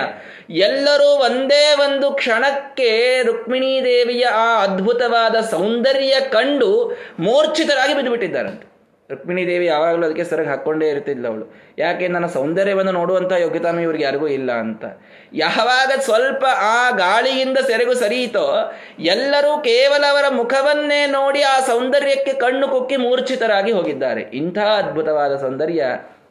ಎಲ್ಲರೂ 0.49 1.07
ಒಂದೇ 1.07 1.75
ಒಂದು 1.75 2.11
ಕ್ಷಣಕ್ಕೆ 2.11 3.23
ರುಕ್ಮಿಣೀ 3.23 3.81
ದೇವಿಯ 3.81 4.25
ಆ 4.25 4.63
ಅದ್ಭುತವಾದ 4.63 5.35
ಸೌಂದರ್ಯ 5.35 6.15
ಕಂಡು 6.29 6.97
ಮೂರ್ಛಿತರಾಗಿ 7.19 7.93
ಬಿದ್ದುಬಿಟ್ಟಿದ್ದಾರಂತೆ. 7.93 8.76
ರುಕ್ಮಿಣಿ 9.11 9.47
ದೇವಿ 9.47 9.65
ಯಾವಾಗಲೂ 9.65 10.05
ಅದಕ್ಕೆ 10.05 10.23
ಸರಿಗೆ 10.23 10.49
ಹಾಕ್ಕೊಂಡೇ 10.49 10.89
ಇರ್ತಿದ್ಲ 10.89 11.27
ಅವಳು. 11.27 11.55
ಯಾಕೆ 11.77 12.07
ನನ್ನ 12.07 12.25
ಸೌಂದರ್ಯವನ್ನು 12.25 12.91
ನೋಡುವಂಥ 12.91 13.31
ಯೋಗ್ಯತಾನು 13.31 13.81
ಇವ್ರಿಗೆ 13.81 14.03
ಯಾರಿಗೂ 14.03 14.27
ಇಲ್ಲ 14.27 14.51
ಅಂತ. 14.51 14.85
ಯಾವಾಗ 15.33 15.91
ಸ್ವಲ್ಪ 15.99 16.45
ಆ 16.45 16.89
ಗಾಳಿಯಿಂದ 16.89 17.57
ಸೆರಗು 17.57 17.93
ಸರಿಯಿತೋ, 17.93 18.73
ಎಲ್ಲರೂ 18.99 19.61
ಕೇವಲ 19.61 20.03
ಅವರ 20.09 20.23
ಮುಖವನ್ನೇ 20.29 21.05
ನೋಡಿ 21.05 21.41
ಆ 21.41 21.59
ಸೌಂದರ್ಯಕ್ಕೆ 21.59 22.33
ಕಣ್ಣು 22.33 22.67
ಕುಕ್ಕಿ 22.67 22.97
ಮೂರ್ಛಿತರಾಗಿ 22.97 23.71
ಹೋಗಿದ್ದಾರೆ. 23.71 24.21
ಇಂಥ 24.21 24.57
ಅದ್ಭುತವಾದ 24.57 25.35
ಸೌಂದರ್ಯ 25.35 25.85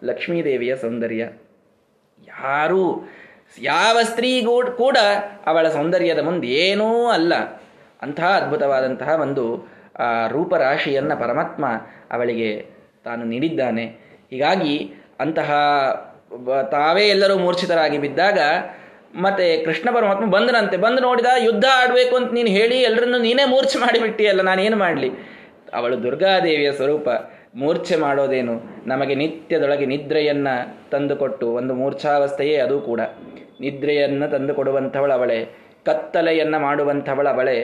ಲಕ್ಷ್ಮೀದೇವಿಯ 0.04 0.76
ಸೌಂದರ್ಯ. 0.76 1.20
ಯಾರೂ, 2.28 3.10
ಯಾವ 3.58 3.98
ಸ್ತ್ರೀಗೂ 4.02 4.62
ಕೂಡ 4.66 4.96
ಅವಳ 5.46 5.68
ಸೌಂದರ್ಯದ 5.68 6.18
ಮುಂದೆ 6.18 6.46
ಏನೂ 6.46 7.06
ಅಲ್ಲ. 7.06 7.34
ಅಂತಹ 8.02 8.24
ಅದ್ಭುತವಾದಂತಹ 8.24 9.08
ಒಂದು 9.08 9.75
ರೂಪರಾಶಿಯನ್ನು 10.28 11.14
ಪರಮಾತ್ಮ 11.20 11.64
ಅವಳಿಗೆ 12.12 12.50
ತಾನು 13.04 13.24
ನೀಡಿದ್ದಾನೆ. 13.24 13.84
ಹೀಗಾಗಿ 14.30 14.74
ಅಂತಹ 15.20 15.50
ತಾವೇ 16.70 17.04
ಎಲ್ಲರೂ 17.08 17.34
ಮೂರ್ಛಿತರಾಗಿ 17.38 17.98
ಬಿದ್ದಾಗ 17.98 18.38
ಮತ್ತೆ 19.14 19.44
ಕೃಷ್ಣ 19.64 19.88
ಪರಮಾತ್ಮ 19.94 20.26
ಬಂದನಂತೆ. 20.26 20.76
ಬಂದು 20.76 21.00
ನೋಡಿದ 21.02 21.26
ಯುದ್ಧ 21.38 21.66
ಆಡಬೇಕು 21.74 22.14
ಅಂತ 22.16 22.30
ನೀನು 22.32 22.48
ಹೇಳಿ 22.48 22.78
ಎಲ್ಲರನ್ನು 22.82 23.18
ನೀನೇ 23.18 23.44
ಮೂರ್ಛೆ 23.44 23.78
ಮಾಡಿಬಿಟ್ಟಿಯಲ್ಲ, 23.78 24.42
ನಾನೇನು 24.42 24.76
ಮಾಡಲಿ? 24.76 25.10
ಅವಳು 25.74 26.02
ದುರ್ಗಾದೇವಿಯ 26.02 26.72
ಸ್ವರೂಪ. 26.72 27.08
ಮೂರ್ಛೆ 27.54 27.96
ಮಾಡೋದೇನು? 27.96 28.54
ನಮಗೆ 28.86 29.14
ನಿತ್ಯದೊಳಗೆ 29.14 29.86
ನಿದ್ರೆಯನ್ನು 29.86 30.54
ತಂದುಕೊಟ್ಟು 30.90 31.46
ಒಂದು 31.52 31.74
ಮೂರ್ಛಾವಸ್ಥೆಯೇ 31.74 32.56
ಅದು 32.56 32.76
ಕೂಡ. 32.80 33.00
ನಿದ್ರೆಯನ್ನು 33.60 34.26
ತಂದು 34.30 34.54
ಕೊಡುವಂಥವಳು 34.54 35.12
ಅವಳೆ 35.12 35.38
ಕತ್ತಲೆಯನ್ನು 35.86 36.58
ಮಾಡುವಂಥವಳ 36.58 37.28
ಅವಳೆ 37.28 37.58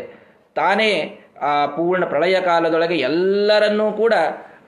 ತಾನೇ 0.54 0.90
ಆ 1.42 1.66
ಪೂರ್ಣ 1.66 2.04
ಪ್ರಳಯ 2.04 2.40
ಕಾಲದೊಳಗೆ 2.40 2.96
ಎಲ್ಲರನ್ನೂ 2.96 3.92
ಕೂಡ 3.92 4.14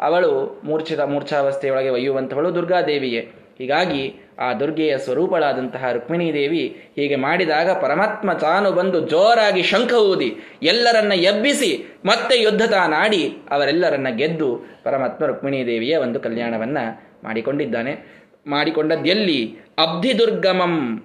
ಅವಳು 0.01 0.61
ಮೂರ್ಛಿತ 0.65 1.01
ಮೂರ್ಛಾವಸ್ಥೆಯೊಳಗೆ 1.01 1.89
ಒಯ್ಯುವಂಥವಳು 1.89 2.55
ದುರ್ಗಾದೇವಿಯೇ. 2.55 3.21
ಹೀಗಾಗಿ 3.59 4.15
ಆ 4.39 4.53
ದುರ್ಗೆಯ 4.53 4.99
ಸ್ವರೂಪಳಾದಂತಹ 4.99 5.93
ರುಕ್ಮಿಣೀ 5.93 6.33
ದೇವಿ 6.33 6.63
ಹೀಗೆ 6.97 7.17
ಮಾಡಿದಾಗ 7.17 7.71
ಪರಮಾತ್ಮ 7.71 8.33
ತಾನು 8.33 8.73
ಬಂದು 8.73 9.01
ಜೋರಾಗಿ 9.01 9.63
ಶಂಖ 9.63 9.93
ಊದಿ 9.93 10.37
ಎಲ್ಲರನ್ನ 10.63 11.13
ಎಬ್ಬಿಸಿ 11.13 11.99
ಮತ್ತೆ 12.05 12.43
ಯುದ್ಧ 12.43 12.63
ತಾನಾಡಿ 12.63 13.37
ಅವರೆಲ್ಲರನ್ನ 13.51 14.09
ಗೆದ್ದು 14.09 14.67
ಪರಮಾತ್ಮ 14.85 15.27
ರುಕ್ಮಿಣೀ 15.27 15.67
ದೇವಿಯ 15.67 15.97
ಒಂದು 15.97 16.21
ಕಲ್ಯಾಣವನ್ನ 16.21 16.79
ಮಾಡಿಕೊಂಡಿದ್ದಾನೆ. 17.25 18.25
ಮಾಡಿಕೊಂಡದ್ದೆಲ್ಲಿ? 18.47 19.59
ಅಬ್ಧಿ 19.79 20.19
ದುರ್ಗಮಂ 20.19 21.05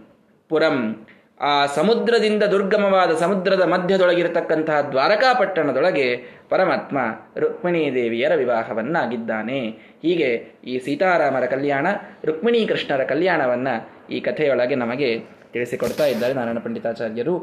ಪುರಂ 0.49 1.05
ಆ 1.41 1.65
ಸಮುದ್ರದಿಂದ 1.65 2.43
ದುರ್ಗಮವಾದ 2.43 3.11
ಸಮುದ್ರದ 3.11 3.61
ಮಧ್ಯದೊಳಗಿರತಕ್ಕಂತಹ 3.61 4.81
ದ್ವಾರಕಾಪಟ್ಟಣದೊಳಗೆ 4.81 6.23
ಪರಮಾತ್ಮ 6.49 6.97
ರುಕ್ಮಿಣೀ 7.37 7.93
ದೇವಿಯರ 7.93 8.35
ವಿವಾಹವನ್ನಾಗಿದ್ದಾನೆ. 8.35 9.69
ಹೀಗೆ 10.01 10.45
ಈ 10.65 10.79
ಸೀತಾರಾಮರ 10.79 11.45
ಕಲ್ಯಾಣ 11.45 11.87
ರುಕ್ಮಿಣೀ 12.25 12.65
ಕೃಷ್ಣರ 12.65 13.03
ಕಲ್ಯಾಣವನ್ನು 13.03 13.73
ಈ 14.13 14.19
ಕಥೆಯೊಳಗೆ 14.19 14.75
ನಮಗೆ 14.75 15.19
ತಿಳಿಸಿಕೊಡ್ತಾ 15.53 16.05
ಇದ್ದಾರೆ 16.05 16.33
ನಾರಾಯಣ 16.33 16.59
ಪಂಡಿತಾಚಾರ್ಯರು. 16.59 17.35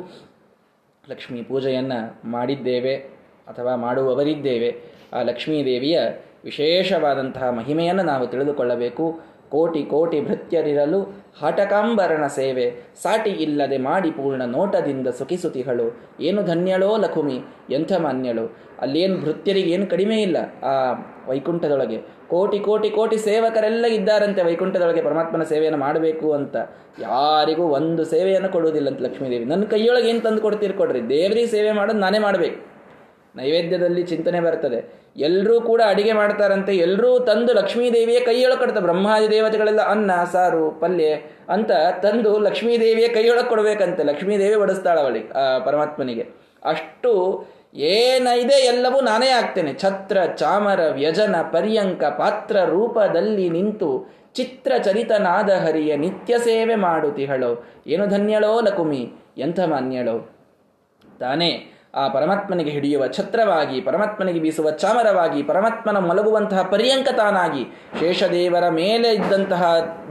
ಲಕ್ಷ್ಮೀ 1.11 1.43
ಪೂಜೆಯನ್ನು 1.43 2.31
ಮಾಡಿದ್ದೇವೆ 2.31 2.97
ಅಥವಾ 3.49 3.77
ಮಾಡುವವರಿದ್ದೇವೆ. 3.77 4.77
ಆ 5.13 5.23
ಲಕ್ಷ್ಮೀ 5.23 5.65
ದೇವಿಯ 5.65 6.01
ವಿಶೇಷವಾದಂತಹ 6.45 7.51
ಮಹಿಮೆಯನ್ನು 7.51 8.03
ನಾವು 8.03 8.27
ತಿಳಿದುಕೊಳ್ಳಬೇಕು. 8.27 9.36
ಕೋಟಿ 9.51 9.85
ಕೋಟಿ 9.85 10.21
ಭೃತ್ಯರಿರಲು 10.21 11.27
ಹಟಕಾಂಬರಣ 11.43 12.27
ಸೇವೆ. 12.27 12.71
ಸಾಟಿ 13.03 13.31
ಇಲ್ಲದೆ 13.31 13.79
ಮಾಡಿ 13.79 14.11
ಪೂರ್ಣ 14.11 14.43
ನೋಟದಿಂದ 14.45 15.09
ಸುಖಿಸುತಿಗಳು 15.09 16.01
ಏನು 16.21 16.43
ಧನ್ಯಳೋ 16.43 16.97
ಲಖುಮಿ? 16.97 17.41
ಎಂಥ 17.71 17.93
ಮಾನ್ಯಳು? 17.93 18.57
ಅಲ್ಲೇನು 18.81 19.21
ಭೃತ್ಯರಿಗೆ 19.21 19.71
ಏನು 19.71 19.87
ಕಡಿಮೆ 19.87 20.23
ಇಲ್ಲ? 20.23 20.37
ಆ, 20.63 20.93
ವೈಕುಂಠದೊಳಗೆ. 21.29 21.99
ಕೋಟಿ 22.29 22.59
ಕೋಟಿ 22.59 22.91
ಕೋಟಿ 22.91 23.19
ಸೇವಕರೆಲ್ಲ 23.19 23.85
ಇದ್ದಾರಂತೆ 23.87 24.43
ವೈಕುಂಠದೊಳಗೆ 24.43 25.03
ಪರಮಾತ್ಮನ 25.03 25.43
ಸೇವೆಯನ್ನು 25.43 25.81
ಮಾಡಬೇಕು 25.81 26.33
ಅಂತ. 26.33 26.57
ಯಾರಿಗೂ 27.01 27.63
ಒಂದು 27.63 28.05
ಸೇವೆಯನ್ನು 28.05 28.49
ಕೊಡುವುದಿಲ್ಲ 28.49 28.89
ಅಂತ 28.89 29.01
ಲಕ್ಷ್ಮೀದೇವಿ. 29.01 29.45
ನನ್ನ 29.45 29.65
ಕೈಯೊಳಗೆ 29.65 30.09
ಏನು 30.09 30.21
ತಂದು 30.21 30.41
ಕೊಡ್ತೀರಿ 30.41 30.75
ಕೊಡ್ರಿ. 30.75 31.09
ದೇವರಿಗೆ 31.09 31.47
ಸೇವೆ 31.47 31.73
ಮಾಡೋದು 31.73 31.99
ನಾನೇ 31.99 32.19
ಮಾಡಬೇಕು. 32.19 32.76
ನೈವೇದ್ಯದಲ್ಲಿ 33.37 34.03
ಚಿಂತನೆ 34.03 34.41
ಬರ್ತದೆ. 34.41 34.79
ಎಲ್ಲರೂ 35.17 35.61
ಕೂಡ 35.61 35.81
ಅಡಿಗೆ 35.87 36.13
ಮಾಡ್ತಾರಂತೆ 36.13 36.77
ಎಲ್ಲರೂ 36.77 37.19
ತಂದು 37.19 37.53
ಲಕ್ಷ್ಮೀದೇವಿಯ 37.53 38.21
ಕೈಯೊಳಗೆ 38.21 38.59
ಕೊಡ್ತಾರೆ 38.59 38.85
ಬ್ರಹ್ಮಾದಿ 38.85 39.31
ದೇವತೆಗಳೆಲ್ಲ 39.31 39.81
ಅನ್ನ, 39.81 40.11
ಸಾರು, 40.33 40.71
ಪಲ್ಯ 40.71 41.05
ಅಂತ 41.49 41.71
ತಂದು 42.03 42.39
ಲಕ್ಷ್ಮೀದೇವಿಯ 42.39 43.09
ಕೈಯೊಳಗೆ 43.09 43.49
ಕೊಡಬೇಕಂತೆ. 43.49 44.03
ಲಕ್ಷ್ಮೀದೇವಿ 44.03 44.57
ಬಡಿಸ್ತಾಳ 44.57 45.01
ಅವಳಿಗೆ 45.01 45.29
ಪರಮಾತ್ಮನಿಗೆ. 45.65 46.27
ಅಷ್ಟು 46.65 47.13
ಏನಿದೆ 47.75 48.67
ಎಲ್ಲವೂ 48.67 49.01
ನಾನೇ 49.01 49.29
ಆಗ್ತೇನೆ. 49.29 49.75
ಛತ್ರ, 49.75 50.19
ಚಾಮರ, 50.37 50.81
ವ್ಯಜನ, 50.91 51.37
ಪರ್ಯಂಕ, 51.53 52.05
ಪಾತ್ರ 52.05 52.57
ರೂಪದಲ್ಲಿ 52.65 53.51
ನಿಂತು 53.51 53.91
ಚಿತ್ರ 54.35 54.73
ಚರಿತನಾದ 54.85 55.51
ಹರಿಯ 55.51 55.97
ನಿತ್ಯ 55.97 56.39
ಸೇವೆ 56.39 56.75
ಮಾಡುತ್ತಿಹಳೋ. 56.75 57.65
ಏನು 57.87 58.07
ಧನ್ಯಳೋ 58.07 58.61
ಲಕುಮಿ, 58.61 59.13
ಎಂಥ 59.39 59.61
ಮಾನ್ಯಳೋ. 59.61 60.17
ತಾನೇ 61.21 61.51
ಆ 61.97 62.09
ಪರಮಾತ್ಮನಿಗೆ 62.09 62.71
ಹಿಡಿಯುವ 62.71 63.07
ಛತ್ರವಾಗಿ, 63.07 63.81
ಪರಮಾತ್ಮನಿಗೆ 63.81 64.41
ಬೀಸುವ 64.41 64.71
ಚಾಮರವಾಗಿ, 64.71 65.43
ಪರಮಾತ್ಮನ 65.43 65.99
ಮಲಗುವಂತಹ 65.99 66.63
ಪರ್ಯಂಕ 66.63 67.09
ತಾನಾಗಿ 67.09 67.65
ಶೇಷದೇವರ 68.01 68.69
ಮೇಲೆ 68.69 69.15
ಇದ್ದಂತಹ 69.15 69.63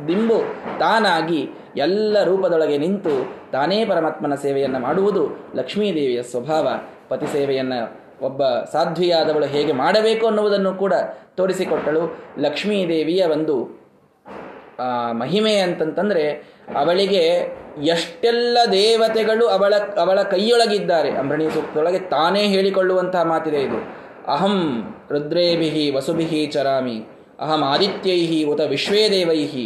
ದಿಂಬು 0.07 0.39
ತಾನಾಗಿ 0.79 1.49
ಎಲ್ಲ 1.77 2.23
ರೂಪದೊಳಗೆ 2.23 2.77
ನಿಂತು 2.77 3.31
ತಾನೇ 3.51 3.85
ಪರಮಾತ್ಮನ 3.85 4.35
ಸೇವೆಯನ್ನು 4.35 4.79
ಮಾಡುವುದು 4.79 5.51
ಲಕ್ಷ್ಮೀದೇವಿಯ 5.55 6.23
ಸ್ವಭಾವ. 6.23 6.67
ಪತಿ 7.09 7.27
ಸೇವೆಯನ್ನು 7.27 8.05
ಒಬ್ಬ 8.21 8.43
ಸಾಧ್ವಿಯಾದವಳು 8.71 9.45
ಹೇಗೆ 9.45 9.71
ಮಾಡಬೇಕು 9.71 10.27
ಅನ್ನುವುದನ್ನು 10.27 10.73
ಕೂಡ 10.73 10.93
ತೋರಿಸಿಕೊಟ್ಟಳು 11.37 12.17
ಲಕ್ಷ್ಮೀದೇವಿಯ 12.39 13.25
ಒಂದು 13.25 13.84
ಮಹಿಮೆ 15.13 15.55
ಅಂತಂತಂದರೆ 15.57 16.25
ಅವಳಿಗೆ 16.75 17.23
ಎಷ್ಟೆಲ್ಲ 17.83 18.57
ದೇವತೆಗಳು 18.71 19.47
ಅವಳ 19.47 19.73
ಅವಳ 19.97 20.21
ಕೈಯೊಳಗಿದ್ದಾರೆ. 20.21 21.09
ಅಂಬರಣಿ 21.09 21.49
ಸೂಕ್ತದೊಳಗೆ 21.51 21.99
ತಾನೇ 21.99 22.43
ಹೇಳಿಕೊಳ್ಳುವಂತಹ 22.43 23.23
ಮಾತಿದೆ 23.23 23.61
ಇದು. 23.61 23.79
ಅಹಂ 24.31 24.55
ರುದ್ರೇಭಿ 25.11 25.91
ವಸುಭಿ 25.95 26.45
ಚರಾಮಿ, 26.45 26.97
ಅಹಂ 27.39 27.63
ಆದಿತ್ಯೈಹಿ 27.63 28.43
ಉತ 28.43 28.59
ವಿಶ್ವೇ 28.59 29.09
ದೇವೈಹಿ 29.09 29.65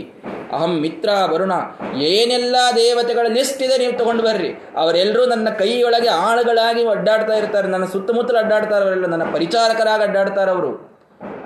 ಅಹಂ 0.54 0.72
ಮಿತ್ರ 0.80 1.10
ವರುಣ, 1.32 1.52
ಏನೆಲ್ಲ 1.96 2.56
ದೇವತೆಗಳ 2.76 3.28
ಲಿಸ್ಟ್ 3.28 3.62
ಇದೆ 3.64 3.78
ನೀವು 3.78 3.98
ತಗೊಂಡು 3.98 4.24
ಬರ್ರಿ. 4.24 4.50
ಅವರೆಲ್ಲರೂ 4.78 5.26
ನನ್ನ 5.26 5.50
ಕೈಯೊಳಗೆ 5.50 6.08
ಆಳುಗಳಾಗಿ 6.08 6.88
ಅಡ್ಡಾಡ್ತಾ 6.88 7.34
ಇರ್ತಾರೆ, 7.34 7.68
ನನ್ನ 7.68 7.86
ಸುತ್ತಮುತ್ತಲು 7.86 8.38
ಅಡ್ಡಾಡ್ತಾರೆ, 8.38 8.84
ಅವರೆಲ್ಲ 8.86 9.06
ನನ್ನ 9.06 9.24
ಪರಿಚಾರಕರಾಗಿ 9.34 10.04
ಅಡ್ಡಾಡ್ತಾರೆ 10.04 10.52
ಅವರು. 10.52 10.72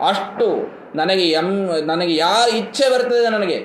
ಅಷ್ಟು 0.07 0.47
ನನಗೆ 0.95 1.29
ಎಂ, 1.29 1.69
ನನಗೆ 1.85 2.15
ಯಾರ 2.15 2.55
ಇಚ್ಛೆ 2.55 2.93
ಬರ್ತದೆ 2.93 3.29
ನನಗೆ. 3.29 3.59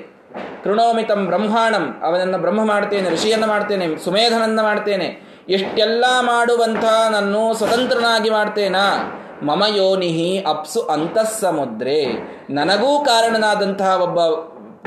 ಕೃಣೋಮಿತಂ 0.63 1.25
ಬ್ರಹ್ಮಾಣಂ, 1.25 2.01
ಅವನನ್ನು 2.03 2.37
ಬ್ರಹ್ಮ 2.37 2.65
ಮಾಡ್ತೇನೆ, 2.65 3.09
ಋಷಿಯನ್ನು 3.09 3.47
ಮಾಡ್ತೇನೆ, 3.47 3.97
ಸುಮೇಧನನ್ನ 4.03 4.61
ಮಾಡ್ತೇನೆ. 4.61 5.29
ಎಷ್ಟೆಲ್ಲ 5.49 6.05
ಮಾಡುವಂಥ 6.19 6.83
ನನ್ನ 7.11 7.35
ಸ್ವತಂತ್ರನಾಗಿ 7.57 8.29
ಮಾಡ್ತೇನಾ? 8.29 9.15
ಮಮ 9.43 9.63
ಯೋನಿಹಿ 9.75 10.43
ಅಪ್ಸು 10.47 10.81
ಅಂತಃಸಮುದ್ರೆ. 10.81 12.05
ನನಗೂ 12.49 13.03
ಕಾರಣನಾದಂತಹ 13.03 14.01
ಒಬ್ಬ 14.01 14.17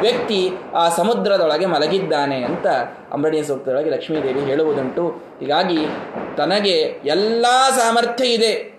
ವ್ಯಕ್ತಿ 0.00 0.50
ಆ 0.74 0.88
ಸಮುದ್ರದೊಳಗೆ 0.88 1.66
ಮಲಗಿದ್ದಾನೆ 1.66 2.44
ಅಂತ 2.44 2.66
ಅಂಬರಣಿ 3.12 3.42
ಸೂಕ್ತದೊಳಗೆ 3.42 3.90
ಲಕ್ಷ್ಮೀದೇವಿ 3.90 4.40
ಹೇಳುವುದುಂಟು. 4.40 5.08
ಹೀಗಾಗಿ 5.40 5.78
ತನಗೆ 6.36 7.00
ಎಲ್ಲ 7.04 7.46
ಸಾಮರ್ಥ್ಯ 7.78 8.24
ಇದೆ. 8.24 8.71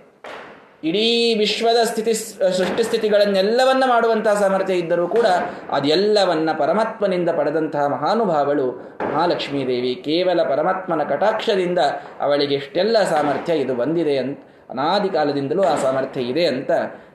ಇಡೀ 0.83 1.33
ವಿಶ್ವದ 1.33 1.83
ಸ್ಥಿತಿ 1.83 2.13
ಸೃಷ್ಟಿ 2.13 2.83
ಸ್ಥಿತಿಗಳನ್ನೆಲ್ಲವನ್ನ 2.83 3.83
ಮಾಡುವಂತಹ 3.87 4.33
ಸಾಮರ್ಥ್ಯ 4.33 4.73
ಇದ್ದರೂ 4.73 5.07
ಕೂಡ 5.07 5.27
ಅದೆಲ್ಲವನ್ನ 5.71 6.49
ಪರಮಾತ್ಮನಿಂದ 6.57 7.29
ಪಡೆದಂತಹ 7.37 7.85
ಮಹಾನುಭಾವಳು 7.87 8.65
ಮಹಾಲಕ್ಷ್ಮೀದೇವಿ 9.11 9.93
ಕೇವಲ 9.95 10.43
ಪರಮಾತ್ಮನ 10.43 11.03
ಕಟಾಕ್ಷದಿಂದ 11.03 11.79
ಅವಳಿಗೆ 12.19 12.55
ಇಷ್ಟೆಲ್ಲ 12.55 13.03
ಸಾಮರ್ಥ್ಯ 13.03 13.53
ಇದು 13.53 13.75
ಬಂದಿದೆ 13.75 14.17
ಅಂತ, 14.17 14.39
ಅನಾದಿ 14.69 15.09
ಕಾಲದಿಂದಲೂ 15.09 15.63
ಆ 15.63 15.75
ಸಾಮರ್ಥ್ಯ 15.75 16.21
ಇದೆ 16.21 16.45
ಅಂತ 16.45 16.71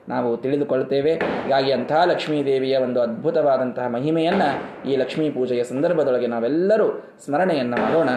ನಾವು 0.09 0.37
ತಿಳಿದುಕೊಳ್ತೇವೆ. 0.37 1.13
ಹೀಗಾಗಿ 1.13 1.71
ಲಕ್ಷ್ಮೀ 1.71 2.05
ಲಕ್ಷ್ಮೀದೇವಿಯ 2.05 2.77
ಒಂದು 2.77 3.01
ಅದ್ಭುತವಾದಂತಹ 3.01 3.87
ಮಹಿಮೆಯನ್ನು 3.87 4.49
ಈ 4.89 4.95
ಲಕ್ಷ್ಮೀ 4.95 5.29
ಪೂಜೆಯ 5.29 5.63
ಸಂದರ್ಭದೊಳಗೆ 5.63 6.27
ನಾವೆಲ್ಲರೂ 6.27 6.87
ಸ್ಮರಣೆಯನ್ನು 7.25 7.77
ಮಾಡೋಣ. 7.77 8.09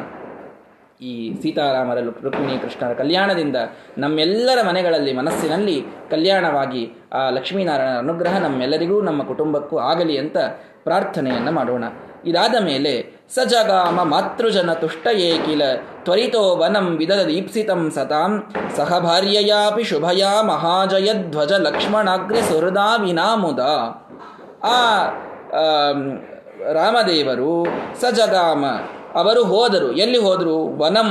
ಈ 1.02 1.12
ಸೀತಾರಾಮರ 1.42 1.98
ರುಕ್ಮಿಣಿ 2.22 2.58
ಕೃಷ್ಣರ 2.58 2.92
ಕಲ್ಯಾಣದಿಂದ 2.94 3.56
ನಮ್ಮೆಲ್ಲರ 3.98 4.58
ಮನೆಗಳಲ್ಲಿ 4.68 5.12
ಮನಸ್ಸಿನಲ್ಲಿ 5.12 5.76
ಕಲ್ಯಾಣವಾಗಿ 6.10 6.82
ಆ 7.12 7.30
ಲಕ್ಷ್ಮೀನಾರಾಯಣರ 7.30 7.98
ಅನುಗ್ರಹ 7.98 8.38
ನಮ್ಮೆಲ್ಲರಿಗೂ, 8.38 9.00
ನಮ್ಮ 9.00 9.22
ಕುಟುಂಬಕ್ಕೂ 9.22 9.78
ಆಗಲಿ 9.78 10.18
ಅಂತ 10.18 10.36
ಪ್ರಾರ್ಥನೆಯನ್ನು 10.84 11.52
ಮಾಡೋಣ. 11.52 11.84
ಇದಾದ 12.26 12.56
ಮೇಲೆ, 12.64 12.92
ಸಜಗಾಮ 13.34 14.02
ಮಾತೃಜನ 14.02 14.72
ತುಷ್ಟಯೇ 14.72 15.30
ಕಿಲ, 15.38 15.62
ತ್ವರಿತೋ 16.04 16.56
ವನಂ 16.56 16.86
ವಿದದ 16.96 17.22
ದೀಪ್ಸಿತಂ 17.26 17.90
ಸತಾಂ, 17.90 18.32
ಸಹಭಾರ್ಯಯಾಪಿ 18.76 19.84
ಶುಭಯ 19.84 20.24
ಮಹಾಜಯಧ್ವಜ 20.42 21.52
ಲಕ್ಷ್ಮಣಾಗ್ರ 21.52 22.34
ಸುಹೃದಾ 22.34 22.96
ವಿನಾಮುದ. 22.96 23.58
ಆ 24.64 24.76
ರಾಮದೇವರು 26.72 27.52
ಸಜಗಾಮ 28.00 28.64
ಅವರು 29.14 29.44
ಹೋದರು. 29.44 29.92
ಎಲ್ಲಿ 29.92 30.18
ಹೋದರು? 30.18 30.78
ವನಂ, 30.78 31.10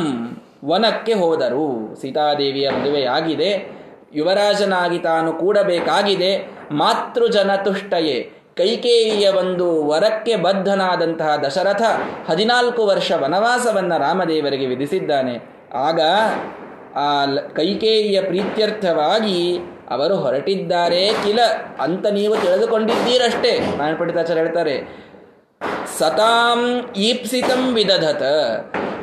ವನಕ್ಕೆ 0.65 1.13
ಹೋದರು. 1.13 1.95
ಸೀತಾದೇವಿಯ 2.01 2.69
ಮದುವೆಯಾಗಿದೆ. 2.69 3.81
ಯುವರಾಜನಾಗಿ 4.13 4.99
ತಾನು 4.99 5.33
ಕೂಡಬೇಕಾಗಿದೆ. 5.33 6.47
ಮಾತೃಜನ 6.71 7.51
ತುಷ್ಟಯೇ 7.55 8.31
ಕೈಕೇಯಿಯ 8.57 9.29
ಒಂದು 9.29 9.87
ವರಕ್ಕೆ 9.87 10.35
ಬದ್ಧನಾದಂತಹ 10.35 11.35
ದಶರಥ 11.35 11.81
ಹದಿನಾಲ್ಕು 12.29 12.85
ವರ್ಷ 12.85 13.11
ವನವಾಸವನ್ನು 13.11 13.99
ರಾಮದೇವರಿಗೆ 13.99 14.65
ವಿಧಿಸಿದ್ದಾನೆ. 14.65 15.65
ಆಗ 15.73 15.99
ಆ 16.95 17.25
ಕೈಕೇಯಿಯ 17.55 18.21
ಪ್ರೀತ್ಯರ್ಥವಾಗಿ 18.21 19.59
ಅವರು 19.89 20.15
ಹೊರಟಿದ್ದಾರೆ 20.15 21.09
ಕಿಲ 21.23 21.39
ಅಂತ 21.79 22.07
ನೀವು 22.07 22.35
ತಿಳಿದುಕೊಂಡಿದ್ದೀರಷ್ಟೇ. 22.35 23.59
ನಾರಾಯಣ 23.59 23.95
ಪಂಡಿತಾಚಾರ್ಯ 23.97 24.41
ಹೇಳ್ತಾರೆ 24.41 25.01
ಸತಾಂ 25.99 26.91
ಈಪ್ಸಿತಂ 26.97 27.73
ವಿದಧತ. 27.73 28.23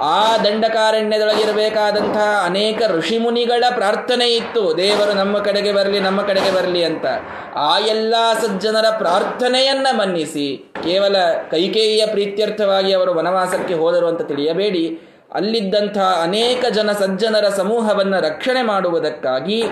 ಆ 0.03 0.37
ದಂಡಕಾರಣ್ಯದೊಳಗಿರಬೇಕಾದಂತಹ 0.37 2.43
ಅನೇಕ 2.45 2.83
ಋಷಿಮುನಿಗಳ 2.89 3.65
ಪ್ರಾರ್ಥನೆ 3.75 4.27
ಇತ್ತು. 4.27 4.77
ದೇವರು 4.77 5.13
ನಮ್ಮ 5.13 5.39
ಕಡೆಗೆ 5.39 5.73
ಬರಲಿ, 5.73 6.01
ನಮ್ಮ 6.01 6.23
ಕಡೆಗೆ 6.23 6.55
ಬರಲಿ 6.55 6.85
ಅಂತ. 6.85 7.07
ಆ 7.55 7.79
ಎಲ್ಲ 7.79 8.15
ಸಜ್ಜನರ 8.43 8.85
ಪ್ರಾರ್ಥನೆಯನ್ನ 8.99 9.87
ಮನ್ನಿಸಿ. 9.91 10.73
ಕೇವಲ 10.85 11.17
ಕೈಕೇಯಿಯ 11.51 12.07
ಪ್ರೀತ್ಯರ್ಥವಾಗಿ 12.07 12.93
ಅವರು 12.93 13.15
ವನವಾಸಕ್ಕೆ 13.15 13.75
ಹೋದರು 13.75 14.07
ಅಂತ 14.07 14.23
ತಿಳಿಯಬೇಡಿ. 14.23 15.01
ಅಲ್ಲಿದ್ದಂಥ 15.35 15.99
ಅನೇಕ 15.99 16.67
ಜನ 16.67 16.93
ಸಜ್ಜನರ 16.93 17.49
ಸಮೂಹವನ್ನು 17.49 18.21
ರಕ್ಷಣೆ 18.21 18.63
ಮಾಡುವುದಕ್ಕಾಗಿ 18.63 19.65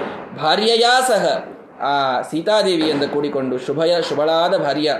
ಭಾರ್ಯೆಯಾ 0.42 1.00
ಸಹ 1.00 1.44
ಆ 1.80 2.22
ಸೀತಾದೇವಿಯಿಂದ 2.22 3.04
ಕೂಡಿಕೊಂಡು 3.04 3.58
ಶುಭಯ 3.58 3.94
ಶುಭಳಾದ 4.08 4.56
ಭಾರ್ಯ 4.56 4.94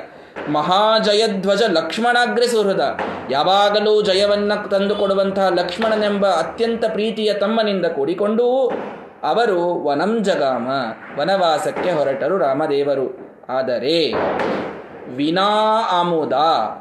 ಮಹಾಜಯಧ್ವಜ 0.53 1.62
ಲಕ್ಷ್ಮಣಾಗ್ರೆ 1.62 2.47
ಸುಹೃದ. 2.47 2.99
ಯಾವಾಗಲೂ 3.30 4.03
ಜಯವನ್ನ 4.03 4.53
ತಂದುಕೊಡುವಂತಹ 4.70 5.49
ಲಕ್ಷ್ಮಣನೆಂಬ 5.49 6.26
ಅತ್ಯಂತ 6.26 6.84
ಪ್ರೀತಿಯ 6.89 7.32
ತಮ್ಮನಿಂದ 7.32 7.87
ಕೂಡಿಕೊಂಡು 7.87 8.72
ಅವರು 9.22 9.84
ವನಂ 9.84 10.24
ಜಗಾಮ, 10.24 10.68
ವನವಾಸಕ್ಕೆ 11.20 11.91
ಹೊರಟರು 11.91 12.39
ರಾಮದೇವರು. 12.39 13.07
ಆದರೆ 13.49 14.12
ವಿನಾ 15.16 15.51
ಅಮುದ 16.01 16.32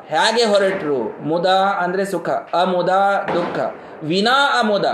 ಹೇಗೆ 0.07 0.43
ಹೊರಟರು? 0.43 1.23
ಮುದ 1.23 1.45
ಅಂದ್ರೆ 1.83 2.05
ಸುಖ, 2.05 2.29
ಅಮುದ 2.29 2.89
ದುಃಖ. 3.33 3.59
ವಿನಾ 4.03 4.59
ಅಮುದ, 4.59 4.85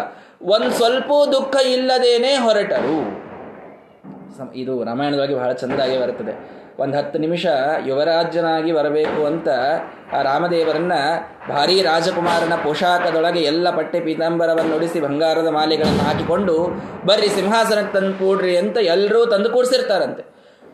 ಒಂದು 0.41 0.72
ಸ್ವಲ್ಪ 0.72 1.12
ದುಃಖ 1.32 1.55
ಇಲ್ಲದೇನೆ 1.66 2.36
ಹೊರಟರು. 2.36 2.97
ಇದು 4.55 4.84
ರಾಮಾಯಣದೊಳಗೆ 4.84 5.36
ಬಹಳ 5.36 5.51
ಚಂದಾಗಿ 5.51 6.01
ಬರುತ್ತದೆ. 6.01 6.61
ಒಂದು 6.80 6.97
ಹತ್ತು 6.97 7.19
ನಿಮಿಷ 7.19 7.45
ಯುವರಾಜ್ಯನಾಗಿ 7.86 8.72
ಬರಬೇಕು 8.72 9.26
ಅಂತ 9.26 9.49
ಆ 10.17 10.22
ರಾಮದೇವರನ್ನ 10.22 10.93
ಭಾರೀ 11.49 11.82
ರಾಜಕುಮಾರನ 11.82 12.55
ಪೋಷಾಕದೊಳಗೆ 12.63 13.39
ಎಲ್ಲ 13.39 13.69
ಪಟ್ಟೆ 13.69 13.99
ಪೀತಾಂಬರವನ್ನು 13.99 14.72
ನುಡಿಸಿ 14.72 14.99
ಬಂಗಾರದ 14.99 15.47
ಮಾಲೆಗಳನ್ನು 15.47 16.03
ಹಾಕಿಕೊಂಡು, 16.03 16.67
ಬರ್ರಿ 17.05 17.30
ಸಿಂಹಾಸನಕ್ಕೆ 17.30 17.99
ತಂದು 17.99 18.13
ಕೂಡ್ರಿ 18.13 18.57
ಅಂತ 18.57 18.78
ಎಲ್ಲರೂ 18.78 19.26
ತಂದು 19.26 19.49
ಕೂಡಿಸಿರ್ತಾರಂತೆ. 19.49 20.24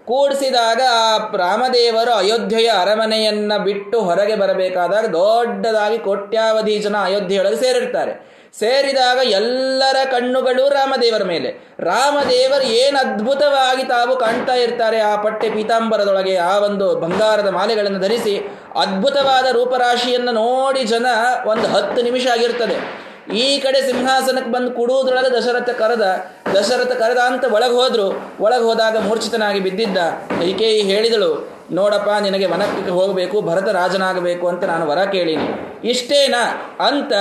ಕೂಡಿಸಿದಾಗ 0.06 0.82
ಆ 0.91 1.18
ರಾಮದೇವರು 1.38 2.12
ಅಯೋಧ್ಯೆಯ 2.12 2.70
ಅರಮನೆಯನ್ನ 2.82 3.58
ಬಿಟ್ಟು 3.58 4.02
ಹೊರಗೆ 4.02 4.36
ಬರಬೇಕಾದಾಗ 4.36 5.06
ದೊಡ್ಡದಾಗಿ 5.06 5.98
ಕೋಟ್ಯಾವಧಿ 5.98 6.80
ಜನ 6.80 6.95
ಅಯೋಧ್ಯೆಯೊಳಗೆ 7.04 7.56
ಸೇರಿರ್ತಾರೆ. 7.56 8.37
ಸೇರಿದಾಗ 8.60 9.20
ಎಲ್ಲರ 9.32 9.97
ಕಣ್ಣುಗಳು 10.12 10.64
ರಾಮದೇವರ 10.70 11.24
ಮೇಲೆ. 11.24 11.49
ರಾಮದೇವರು 11.80 12.66
ಏನು 12.82 12.97
ಅದ್ಭುತವಾಗಿ 12.97 13.84
ತಾವು 13.84 14.14
ಕಾಣ್ತಾ 14.16 14.55
ಇರ್ತಾರೆ 14.55 14.99
ಆ 14.99 15.16
ಪಟ್ಟೆ 15.22 15.49
ಪೀತಾಂಬರದೊಳಗೆ, 15.49 16.36
ಆ 16.51 16.53
ಒಂದು 16.60 16.88
ಬಂಗಾರದ 16.99 17.49
ಮಾಲೆಗಳನ್ನು 17.49 17.99
ಧರಿಸಿ 17.99 18.36
ಅದ್ಭುತವಾದ 18.76 19.45
ರೂಪರಾಶಿಯನ್ನು 19.51 20.32
ನೋಡಿ 20.32 20.84
ಜನ 20.84 21.05
ಒಂದು 21.47 21.68
ಹತ್ತು 21.68 22.01
ನಿಮಿಷ 22.01 22.26
ಆಗಿರ್ತದೆ. 22.28 22.78
ಈ 23.38 23.60
ಕಡೆ 23.60 23.80
ಸಿಂಹಾಸನಕ್ಕೆ 23.82 24.51
ಬಂದು 24.51 24.72
ಕುಡುವುದ್ರೊಳಗೆ 24.72 25.30
ದಶರಥ 25.38 25.70
ಕರೆದ 25.70 26.05
ದಶರಥ 26.53 26.91
ಕರೆದ 26.91 27.18
ಅಂತ 27.18 27.45
ಒಳಗೆ 27.53 27.74
ಹೋದ್ರು. 27.74 28.08
ಒಳಗೆ 28.39 28.64
ಹೋದಾಗ 28.64 28.97
ಮೂರ್ಛಿತನಾಗಿ 28.97 29.60
ಬಿದ್ದಿದ್ದ. 29.60 29.97
ಕೈಕೇಯಿ 30.39 30.82
ಹೇಳಿದಳು, 30.82 31.32
ನೋಡಪ್ಪ, 31.72 32.10
ನಿನಗೆ 32.22 32.45
ವನಕ್ಕೆ 32.45 32.91
ಹೋಗಬೇಕು 32.99 33.38
ಭರತ 33.41 33.70
ರಾಜನಾಗಬೇಕು 33.80 34.45
ಅಂತ 34.47 34.64
ನಾನು 34.64 34.88
ವರ 34.88 35.03
ಕೇಳಿನಿ. 35.16 35.47
ಇಷ್ಟೇನಾ? 35.89 36.43
ಅಂತ 36.88 37.14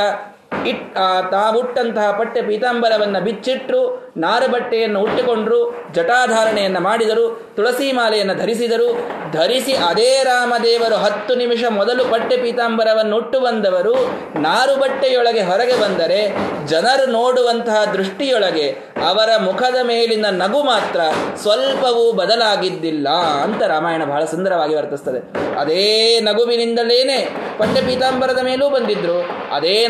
ಇಟ್ 0.65 0.95
ತಾವುಟ್ಟಂತಹ 1.31 2.11
ಪಟ್ಟೆ 2.19 2.43
ಪೀತಾಂಬರವನ್ನು 2.43 3.25
ಬಿಚ್ಚಿಟ್ಟರು 3.25 4.13
ನಾರು 4.17 4.51
ಬಟ್ಟೆಯನ್ನು 4.51 5.01
ಉಟ್ಟುಕೊಂಡರು, 5.01 5.91
ಜಟಾಧಾರಣೆಯನ್ನು 5.93 6.81
ಮಾಡಿದರು, 6.81 7.53
ತುಳಸಿ 7.57 7.93
ಮಾಲೆಯನ್ನು 7.93 8.35
ಧರಿಸಿದರು. 8.35 8.89
ಧರಿಸಿ 9.33 9.73
ಅದೇ 9.73 10.23
ರಾಮದೇವರು 10.23 10.95
ಹತ್ತು 10.95 11.35
ನಿಮಿಷ 11.35 11.65
ಮೊದಲು 11.71 12.05
ಪಟ್ಟೆ 12.05 12.37
ಪೀತಾಂಬರವನ್ನು 12.37 13.17
ಉಟ್ಟು 13.17 13.41
ಬಂದವರು. 13.41 13.95
ನಾರು 14.41 14.77
ಬಟ್ಟೆಯೊಳಗೆ 14.77 15.43
ಹೊರಗೆ 15.43 15.81
ಬಂದರೆ 15.81 16.37
ಜನರು 16.67 17.07
ನೋಡುವಂತಹ 17.11 17.85
ದೃಷ್ಟಿಯೊಳಗೆ 17.85 18.71
ಅವರ 19.09 19.31
ಮುಖದ 19.37 19.77
ಮೇಲಿನ 19.83 20.27
ನಗು 20.31 20.63
ಮಾತ್ರ 20.63 21.01
ಸ್ವಲ್ಪವೂ 21.43 22.13
ಬದಲಾಗಿದ್ದಿಲ್ಲ 22.13 23.09
ಅಂತ 23.09 23.63
ರಾಮಾಯಣ 23.63 24.05
ಬಹಳ 24.05 24.25
ಸುಂದರವಾಗಿ 24.25 24.75
ವರ್ತಿಸ್ತದೆ. 24.75 25.21
ಅದೇ 25.61 26.21
ನಗುವಿನಿಂದಲೇನೆ 26.21 27.19
ಪಟ್ಟೆ 27.59 27.81
ಪೀತಾಂಬರದ 27.81 28.39
ಮೇಲೂ 28.45 28.69
ಬಂದಿದ್ರು. 28.69 29.19
ಅದೇ 29.55 29.87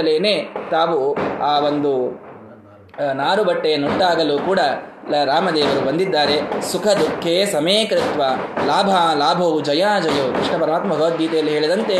ನಗುವಿನಿಂದಲೇನೆ 0.00 0.34
ತಾವು 0.74 0.98
ಆ 1.50 1.52
ಒಂದು 1.68 1.92
ನಾರು 3.20 3.42
ಬಟ್ಟೆಯನ್ನುಟ್ಟಾಗಲು 3.48 4.36
ಕೂಡ 4.48 4.60
ರಾಮದೇವರು 5.30 5.80
ಬಂದಿದ್ದಾರೆ. 5.88 6.36
ಸುಖ 6.70 6.86
ದುಃಖೇ 7.02 7.34
ಸಮೇಕೃತ್ವ 7.54 8.22
ಲಾಭ 8.70 8.90
ಲಾಭವು 9.22 9.58
ಜಯ, 9.68 9.84
ಜಯೋ. 10.04 10.26
ಕೃಷ್ಣ 10.36 10.54
ಪರಮಾತ್ಮ 10.62 10.90
ಭಗವದ್ಗೀತೆಯಲ್ಲಿ 10.94 11.52
ಹೇಳಿದಂತೆ 11.56 11.96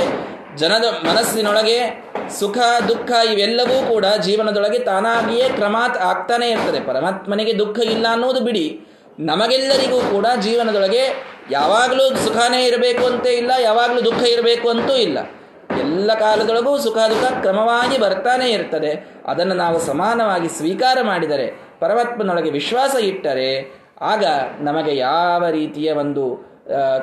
ಜನದ 0.61 0.87
ಮನಸ್ಸಿನೊಳಗೆ 1.09 1.79
ಸುಖ, 2.39 2.59
ದುಃಖ 2.91 3.11
ಇವೆಲ್ಲವೂ 3.33 3.77
ಕೂಡ 3.93 4.07
ಜೀವನದೊಳಗೆ 4.27 4.79
ತಾನಾಗಿಯೇ 4.91 5.47
ಕ್ರಮಾತ್ 5.59 5.99
ಆಗ್ತಾನೆ 6.11 6.47
ಇರ್ತದೆ. 6.55 6.81
ಪರಮಾತ್ಮನಿಗೆ 6.91 7.55
ದುಃಖ 7.63 7.79
ಇಲ್ಲ 7.95 8.07
ಅನ್ನೋದು 8.17 8.41
ಬಿಡಿ. 8.49 8.67
ನಮಗೆಲ್ಲರಿಗೂ 9.31 9.99
ಕೂಡ 10.15 10.27
ಜೀವನದೊಳಗೆ 10.47 11.03
ಯಾವಾಗಲೂ 11.59 12.05
ಸುಖನೇ 12.25 12.61
ಇರಬೇಕು 12.69 13.05
ಅಂತೇ 13.11 13.33
ಇಲ್ಲ, 13.41 13.53
ಯಾವಾಗಲೂ 13.69 14.01
ದುಃಖ 14.09 14.23
ಇರಬೇಕು 14.35 14.67
ಅಂತೂ 14.75 14.95
ಇಲ್ಲ. 15.07 15.19
ಎಲ್ಲ 15.81 16.11
ಕಾಲದೊಳಗೂ 16.15 16.73
ಸುಖ 16.79 16.99
ದುಃಖ 17.11 17.33
ಕ್ರಮವಾಗಿ 17.41 17.99
ಬರ್ತಾನೆ 17.99 18.47
ಇರ್ತದೆ. 18.51 18.93
ಅದನ್ನು 19.27 19.55
ನಾವು 19.55 19.79
ಸಮಾನವಾಗಿ 19.79 20.49
ಸ್ವೀಕಾರ 20.49 20.99
ಮಾಡಿದರೆ, 21.03 21.47
ಪರಮಾತ್ಮನೊಳಗೆ 21.81 22.51
ವಿಶ್ವಾಸ 22.51 22.95
ಇಟ್ಟರೆ, 23.03 23.51
ಆಗ 24.01 24.25
ನಮಗೆ 24.61 24.97
ಯಾವ 24.97 25.43
ರೀತಿಯ 25.51 25.93
ಒಂದು 25.93 26.25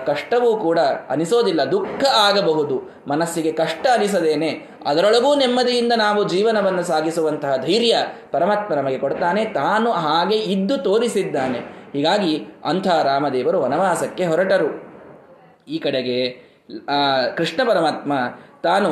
ಕಷ್ಟವೂ 0.06 0.58
ಕೂಡ 0.58 0.80
ಅನಿಸೋದಿಲ್ಲ. 1.10 1.62
ದುಃಖ 1.72 2.04
ಆಗಬಹುದು. 2.28 2.76
ಮನಸ್ಸಿಗೆ 3.08 3.52
ಕಷ್ಟ 3.52 3.88
ಅನಿಸದೇನೆ. 3.94 4.52
ಅದರೊಳಗೂ 4.86 5.36
ನೆಮ್ಮದಿಯಿಂದ 5.36 5.94
ನಾವು 5.96 6.24
ಜೀವನವನ್ನು 6.24 6.84
ಸಾಗಿಸುವಂತಹ 6.84 7.56
ಧೈರ್ಯ 7.58 7.98
ಪರಮಾತ್ಮ 8.32 8.74
ನಮಗೆ 8.74 8.98
ಕೊಡ್ತಾನೆ. 8.98 9.46
ತಾನು 9.46 9.92
ಹಾಗೆ 9.92 10.38
ಇದ್ದು 10.54 10.78
ತೋರಿಸಿದ್ದಾನೆ. 10.78 11.60
ಹೀಗಾಗಿ 11.94 12.34
ಅಂಥ 12.66 12.88
ರಾಮದೇವರು 12.88 13.60
ವನವಾಸಕ್ಕೆ 13.62 14.26
ಹೊರಟರು. 14.26 14.70
ಈ 15.68 15.78
ಕಡೆಗೆ 15.78 16.18
ಕೃಷ್ಣ 17.38 17.60
ಪರಮಾತ್ಮ 17.70 18.14
ತಾನು 18.64 18.90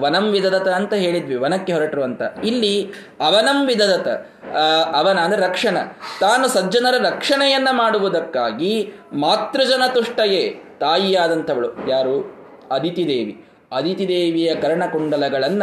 ವನಂ 0.00 0.30
ವಿದದತ 0.30 0.68
ಅಂತ 0.68 0.94
ಹೇಳಿದ್ವಿ, 0.94 1.34
ವನಕ್ಕೆ 1.34 1.72
ಹೊರಟರು 1.72 2.02
ಅಂತ. 2.02 2.22
ಇಲ್ಲಿ 2.44 2.74
ಅವನಂ 3.20 3.66
ವಿದದತ 3.66 4.08
ಅವನ 4.94 5.18
ಅಂದ್ರೆ 5.18 5.42
ರಕ್ಷಣ. 5.42 5.76
ತಾನು 6.20 6.48
ಸಜ್ಜನರ 6.48 6.94
ರಕ್ಷಣೆಯನ್ನ 7.06 7.68
ಮಾಡುವುದಕ್ಕಾಗಿ 7.72 8.92
ಮಾತೃಜನ 9.12 9.82
ತುಷ್ಟಯೇ 9.94 10.42
ತಾಯಿಯಾದಂಥವಳು. 10.80 11.90
ಯಾರು? 11.90 12.16
ಅದಿತಿದೇವಿ. 12.70 13.44
ಅದಿತಿ 13.72 14.08
ದೇವಿಯ 14.08 14.54
ಕರ್ಣಕುಂಡಲಗಳನ್ನ 14.54 15.62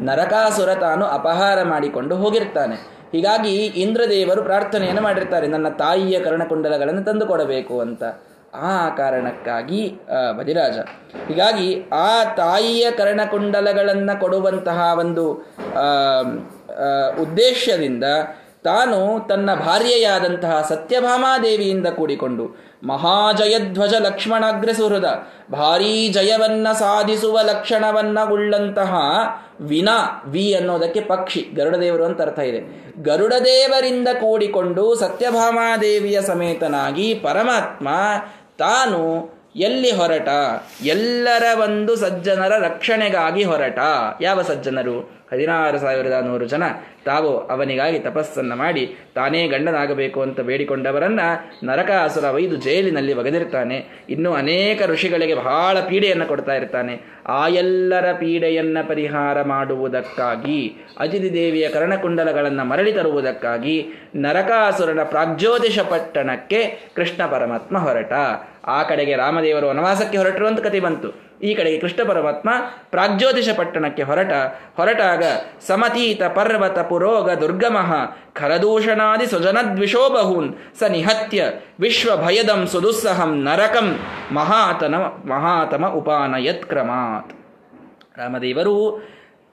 ನರಕಾಸುರ 0.00 0.74
ತಾನು 0.74 1.04
ಅಪಹಾರ 1.06 1.62
ಮಾಡಿಕೊಂಡು 1.62 2.16
ಹೋಗಿರ್ತಾನೆ. 2.16 2.76
ಹೀಗಾಗಿ 3.12 3.54
ಇಂದ್ರದೇವರು 3.56 4.42
ಪ್ರಾರ್ಥನೆಯನ್ನು 4.42 5.02
ಮಾಡಿರ್ತಾರೆ, 5.02 5.46
ನನ್ನ 5.46 5.68
ತಾಯಿಯ 5.68 6.20
ಕರ್ಣಕುಂಡಲಗಳನ್ನು 6.20 7.04
ತಂದುಕೊಡಬೇಕು 7.04 7.80
ಅಂತ. 7.80 8.02
ಆ 8.56 8.88
ಕಾರಣಕ್ಕಾಗಿ 8.88 10.00
ಬದಿರಾಜ. 10.38 10.78
ಹೀಗಾಗಿ 11.28 11.88
ಆ 11.92 12.24
ತಾಯಿಯ 12.24 12.90
ಕರ್ಣಕುಂಡಲಗಳನ್ನು 12.90 14.20
ಕೊಡುವಂತಹ 14.20 14.92
ಒಂದು 14.98 15.32
ಉದ್ದೇಶದಿಂದ 17.22 18.04
ತಾನು 18.64 19.28
ತನ್ನ 19.28 19.54
ಭಾರ್ಯೆಯಾದಂತಹ 19.54 20.66
ಸತ್ಯಭಾಮಾದೇವಿಯಿಂದ 20.68 21.86
ಕೂಡಿಕೊಂಡು 21.86 22.66
ಮಹಾಜಯಧ್ವಜ 22.86 23.94
ಲಕ್ಷ್ಮಣಾಗ್ರ 23.94 24.72
ಸುಹೃದ 24.72 25.04
ಭಾರೀ 25.52 26.08
ಜಯವನ್ನ 26.08 26.68
ಸಾಧಿಸುವ 26.72 27.40
ಲಕ್ಷಣವನ್ನ 27.42 28.18
ಉಳ್ಳಂತಹ 28.32 28.94
ವಿನಾ, 29.60 30.22
ವಿ 30.26 30.54
ಅನ್ನೋದಕ್ಕೆ 30.54 31.00
ಪಕ್ಷಿ, 31.00 31.40
ಗರುಡದೇವರು 31.54 32.04
ಅಂತ 32.04 32.22
ಅರ್ಥ 32.22 32.38
ಇದೆ. 32.38 32.60
ಗರುಡದೇವರಿಂದ 33.02 34.08
ಕೂಡಿಕೊಂಡು 34.20 34.94
ಸತ್ಯಭಾಮಾದೇವಿಯ 34.94 36.22
ಸಮೇತನಾಗಿ 36.22 37.14
ಪರಮಾತ್ಮ 37.14 37.88
ತಾನು 38.58 39.00
ಎಲ್ಲಿ 39.56 39.90
ಹೊರಟ? 39.90 40.28
ಎಲ್ಲರ 40.84 41.42
ಒಂದು 41.60 41.96
ಸಜ್ಜನರ 41.96 42.64
ರಕ್ಷಣೆಗಾಗಿ 42.64 43.44
ಹೊರಟ. 43.44 43.78
ಯಾವ 44.20 44.42
ಸಜ್ಜನರು? 44.42 45.16
ಹದಿನಾರು 45.32 45.78
ಸಾವಿರದ 45.78 46.24
ನೂರು 46.24 46.46
ಜನ. 46.46 46.62
ತಾವು 47.04 47.38
ಅವನಿಗಾಗಿ 47.38 47.98
ತಪಸ್ಸನ್ನು 47.98 48.56
ಮಾಡಿ 48.56 48.96
ತಾನೇ 49.14 49.48
ಗಂಡನಾಗಬೇಕು 49.48 50.22
ಅಂತ 50.22 50.40
ಬೇಡಿಕೊಂಡವರನ್ನ 50.40 51.20
ನರಕಾಸುರ 51.64 52.30
ವೈದು 52.30 52.56
ಜೈಲಿನಲ್ಲಿ 52.56 53.14
ಒಗೆದಿರ್ತಾನೆ. 53.14 54.04
ಇನ್ನು 54.10 54.34
ಅನೇಕ 54.34 54.82
ಋಷಿಗಳಿಗೆ 54.86 55.34
ಬಹಳ 55.34 55.80
ಪೀಡೆಯನ್ನು 55.80 56.26
ಕೊಡ್ತಾ 56.26 56.54
ಇರ್ತಾನೆ. 56.54 57.00
ಆ 57.26 57.48
ಎಲ್ಲರ 57.48 58.12
ಪೀಡೆಯನ್ನ 58.12 58.78
ಪರಿಹಾರ 58.88 59.42
ಮಾಡುವುದಕ್ಕಾಗಿ, 59.42 60.86
ಅಜಿತಿ 60.98 61.32
ದೇವಿಯ 61.32 61.68
ಕರ್ಣಕುಂಡಲಗಳನ್ನು 61.68 62.64
ಮರಳಿ 62.64 62.92
ತರುವುದಕ್ಕಾಗಿ 62.92 63.88
ನರಕಾಸುರನ 64.16 65.00
ಪ್ರಾಗ್ಜ್ಯೋತಿಷ 65.02 65.78
ಪಟ್ಟಣಕ್ಕೆ 65.78 66.90
ಕೃಷ್ಣ 66.96 67.26
ಪರಮಾತ್ಮ 67.26 67.78
ಹೊರಟ. 67.78 68.12
ಆ 68.66 68.82
ಕಡೆಗೆ 68.82 69.16
ರಾಮದೇವರು 69.16 69.68
ವನವಾಸಕ್ಕೆ 69.68 70.18
ಹೊರಟರು 70.18 70.46
ಅಂತ 70.46 70.60
ಕತೆ 70.60 70.80
ಬಂತು. 70.80 71.08
ಈ 71.42 71.54
ಕಡೆಗೆ 71.54 71.78
ಕೃಷ್ಣ 71.80 72.08
ಪರಮಾತ್ಮ 72.08 72.50
ಪ್ರಾಗ್ಜ್ಯೋತಿಷ 72.90 73.48
ಪಟ್ಟಣಕ್ಕೆ 73.56 74.02
ಹೊರಟ. 74.02 74.32
ಹೊರಟಾಗ 74.76 75.24
ಸಮತೀತ 75.66 76.22
ಪರ್ವತ 76.22 76.78
ಪುರೋಗ 76.78 77.30
ದುರ್ಗಮಃ 77.30 77.90
ಖರದೂಷಣಾದಿ 78.32 79.26
ಸುಜನದ್ವಿಷೋಬಹುನ್ 79.26 80.54
ಸ 80.78 80.82
ನಿಹತ್ಯ 80.82 81.44
ವಿಶ್ವ 81.80 82.16
ಭಯದಂ 82.16 82.66
ಸುದುಸ್ಸಹಂ 82.66 83.44
ನರಕಂ 83.44 83.98
ಮಹಾತನ 84.32 84.94
ಮಹಾತಮ 85.24 85.86
ಉಪಾನಯತ್ 85.86 86.64
ಕ್ರಮಾತ್ 86.64 87.32
ರಾಮದೇವರು 88.18 88.76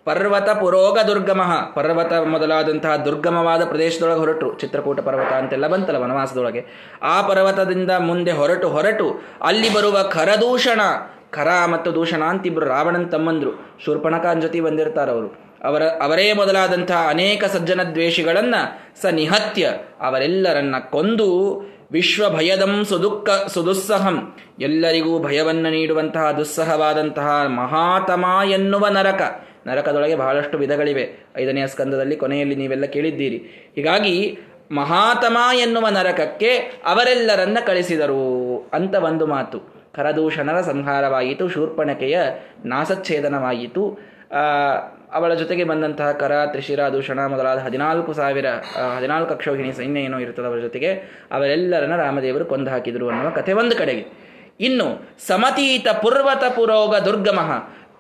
ಪರ್ವತ 0.05 0.49
ಪುರೋಗ 0.49 0.99
ದುರ್ಗಮಃ. 1.07 1.73
ಪರ್ವತ 1.73 2.13
ಮೊದಲಾದಂತಹ 2.13 2.95
ದುರ್ಗಮವಾದ 2.95 3.65
ಪ್ರದೇಶದೊಳಗೆ 3.65 4.17
ಹೊರಟು. 4.17 4.53
ಚಿತ್ರಕೂಟ 4.53 4.99
ಪರ್ವತ 4.99 5.33
ಅಂತೆಲ್ಲ 5.33 5.67
ಬಂತಲ್ಲ 5.67 5.97
ವನವಾಸದೊಳಗೆ. 5.97 6.65
ಆ 7.03 7.21
ಪರ್ವತದಿಂದ 7.21 7.91
ಮುಂದೆ 7.91 8.31
ಹೊರಟು 8.31 8.69
ಹೊರಟು 8.69 9.21
ಅಲ್ಲಿ 9.41 9.73
ಬರುವ 9.73 9.97
ಖರದೂಷಣ, 10.11 10.81
ಖರ 11.29 11.47
ಮತ್ತು 11.65 11.95
ದೂಷಣ 11.95 12.23
ಅಂತಿಬ್ರು 12.23 12.65
ರಾವಣನ್ 12.65 13.11
ತಮ್ಮಂದ್ರು. 13.11 13.51
ಶೂರ್ಪಣಕಾನ್ 13.85 14.41
ಜೊತೆ 14.41 14.61
ಬಂದಿರ್ತಾರವರು 14.61 15.27
ಅವರ. 15.63 15.83
ಅವರೇ 15.83 16.33
ಮೊದಲಾದಂತಹ 16.33 17.05
ಅನೇಕ 17.09 17.45
ಸಜ್ಜನ 17.45 17.81
ದ್ವೇಷಿಗಳನ್ನ 17.83 18.55
ಸ 19.01 19.05
ನಿಹತ್ಯ 19.05 19.71
ಅವರೆಲ್ಲರನ್ನ 20.01 20.75
ಕೊಂದು 20.89 21.61
ವಿಶ್ವ 21.91 22.29
ಭಯದಂ 22.29 22.85
ಸುದುಃಖ, 22.85 23.29
ಸುದುಸ್ಸಹಂ. 23.29 24.35
ಎಲ್ಲರಿಗೂ 24.59 25.19
ಭಯವನ್ನು 25.19 25.69
ನೀಡುವಂತಹ 25.69 26.31
ದುಸ್ಸಹವಾದಂತಹ 26.31 27.43
ಮಹಾತಮ 27.47 28.25
ಎನ್ನುವ 28.49 28.87
ನರಕ. 28.87 29.47
ನರಕದೊಳಗೆ 29.67 30.15
ಬಹಳಷ್ಟು 30.15 30.57
ವಿಧಗಳಿವೆ. 30.57 31.25
ಐದನೆಯ 31.37 31.67
ಸ್ಕಂದದಲ್ಲಿ 31.67 32.15
ಕೊನೆಯಲ್ಲಿ 32.15 32.55
ನೀವೆಲ್ಲ 32.55 32.85
ಕೇಳಿದ್ದೀರಿ. 32.85 33.37
ಹೀಗಾಗಿ 33.75 34.39
ಮಹಾತಮ 34.71 35.37
ಎನ್ನುವ 35.53 35.87
ನರಕಕ್ಕೆ 35.89 36.57
ಅವರೆಲ್ಲರನ್ನ 36.85 37.57
ಕಳಿಸಿದರು 37.65 38.69
ಅಂತ 38.73 38.95
ಒಂದು 38.95 39.27
ಮಾತು. 39.27 39.59
ಕರದೂಷಣರ 39.95 40.61
ಸಂಹಾರವಾಯಿತು, 40.61 41.49
ಶೂರ್ಪಣಕೆಯ 41.49 42.19
ನಾಸಚ್ಛೇದನವಾಯಿತು. 42.65 44.13
ಅವಳ 45.13 45.33
ಜೊತೆಗೆ 45.33 45.63
ಬಂದಂತಹ 45.63 46.11
ಕರ, 46.11 46.45
ತ್ರಿಶಿರ, 46.45 46.87
ದೂಷಣ 46.87 47.19
ಮೊದಲಾದ 47.27 47.57
ಹದಿನಾಲ್ಕು 47.57 48.13
ಸಾವಿರ 48.13 48.45
ಹದಿನಾಲ್ಕು 48.97 49.33
ಅಕ್ಷೋಹಿಣಿ 49.33 49.73
ಸೈನ್ಯ 49.73 50.01
ಏನೋ 50.01 50.19
ಇರ್ತದೆ 50.19 50.45
ಅವರ 50.45 50.59
ಜೊತೆಗೆ 50.59 50.93
ಅವರೆಲ್ಲರನ್ನ 51.31 51.95
ರಾಮದೇವರು 51.95 52.45
ಕೊಂದು 52.45 52.71
ಹಾಕಿದರು 52.71 53.09
ಅನ್ನುವ 53.09 53.29
ಕಥೆ 53.29 53.53
ಒಂದು 53.53 53.75
ಕಡೆಗೆ. 53.75 54.23
ಇನ್ನು 54.59 54.87
ಸಮತೀತ 55.27 55.87
ಪುರ್ವತ 56.01 56.43
ಪುರೋಗ 56.55 56.95
ದುರ್ಗಮಃ 56.95 57.51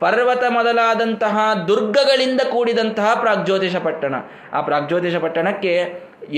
ಪರ್ವತ 0.03 0.43
ಮೊದಲಾದಂತಹ 0.49 1.35
ದುರ್ಗಗಳಿಂದ 1.67 2.41
ಕೂಡಿದಂತಹ 2.53 3.09
ಪ್ರಾಗ್ಜ್ಯೋತಿಷ 3.19 3.75
ಪಟ್ಟಣ. 3.75 4.15
ಆ 4.53 4.61
ಪ್ರಾಗ್ಜ್ಯೋತಿಷ 4.61 5.15
ಪಟ್ಟಣಕ್ಕೆ 5.25 5.73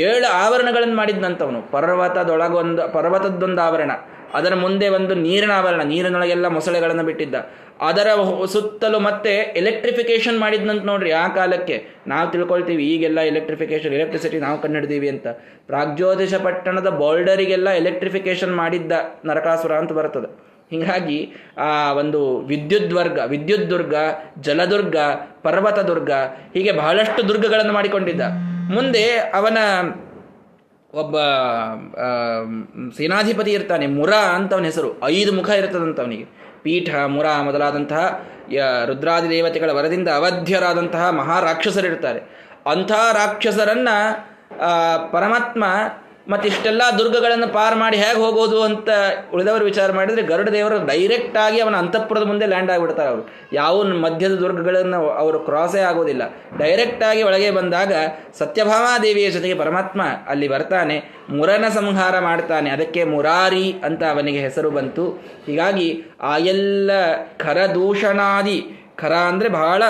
ಏಳು 0.08 0.28
ಆವರಣಗಳನ್ನು 0.46 0.96
ಮಾಡಿದ್ದಂಥವನು 0.96 1.62
ಪರ್ವತದೊಳಗೊಂದು, 1.72 2.94
ಪರ್ವತದ್ದೊಂದು 2.94 3.62
ಆವರಣ. 3.62 3.92
ಅದರ 4.34 4.54
ಮುಂದೆ 4.56 4.88
ಒಂದು 4.90 5.14
ನೀರಿನ 5.16 5.52
ಆವರಣ. 5.52 5.82
ನೀರಿನೊಳಗೆಲ್ಲ 5.84 6.48
ಮೊಸಳೆಗಳನ್ನು 6.48 7.04
ಬಿಟ್ಟಿದ್ದ. 7.04 7.36
ಅದರ 7.82 8.08
ಸುತ್ತಲೂ 8.46 9.00
ಮತ್ತೆ 9.00 9.34
ಎಲೆಕ್ಟ್ರಿಫಿಕೇಶನ್ 9.62 10.38
ಮಾಡಿದ್ನಂತ 10.40 10.84
ನೋಡ್ರಿ 10.86 11.12
ಆ 11.12 11.28
ಕಾಲಕ್ಕೆ. 11.28 11.78
ನಾವು 12.08 12.32
ತಿಳ್ಕೊಳ್ತೀವಿ, 12.32 12.84
ಈಗೆಲ್ಲ 12.94 13.20
ಎಲೆಕ್ಟ್ರಿಫಿಕೇಶನ್ 13.32 13.94
ಎಲೆಕ್ಟ್ರಿಸಿಟಿ 13.94 14.40
ನಾವು 14.40 14.58
ಕಂಡುಹಿಡಿದೀವಿ 14.62 15.10
ಅಂತ. 15.10 15.28
ಪ್ರಾಗ್ಜ್ಯೋತಿಷ 15.68 16.34
ಪಟ್ಟಣದ 16.48 16.90
ಬೋಲ್ಡರಿಗೆಲ್ಲ 17.02 17.70
ಎಲೆಕ್ಟ್ರಿಫಿಕೇಶನ್ 17.84 18.56
ಮಾಡಿದ್ದ 18.56 18.92
ನರಕಾಸುರ 19.26 19.74
ಅಂತ 19.74 19.92
ಬರ್ತದೆ. 19.92 20.30
ಹೀಗಾಗಿ 20.70 21.18
ಆ 21.58 21.70
ಒಂದು 22.02 22.22
ವಿದ್ಯುದ್ವರ್ಗ 22.52 23.20
ವಿದ್ಯುತ್ 23.28 23.68
ದುರ್ಗ 23.70 23.96
ಜಲದುರ್ಗ 24.40 24.98
ಪರ್ವತ 25.44 25.80
ದುರ್ಗ 25.90 26.12
ಹೀಗೆ 26.54 26.72
ಬಹಳಷ್ಟು 26.72 27.22
ದುರ್ಗಗಳನ್ನು 27.30 27.74
ಮಾಡಿಕೊಂಡಿದ್ದ. 27.74 28.22
ಮುಂದೆ 28.74 29.06
ಅವನ 29.40 29.58
ಒಬ್ಬ 30.94 31.16
ಸೇನಾಧಿಪತಿ 32.98 33.52
ಇರ್ತಾನೆ, 33.52 33.86
ಮುರ 33.88 34.12
ಅಂತ 34.38 34.54
ಅವನ 34.54 34.64
ಹೆಸರು. 34.64 34.90
ಐದು 35.06 35.32
ಮುಖ 35.34 35.50
ಇರ್ತದಂತ 35.50 36.00
ಅವನಿಗೆ. 36.00 36.26
ಪೀಠ, 36.64 36.90
ಮುರ 37.16 37.28
ಮೊದಲಾದಂತಹ 37.42 38.04
ರುದ್ರಾದಿ 38.86 39.28
ದೇವತೆಗಳ 39.30 39.72
ವರದಿಂದ 39.72 40.10
ಅವಧ್ಯರಾದಂತಹ 40.20 41.04
ಮಹಾರಾಕ್ಷಸರಿರ್ತಾರೆ. 41.20 42.22
ಅಂಥ 42.72 42.92
ರಾಕ್ಷಸರನ್ನ 42.92 43.90
ಪರಮಾತ್ಮ 45.12 45.64
ಮತ್ತಿಷ್ಟೆಲ್ಲ 46.32 46.84
ದುರ್ಗಗಳನ್ನು 46.98 47.48
ಪಾರ್ 47.54 47.76
ಮಾಡಿ 47.76 47.98
ಹೇಗೆ 47.98 48.20
ಹೋಗೋದು 48.20 48.64
ಅಂತ 48.64 48.90
ಉಳಿದವರು 49.34 49.66
ವಿಚಾರ 49.66 49.92
ಮಾಡಿದರೆ 49.92 50.22
ಗರುಡ 50.22 50.50
ದೇವರು 50.50 50.86
ಡೈರೆಕ್ಟ್ 50.86 51.38
ಆಗಿ 51.38 51.60
ಅವನ 51.60 51.76
ಅಂತಃಪುರದ 51.76 52.24
ಮುಂದೆ 52.24 52.46
ಲ್ಯಾಂಡ್ 52.46 52.72
ಆಗಿಬಿಡ್ತಾರೆ 52.72 53.10
ಅವರು. 53.10 53.24
ಯಾವ 53.54 53.84
ಮಧ್ಯದ 53.84 54.32
ದುರ್ಗಗಳನ್ನು 54.32 55.00
ಅವರು 55.10 55.40
ಕ್ರಾಸೇ 55.40 55.80
ಆಗೋದಿಲ್ಲ. 55.80 56.24
ಡೈರೆಕ್ಟ್ 56.58 57.04
ಆಗಿ 57.04 57.24
ಒಳಗೆ 57.24 57.52
ಬಂದಾಗ 57.52 57.94
ಸತ್ಯಭಾಮಾದೇವಿಯ 58.40 59.30
ಜೊತೆಗೆ 59.32 59.54
ಪರಮಾತ್ಮ 59.54 60.02
ಅಲ್ಲಿ 60.28 60.48
ಬರ್ತಾನೆ, 60.48 60.98
ಮುರನ 61.30 61.66
ಸಂಹಾರ 61.70 62.20
ಮಾಡ್ತಾನೆ, 62.20 62.70
ಅದಕ್ಕೆ 62.70 63.04
ಮುರಾರಿ 63.04 63.72
ಅಂತ 63.72 64.04
ಅವನಿಗೆ 64.04 64.40
ಹೆಸರು 64.40 64.72
ಬಂತು. 64.72 65.06
ಹೀಗಾಗಿ 65.46 65.88
ಆ 66.22 66.38
ಎಲ್ಲ 66.38 66.92
ಖರದೂಷಣಾದಿ, 67.38 68.60
ಖರ 68.98 69.14
ಅಂದರೆ 69.14 69.50
ಬಹಳ 69.50 69.84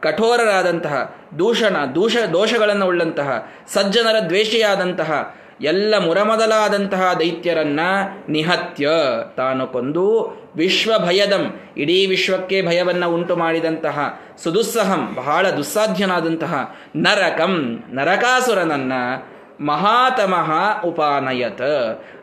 ಕಠೋರರಾದಂತಹ, 0.00 0.96
ದೂಷಣ, 1.38 1.76
ದೂಷ, 1.94 2.16
ದೋಷಗಳನ್ನು 2.32 2.86
ಉಳ್ಳಂತಹ, 2.86 3.30
ಸಜ್ಜನರ 3.74 4.18
ದ್ವೇಷಿಯಾದಂತಹ 4.28 5.36
ಎಲ್ಲ 5.60 5.94
ಮುರಮೊದಲಾದಂತಹ 5.98 7.12
ದೈತ್ಯರನ್ನ 7.18 7.80
ನಿಹತ್ಯ. 8.28 8.90
ತಾನು 9.36 9.66
ಕೊಂದು 9.66 10.36
ವಿಶ್ವ 10.56 10.92
ಭಯದಂ 11.06 11.60
ಇಡೀ 11.76 12.06
ವಿಶ್ವಕ್ಕೆ 12.06 12.62
ಭಯವನ್ನು 12.62 13.14
ಉಂಟು 13.14 13.36
ಮಾಡಿದಂತಹ, 13.36 14.20
ಸುದುಸ್ಸಹಂ, 14.42 15.14
ಬಹಳ 15.14 15.50
ದುಸ್ಸಾಧ್ಯನಾದಂತಹ 15.50 16.76
ನರಕಂ, 16.96 17.84
ನರಕಾಸುರನನ್ನ 17.90 18.92
ಮಹಾತಮಃ 19.60 20.82
ಉಪಾನಯತ. 20.84 21.62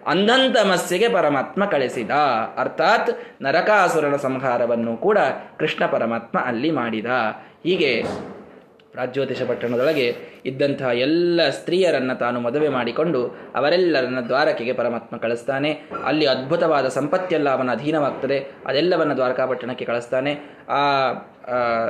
ಅಂಧಂತಮಸ್ಸಿಗೆ 0.07 1.09
ಪರಮಾತ್ಮ 1.09 1.65
ಕಳಿಸಿದ. 1.65 2.09
ಅರ್ಥಾತ್ 2.57 3.09
ನರಕಾಸುರನ 3.43 4.15
ಸಂಹಾರವನ್ನು 4.15 4.97
ಕೂಡ 4.97 5.17
ಕೃಷ್ಣ 5.59 5.85
ಪರಮಾತ್ಮ 5.85 6.39
ಅಲ್ಲಿ 6.39 6.71
ಮಾಡಿದ. 6.71 7.05
ಹೀಗೆ 7.63 8.03
ರಾಜ್ಯೋತಿಷ 8.97 9.41
ಪಟ್ಟಣದೊಳಗೆ 9.41 10.15
ಇದ್ದಂತಹ 10.45 10.87
ಎಲ್ಲ 10.87 11.49
ಸ್ತ್ರೀಯರನ್ನು 11.49 12.19
ತಾನು 12.19 12.39
ಮದುವೆ 12.39 12.69
ಮಾಡಿಕೊಂಡು 12.69 13.37
ಅವರೆಲ್ಲರನ್ನ 13.55 14.21
ದ್ವಾರಕೆಗೆ 14.21 14.73
ಪರಮಾತ್ಮ 14.73 15.17
ಕಳಿಸ್ತಾನೆ. 15.17 15.71
ಅಲ್ಲಿ 16.05 16.25
ಅದ್ಭುತವಾದ 16.25 16.87
ಸಂಪತ್ತೆಲ್ಲ 16.87 17.49
ಅವನ 17.49 17.71
ಅಧೀನವಾಗ್ತದೆ. 17.71 18.39
ಅದೆಲ್ಲವನ್ನು 18.39 19.15
ದ್ವಾರಕಾಪಟ್ಟಣಕ್ಕೆ 19.15 19.85
ಕಳಿಸ್ತಾನೆ. 19.85 20.33
ಆ 20.69 20.81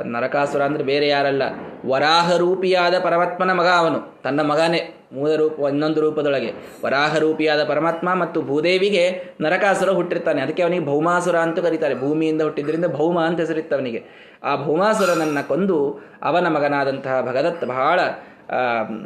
ನರಕಾಸುರ 0.04 0.62
ಅಂದರೆ 0.62 0.84
ಬೇರೆ 0.84 1.08
ಯಾರಲ್ಲ 1.08 1.42
ವರಾಹ 1.86 2.36
ರೂಪಿಯಾದ 2.36 2.94
ಪರಮಾತ್ಮನ 2.98 3.52
ಮಗ 3.52 3.66
ಅವನು, 3.66 4.22
ತನ್ನ 4.22 4.40
ಮಗನೇ. 4.40 4.97
ಮೂಲ 5.12 5.34
ರೂಪ, 5.36 5.60
ಇನ್ನೊಂದು 5.60 6.00
ರೂಪದೊಳಗೆ. 6.00 6.52
ವರಾಹ 6.84 7.18
ರೂಪಿಯಾದ 7.18 7.64
ಪರಮಾತ್ಮ 7.64 8.14
ಮತ್ತು 8.14 8.42
ಭೂದೇವಿಗೆ 8.42 9.04
ನರಕಾಸುರ 9.40 9.90
ಹುಟ್ಟಿರ್ತಾನೆ 9.90 10.40
ಅದಕ್ಕೆ 10.42 10.62
ಅವನಿಗೆ 10.62 10.84
ಭೌಮಾಸುರ 10.84 11.36
ಅಂತ 11.36 11.58
ಕರೀತಾರೆ. 11.58 11.94
ಭೂಮಿಯಿಂದ 12.00 12.42
ಹುಟ್ಟಿದ್ರಿಂದ 12.42 12.86
ಭೌಮ 12.86 13.20
ಅಂತ 13.20 13.40
ಹೆಸರಿತ್ತವನಿಗೆ. 13.40 14.02
ಆ 14.44 14.56
ಭೌಮಾಸುರನನ್ನು 14.64 15.48
ಕೊಂದು 15.48 15.78
ಅವನ 16.22 16.46
ಮಗನಾದಂತಹ 16.48 17.22
ಭಗದತ್ತ, 17.22 17.64
ಬಹಳ 17.64 18.00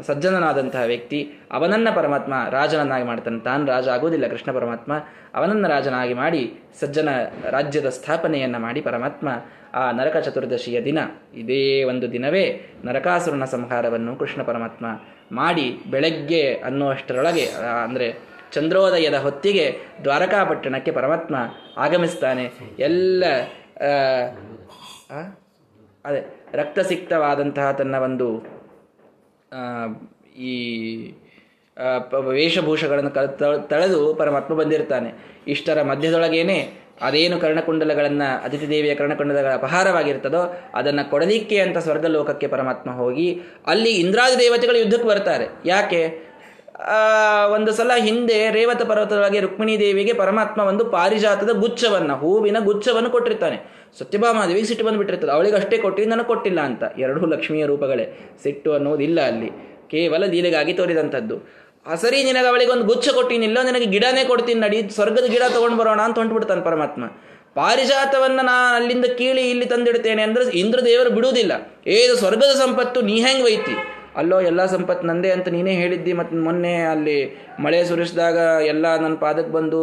ಸಜ್ಜನನಾದಂತಹ 0.03 0.83
ವ್ಯಕ್ತಿ, 0.83 1.21
ಅವನನ್ನ 1.53 1.89
ಪರಮಾತ್ಮ 1.95 2.35
ರಾಜನನ್ನಾಗಿ 2.51 3.05
ಮಾಡ್ತಾನೆ. 3.05 3.41
ತಾನು 3.41 3.67
ರಾಜ 3.67 3.89
ಆಗೋದಿಲ್ಲ 3.89 4.27
ಕೃಷ್ಣ 4.27 4.53
ಪರಮಾತ್ಮ 4.53 4.93
ಅವನನ್ನು 5.35 5.69
ರಾಜನಾಗಿ 5.69 6.15
ಮಾಡಿ, 6.15 6.43
ಸಜ್ಜನ 6.81 7.09
ರಾಜ್ಯದ 7.51 7.89
ಸ್ಥಾಪನೆಯನ್ನು 7.89 8.59
ಮಾಡಿ 8.59 8.81
ಪರಮಾತ್ಮ 8.81 9.29
ಆ 9.75 9.83
ನರಕ 9.93 10.17
ಚತುರ್ದಶಿಯ 10.17 10.79
ದಿನ. 10.85 10.99
ಇದೇ 11.35 11.63
ಒಂದು 11.85 12.07
ದಿನವೇ 12.13 12.45
ನರಕಾಸುರನ 12.85 13.45
ಸಂಹಾರವನ್ನು 13.45 14.13
ಕೃಷ್ಣ 14.17 14.41
ಪರಮಾತ್ಮ 14.43 14.87
ಮಾಡಿ 15.33 15.67
ಬೆಳಗ್ಗೆ 15.91 16.43
ಅನ್ನುವಷ್ಟರೊಳಗೆ 16.55 17.47
ಅಂದರೆ 17.85 18.09
ಚಂದ್ರೋದಯದ 18.53 19.15
ಹೊತ್ತಿಗೆ 19.15 19.67
ದ್ವಾರಕಾಪಟ್ಟಣಕ್ಕೆ 20.05 20.93
ಪರಮಾತ್ಮ 20.93 21.37
ಆಗಮಿಸ್ತಾನೆ. 21.77 22.45
ಎಲ್ಲ 22.79 23.25
ಅದೇ 26.05 26.21
ರಕ್ತಸಿಕ್ತವಾದಂತಹ 26.55 27.67
ತನ್ನ 27.73 27.97
ಒಂದು 27.99 28.29
ಈ 30.37 30.55
ವೇಷಭೂಷಗಳನ್ನು 32.29 33.11
ತಳೆದು 33.69 34.01
ಪರಮಾತ್ಮ 34.15 34.55
ಬಂದಿರ್ತಾನೆ. 34.55 35.11
ಇಷ್ಟರ 35.49 35.79
ಮಧ್ಯದೊಳಗೇನೆ 35.83 36.59
ಅದೇನು 37.01 37.39
ಕರ್ಣಕುಂಡಲಗಳನ್ನು 37.39 38.45
ಅತಿಥಿ 38.45 38.69
ದೇವಿಯ 38.69 38.95
ಕರ್ಣಕುಂಡಲಗಳ 38.95 39.53
ಅಪಹಾರವಾಗಿರ್ತದೋ 39.53 40.61
ಅದನ್ನು 40.75 41.11
ಕೊಡಲಿಕ್ಕೆ 41.11 41.61
ಅಂತ 41.61 41.79
ಸ್ವರ್ಗಲೋಕಕ್ಕೆ 41.79 42.47
ಪರಮಾತ್ಮ 42.47 42.91
ಹೋಗಿ 42.91 43.41
ಅಲ್ಲಿ 43.67 43.91
ಇಂದ್ರಾದಿ 43.91 44.39
ದೇವತೆಗಳು 44.39 44.79
ಯುದ್ಧಕ್ಕೆ 44.79 45.09
ಬರ್ತಾರೆ. 45.09 45.47
ಯಾಕೆ? 45.65 46.33
ಒಂದು 47.53 47.73
ಸಲ 47.73 47.91
ಹಿಂದೆ 47.97 48.51
ರೇವತ 48.51 48.83
ಪರ್ವತವಾಗಿ 48.83 49.41
ರುಕ್ಮಿಣಿ 49.41 49.79
ದೇವಿಗೆ 49.79 50.13
ಪರಮಾತ್ಮ 50.13 50.61
ಒಂದು 50.61 50.85
ಪಾರಿಜಾತದ 50.85 51.51
ಗುಚ್ಛವನ್ನು, 51.51 52.17
ಹೂವಿನ 52.17 52.57
ಗುಚ್ಛವನ್ನು 52.61 53.11
ಕೊಟ್ಟಿರ್ತಾನೆ. 53.11 53.89
ಸತ್ಯಭಾಮಾದೇವಿಗೆ 53.99 54.67
ಸಿಟ್ಟು 54.67 54.85
ಬಂದುಬಿಟ್ಟಿರ್ತದೆ. 54.85 55.31
ಅವಳಿಗೆ 55.31 55.57
ಅಷ್ಟೇ 55.57 55.79
ಕೊಟ್ಟು 55.79 56.05
ನನಗೆ 56.05 56.25
ಕೊಟ್ಟಿಲ್ಲ 56.25 56.61
ಅಂತ. 56.61 56.83
ಎರಡೂ 56.99 57.27
ಲಕ್ಷ್ಮಿಯ 57.27 57.67
ರೂಪಗಳೇ. 57.67 58.37
ಸಿಟ್ಟು 58.43 58.73
ಅನ್ನೋದಿಲ್ಲ 58.73 59.21
ಅಲ್ಲಿ. 59.21 59.51
ಕೇವಲ 59.91 60.25
ಲೀಲೆಗಾಗಿ 60.27 60.73
ತೋರಿದಂಥದ್ದು. 60.73 61.62
ಸರಿ 61.87 62.19
ನಿನಗೆ 62.27 62.49
ಅವಳಿಗೆ 62.51 62.73
ಒಂದು 62.75 62.87
ಗುಚ್ಛ 62.91 63.07
ಕೊಟ್ಟಿನಿಲ್ಲ 63.17 63.59
ನಿನಗೆ 63.69 63.87
ಗಿಡನೇ 63.95 64.23
ಕೊಡ್ತೀನಿ 64.31 64.61
ನಡಿ, 64.65 64.79
ಸ್ವರ್ಗದ 64.97 65.27
ಗಿಡ 65.33 65.45
ತಗೊಂಡು 65.55 65.77
ಬರೋಣ 65.81 66.01
ಅಂತ 66.09 66.17
ಹೊಂಟ್ಬಿಡ್ತಾನೆ 66.21 66.63
ಪರಮಾತ್ಮ. 66.69 67.05
ಪಾರಿಜಾತವನ್ನ 67.59 68.41
ನಾನು 68.51 68.75
ಅಲ್ಲಿಂದ 68.77 69.07
ಕೀಳಿ 69.19 69.43
ಇಲ್ಲಿ 69.53 69.67
ತಂದಿಡ್ತೇನೆ 69.73 70.23
ಅಂದ್ರೆ 70.27 70.45
ಇಂದ್ರ 70.61 70.79
ದೇವರು 70.91 71.11
ಬಿಡುವುದಿಲ್ಲ 71.17 71.53
ಏದು 71.97 72.15
ಸ್ವರ್ಗದ 72.23 72.53
ಸಂಪತ್ತು, 72.63 72.99
ನೀ 73.09 73.17
ಹೆಂಗೆ 73.25 73.45
ಒಯ್ತಿ 73.49 73.75
ಅಲ್ಲೋ, 74.21 74.39
ಎಲ್ಲ 74.51 74.63
ಸಂಪತ್ತು 74.73 75.05
ನಂದೇ 75.11 75.31
ಅಂತ 75.35 75.49
ನೀನೇ 75.57 75.75
ಹೇಳಿದ್ದಿ 75.83 76.13
ಮತ್ತು 76.21 76.35
ಮೊನ್ನೆ 76.47 76.73
ಅಲ್ಲಿ 76.93 77.19
ಮಳೆ 77.65 77.79
ಸುರಿಸಿದಾಗ 77.91 78.39
ಎಲ್ಲ 78.73 78.87
ನನ್ನ 79.05 79.17
ಪಾದಕ್ಕೆ 79.25 79.53
ಬಂದು 79.59 79.79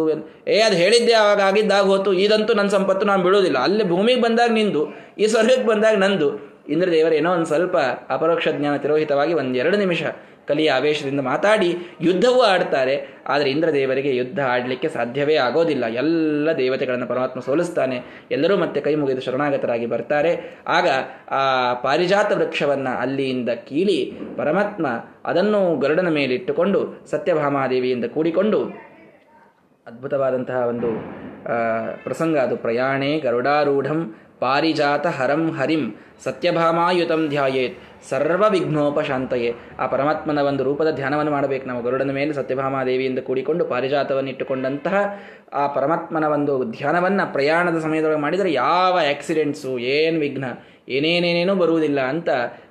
ಏ, 0.55 0.57
ಅದು 0.67 0.75
ಹೇಳಿದ್ದೆ, 0.83 1.13
ಆವಾಗ 1.21 1.41
ಆಗಿದ್ದಾಗ 1.49 1.85
ಹೋತು. 1.93 2.11
ಇದಂತೂ 2.25 2.53
ನನ್ನ 2.59 2.71
ಸಂಪತ್ತು 2.77 3.05
ನಾನು 3.11 3.23
ಬಿಡೋದಿಲ್ಲ 3.27 3.59
ಅಲ್ಲಿ 3.67 3.85
ಭೂಮಿಗೆ 3.93 4.21
ಬಂದಾಗ 4.27 4.51
ನಿಂದು, 4.59 4.83
ಈ 5.23 5.27
ಸ್ವರ್ಗಕ್ಕೆ 5.33 5.67
ಬಂದಾಗ 5.73 5.97
ನಂದು. 6.05 6.29
ಇಂದ್ರದೇವರು, 6.73 7.15
ಏನೋ 7.19 7.29
ಒಂದು 7.37 7.47
ಸ್ವಲ್ಪ 7.51 7.77
ಅಪರೋಕ್ಷ 8.15 8.47
ಜ್ಞಾನ 8.57 8.75
ತಿರೋಹಿತವಾಗಿ 8.83 9.33
ಒಂದೆರಡು 9.41 9.77
ನಿಮಿಷ 9.85 10.01
ಕಲಿಯ 10.49 10.69
ಆವೇಶದಿಂದ 10.71 11.21
ಮಾತಾಡಿ 11.31 11.69
ಯುದ್ಧವೂ 12.01 12.41
ಆಡ್ತಾರೆ. 12.51 12.95
ಆದರೆ 13.27 13.49
ಇಂದ್ರದೇವರಿಗೆ 13.51 14.11
ಯುದ್ಧ 14.15 14.39
ಆಡಲಿಕ್ಕೆ 14.53 14.89
ಸಾಧ್ಯವೇ 14.89 15.35
ಆಗೋದಿಲ್ಲ. 15.47 15.85
ಎಲ್ಲ 16.01 16.49
ದೇವತೆಗಳನ್ನು 16.57 17.07
ಪರಮಾತ್ಮ 17.07 17.39
ಸೋಲಿಸ್ತಾನೆ. 17.47 17.97
ಎಲ್ಲರೂ 18.31 18.57
ಮತ್ತೆ 18.57 18.81
ಕೈ 18.81 18.93
ಮುಗಿದು 19.01 19.21
ಶರಣಾಗತರಾಗಿ 19.21 19.87
ಬರ್ತಾರೆ. 19.93 20.31
ಆಗ 20.67 20.87
ಆ 21.31 21.41
ಪಾರಿಜಾತ 21.85 22.31
ವೃಕ್ಷವನ್ನು 22.37 22.93
ಅಲ್ಲಿಯಿಂದ 23.01 23.49
ಕೀಳಿ 23.67 23.99
ಪರಮಾತ್ಮ 24.37 24.87
ಅದನ್ನು 25.25 25.61
ಗರುಡನ 25.79 26.09
ಮೇಲಿಟ್ಟುಕೊಂಡು 26.09 26.79
ಸತ್ಯಭಾಮಾದೇವಿಯಿಂದ 27.11 28.05
ಕೂಡಿಕೊಂಡು 28.05 28.59
ಅದ್ಭುತವಾದಂತಹ 29.87 30.59
ಒಂದು 30.71 30.89
ಪ್ರಸಂಗ. 32.03 32.35
ಅದು 32.37 32.55
ಪ್ರಯಾಣೇ 32.57 33.11
ಗರುಡಾರೂಢಂ 33.19 33.99
ಪಾರಿಜಾತ 34.39 35.07
ಹರಂ 35.07 35.51
ಹರಿಂ 35.51 35.83
ಸತ್ಯಭಾಮಾಯುತಂ 36.23 37.29
ಧ್ಯಾಯೇತ್. 37.29 37.75
ಸರ್ವ 38.09 38.43
ವಿಘ್ನೋಪಶಾಂತಯೇ 38.49 39.55
ಆ 39.79 39.85
ಪರಮಾತ್ಮನ 39.87 40.39
ಒಂದು 40.39 40.63
ರೂಪದ 40.63 40.91
ಧ್ಯಾನವನ್ನು 40.91 41.31
ಮಾಡಬೇಕು 41.31 41.65
ನಾವು. 41.67 41.81
ಗರುಡನ 41.83 42.11
ಮೇಲೆ 42.11 42.33
ಸತ್ಯಭಾಮಾದೇವಿಯಿಂದ 42.33 43.19
ಕೂಡಿಕೊಂಡು 43.19 43.65
ಪಾರಿಜಾತವನ್ನು 43.65 44.29
ಇಟ್ಟುಕೊಂಡಂತಹ 44.29 44.95
ಆ 45.53 45.67
ಪರಮಾತ್ಮನ 45.67 46.23
ಒಂದು 46.23 46.71
ಧ್ಯಾನವನ್ನು 46.71 47.33
ಪ್ರಯಾಣದ 47.33 47.79
ಸಮಯದೊಳಗೆ 47.79 48.21
ಮಾಡಿದರೆ 48.21 48.53
ಯಾವ 48.53 48.99
ಆಕ್ಸಿಡೆಂಟ್ಸು, 49.09 49.79
ಏನು 49.79 50.19
ವಿಘ್ನ, 50.19 50.45
ಏನೇನೇನೇನೂ 50.89 51.55
ಬರುವುದಿಲ್ಲ 51.55 51.99
ಅಂತ 51.99 52.29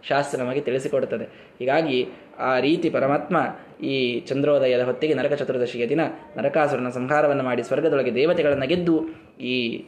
ಶಾಸ್ತ್ರ 0.08 0.38
ನಮಗೆ 0.42 0.60
ತಿಳಿಸಿಕೊಡುತ್ತದೆ. 0.60 1.24
ಹೀಗಾಗಿ 1.58 1.98
ಆ 2.38 2.58
ರೀತಿ 2.58 2.90
ಪರಮಾತ್ಮ 2.90 3.36
ಈ 3.84 4.20
ಚಂದ್ರೋದಯದ 4.20 4.82
ಹೊತ್ತಿಗೆ 4.84 5.14
ನರಕ 5.14 5.32
ಚತುರ್ದಶಿಯ 5.32 5.88
ದಿನ 5.88 6.00
ನರಕಾಸುರನ 6.36 6.88
ಸಂಹಾರವನ್ನು 6.88 7.44
ಮಾಡಿ 7.44 7.62
ಸ್ವರ್ಗದೊಳಗೆ 7.62 8.14
ದೇವತೆಗಳನ್ನು 8.14 8.66
ಗೆದ್ದು 8.66 8.96
ಈ 9.40 9.84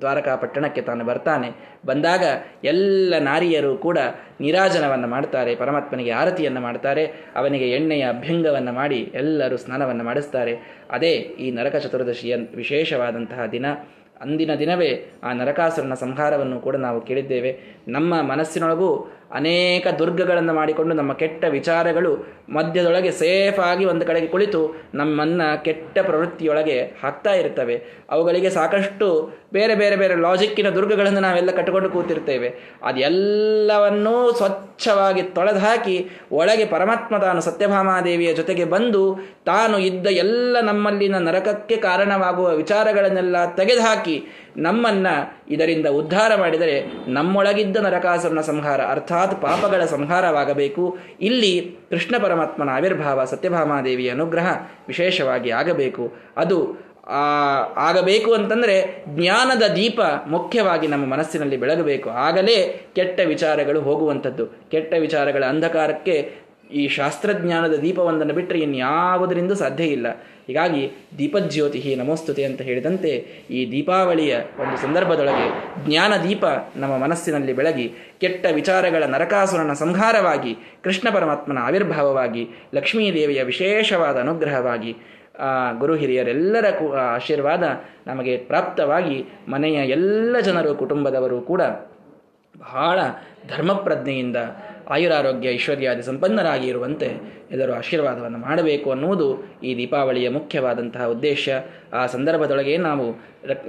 ದ್ವಾರಕಾ 0.00 0.36
ಪಟ್ಟಣಕ್ಕೆ 0.36 0.80
ತಾನು 0.80 1.04
ಬರ್ತಾನೆ. 1.04 1.50
ಬಂದಾಗ 1.86 2.22
ಎಲ್ಲ 2.64 3.14
ನಾರಿಯರು 3.18 3.76
ಕೂಡ 3.76 3.98
ನಿರಾಜನವನ್ನು 4.40 5.08
ಮಾಡ್ತಾರೆ, 5.08 5.54
ಪರಮಾತ್ಮನಿಗೆ 5.54 6.10
ಆರತಿಯನ್ನು 6.10 6.60
ಮಾಡ್ತಾರೆ, 6.60 7.06
ಅವನಿಗೆ 7.36 7.70
ಎಣ್ಣೆಯ 7.70 8.08
ಅಭ್ಯಂಗವನ್ನು 8.08 8.72
ಮಾಡಿ 8.72 9.12
ಎಲ್ಲರೂ 9.14 9.56
ಸ್ನಾನವನ್ನು 9.56 10.04
ಮಾಡಿಸ್ತಾರೆ. 10.04 10.56
ಅದೇ 10.90 11.12
ಈ 11.12 11.50
ನರಕ 11.50 11.76
ಚತುರ್ದಶಿಯ 11.76 12.36
ವಿಶೇಷವಾದಂತಹ 12.36 13.46
ದಿನ. 13.46 13.66
ಅಂದಿನ 14.20 14.54
ದಿನವೇ 14.54 15.12
ಆ 15.22 15.32
ನರಕಾಸುರನ 15.32 15.94
ಸಂಹಾರವನ್ನು 15.94 16.60
ಕೂಡ 16.60 16.76
ನಾವು 16.76 17.00
ಕೇಳಿದ್ದೇವೆ. 17.00 17.60
ನಮ್ಮ 17.88 18.22
ಮನಸ್ಸಿನೊಳಗೂ 18.22 19.12
ಅನೇಕ 19.32 19.86
ದುರ್ಗಗಳನ್ನು 19.98 20.54
ಮಾಡಿಕೊಂಡು 20.54 20.94
ನಮ್ಮ 20.94 21.12
ಕೆಟ್ಟ 21.12 21.44
ವಿಚಾರಗಳು 21.48 22.12
ಮಧ್ಯದೊಳಗೆ 22.52 23.10
ಸೇಫ್ 23.10 23.60
ಆಗಿ 23.60 23.84
ಒಂದು 23.84 24.06
ಕಡೆಗೆ 24.06 24.26
ಕುಳಿತು 24.26 24.60
ನಮ್ಮನ್ನು 24.94 25.64
ಕೆಟ್ಟ 25.64 25.98
ಪ್ರವೃತ್ತಿಯೊಳಗೆ 26.02 26.82
ಹಾಕ್ತಾ 27.02 27.32
ಇರ್ತವೆ 27.32 28.04
ಅವುಗಳಿಗೆ 28.10 28.50
ಸಾಕಷ್ಟು 28.50 29.08
ಬೇರೆ 29.52 29.74
ಬೇರೆ 29.74 29.96
ಬೇರೆ 29.96 30.14
ಲಾಜಿಕ್ಕಿನ 30.14 30.70
ದುರ್ಗಗಳನ್ನು 30.70 31.20
ನಾವೆಲ್ಲ 31.20 31.50
ಕಟ್ಟಿಕೊಂಡು 31.50 31.90
ಕೂತಿರ್ತೇವೆ. 31.90 32.48
ಅದೆಲ್ಲವನ್ನೂ 32.82 34.32
ಸ್ವಚ್ಛವಾಗಿ 34.32 35.22
ತೊಳೆದು 35.22 35.58
ಹಾಕಿ 35.58 36.10
ಒಳಗೆ 36.32 36.64
ಪರಮಾತ್ಮ 36.64 37.18
ತಾನು 37.18 37.40
ಸತ್ಯಭಾಮಾದೇವಿಯ 37.40 38.34
ಜೊತೆಗೆ 38.34 38.64
ಬಂದು 38.64 39.18
ತಾನು 39.46 39.78
ಇದ್ದ 39.78 40.06
ಎಲ್ಲ 40.06 40.60
ನಮ್ಮಲ್ಲಿನ 40.60 41.18
ನರಕಕ್ಕೆ 41.18 41.76
ಕಾರಣವಾಗುವ 41.76 42.48
ವಿಚಾರಗಳನ್ನೆಲ್ಲ 42.48 43.54
ತೆಗೆದುಹಾಕಿ 43.54 44.24
ನಮ್ಮನ್ನ 44.58 45.06
ಇದರಿಂದ 45.48 45.86
ಉದ್ಧಾರ 45.86 46.34
ಮಾಡಿದರೆ 46.34 46.84
ನಮ್ಮೊಳಗಿದ್ದ 47.08 47.76
ನರಕಾಸುರನ 47.76 48.40
ಸಂಹಾರ 48.40 48.80
ಅರ್ಥಾತ್ 48.80 49.42
ಪಾಪಗಳ 49.42 49.84
ಸಂಹಾರವಾಗಬೇಕು. 49.84 50.98
ಇಲ್ಲಿ 51.20 51.76
ಕೃಷ್ಣ 51.90 52.14
ಪರಮಾತ್ಮನ 52.22 52.68
ಆವಿರ್ಭಾವ 52.72 53.24
ಸತ್ಯಭಾಮಾದೇವಿಯ 53.24 54.10
ಅನುಗ್ರಹ 54.10 54.46
ವಿಶೇಷವಾಗಿ 54.88 55.50
ಆಗಬೇಕು. 55.50 56.12
ಅದು 56.36 56.88
ಆಗಬೇಕು 57.76 58.34
ಅಂತಂದರೆ 58.34 59.04
ಜ್ಞಾನದ 59.08 59.62
ದೀಪ 59.62 60.00
ಮುಖ್ಯವಾಗಿ 60.26 60.86
ನಮ್ಮ 60.86 61.06
ಮನಸ್ಸಿನಲ್ಲಿ 61.06 61.56
ಬೆಳಗಬೇಕು. 61.56 62.10
ಆಗಲೇ 62.10 62.80
ಕೆಟ್ಟ 62.94 63.20
ವಿಚಾರಗಳು 63.20 63.80
ಹೋಗುವಂಥದ್ದು. 63.80 64.46
ಕೆಟ್ಟ 64.46 64.94
ವಿಚಾರಗಳ 65.00 65.44
ಅಂಧಕಾರಕ್ಕೆ 65.48 66.32
ಈ 66.72 66.88
ಶಾಸ್ತ್ರಜ್ಞಾನದ 66.88 67.74
ದೀಪವೊಂದನ್ನು 67.74 68.34
ಬಿಟ್ಟರೆ 68.34 68.58
ಇನ್ಯಾವುದರಿಂದ 68.58 69.52
ಸಾಧ್ಯ 69.52 69.84
ಇಲ್ಲ. 69.84 70.06
ಹೀಗಾಗಿ 70.48 70.90
ದೀಪಜ್ಯೋತಿ 71.18 71.94
ನಮೋಸ್ತುತಿ 71.94 72.44
ಅಂತ 72.44 72.62
ಹೇಳಿದಂತೆ 72.62 73.08
ಈ 73.50 73.70
ದೀಪಾವಳಿಯ 73.70 74.36
ಒಂದು 74.36 74.76
ಸಂದರ್ಭದೊಳಗೆ 74.76 75.64
ಜ್ಞಾನ 75.86 76.12
ದೀಪ 76.28 76.44
ನಮ್ಮ 76.76 76.98
ಮನಸ್ಸಿನಲ್ಲಿ 76.98 77.52
ಬೆಳಗಿ 77.52 77.92
ಕೆಟ್ಟ 78.20 78.46
ವಿಚಾರಗಳ 78.54 79.04
ನರಕಾಸುರನ 79.04 79.72
ಸಂಹಾರವಾಗಿ 79.72 80.56
ಕೃಷ್ಣ 80.84 81.10
ಪರಮಾತ್ಮನ 81.10 81.58
ಆವಿರ್ಭಾವವಾಗಿ 81.58 82.48
ಲಕ್ಷ್ಮೀದೇವಿಯ 82.74 83.42
ವಿಶೇಷವಾದ 83.42 84.18
ಅನುಗ್ರಹವಾಗಿ 84.18 84.96
ಗುರು 85.78 85.94
ಹಿರಿಯರೆಲ್ಲರ 85.94 86.66
ಆಶೀರ್ವಾದ 87.14 87.62
ನಮಗೆ 88.06 88.36
ಪ್ರಾಪ್ತವಾಗಿ 88.36 89.24
ಮನೆಯ 89.48 89.74
ಎಲ್ಲ 89.74 90.40
ಜನರು, 90.40 90.74
ಕುಟುಂಬದವರು 90.74 91.40
ಕೂಡ 91.40 91.62
ಬಹಳ 92.58 93.00
ಧರ್ಮಪ್ರಜ್ಞೆಯಿಂದ 93.48 94.36
ಆಯುರಾರೋಗ್ಯ 94.88 95.48
ಐಶ್ವರ್ಯಾದಿ 95.50 96.02
ಸಂಪನ್ನರಾಗಿ 96.02 96.66
ಇರುವಂತೆ 96.66 97.08
ಎಲ್ಲರೂ 97.50 97.72
ಆಶೀರ್ವಾದವನ್ನು 97.72 98.38
ಮಾಡಬೇಕು 98.38 98.90
ಅನ್ನುವುದು 98.90 99.58
ಈ 99.64 99.76
ದೀಪಾವಳಿಯ 99.76 100.28
ಮುಖ್ಯವಾದಂತಹ 100.28 101.06
ಉದ್ದೇಶ. 101.06 101.48
ಆ 101.92 102.06
ಸಂದರ್ಭದೊಳಗೆ 102.06 102.76
ನಾವು 102.76 103.06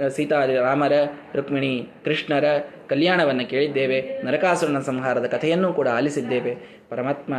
ಸೀತಾ 0.10 0.46
ರಾಮರ, 0.46 0.92
ರುಕ್ಮಿಣಿ, 1.36 1.88
ಕೃಷ್ಣರ 2.06 2.44
ಕಲ್ಯಾಣವನ್ನು 2.88 3.50
ಕೇಳಿದ್ದೇವೆ. 3.50 4.02
ನರಕಾಸುರನ 4.26 4.80
ಸಂಹಾರದ 4.80 5.26
ಕಥೆಯನ್ನು 5.26 5.74
ಕೂಡ 5.74 5.88
ಆಲಿಸಿದ್ದೇವೆ. 5.88 6.56
ಪರಮಾತ್ಮ, 6.90 7.34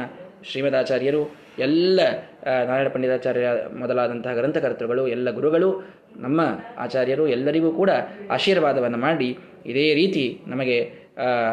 ಶ್ರೀಮದಾಚಾರ್ಯರು, 0.50 1.36
ಎಲ್ಲ 1.58 2.00
ನಾರಾಯಣ 2.46 2.88
ಪಂಡಿತಾಚಾರ್ಯ 2.88 3.46
ಮೊದಲಾದಂತಹ 3.78 4.34
ಗ್ರಂಥಕರ್ತೃಗಳು, 4.34 5.08
ಎಲ್ಲ 5.08 5.30
ಗುರುಗಳು, 5.30 5.70
ನಮ್ಮ 6.16 6.40
ಆಚಾರ್ಯರು 6.78 7.28
ಎಲ್ಲರಿಗೂ 7.28 7.72
ಕೂಡ 7.72 7.90
ಆಶೀರ್ವಾದವನ್ನು 8.30 8.98
ಮಾಡಿ 8.98 9.38
ಇದೇ 9.66 9.94
ರೀತಿ 9.94 10.40
ನಮಗೆ 10.46 11.09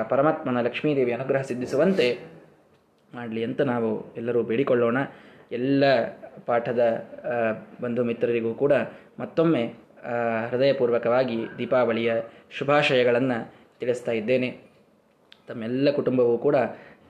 ಪರಮಾತ್ಮನ 0.10 0.62
ಲಕ್ಷ್ಮೀದೇವಿ 0.62 1.14
ಅನುಗ್ರಹ 1.14 1.42
ಸಿದ್ಧಿಸುವಂತೆ 1.42 2.08
ಮಾಡಲಿ 3.14 3.44
ಅಂತ 3.44 3.62
ನಾವು 3.62 4.14
ಎಲ್ಲರೂ 4.14 4.44
ಬೇಡಿಕೊಳ್ಳೋಣ. 4.44 4.98
ಎಲ್ಲ 5.52 5.84
ಪಾಠದ 6.46 6.82
ಬಂಧು 7.82 8.04
ಮಿತ್ರರಿಗೂ 8.04 8.54
ಕೂಡ 8.54 8.74
ಮತ್ತೊಮ್ಮೆ 9.20 9.64
ಹೃದಯಪೂರ್ವಕವಾಗಿ 10.50 11.38
ದೀಪಾವಳಿಯ 11.58 12.14
ಶುಭಾಶಯಗಳನ್ನು 12.52 13.54
ತಿಳಿಸ್ತಾ 13.80 14.12
ಇದ್ದೇನೆ. 14.12 14.50
ತಮ್ಮೆಲ್ಲ 15.48 15.92
ಕುಟುಂಬವೂ 15.92 16.38
ಕೂಡ 16.38 16.56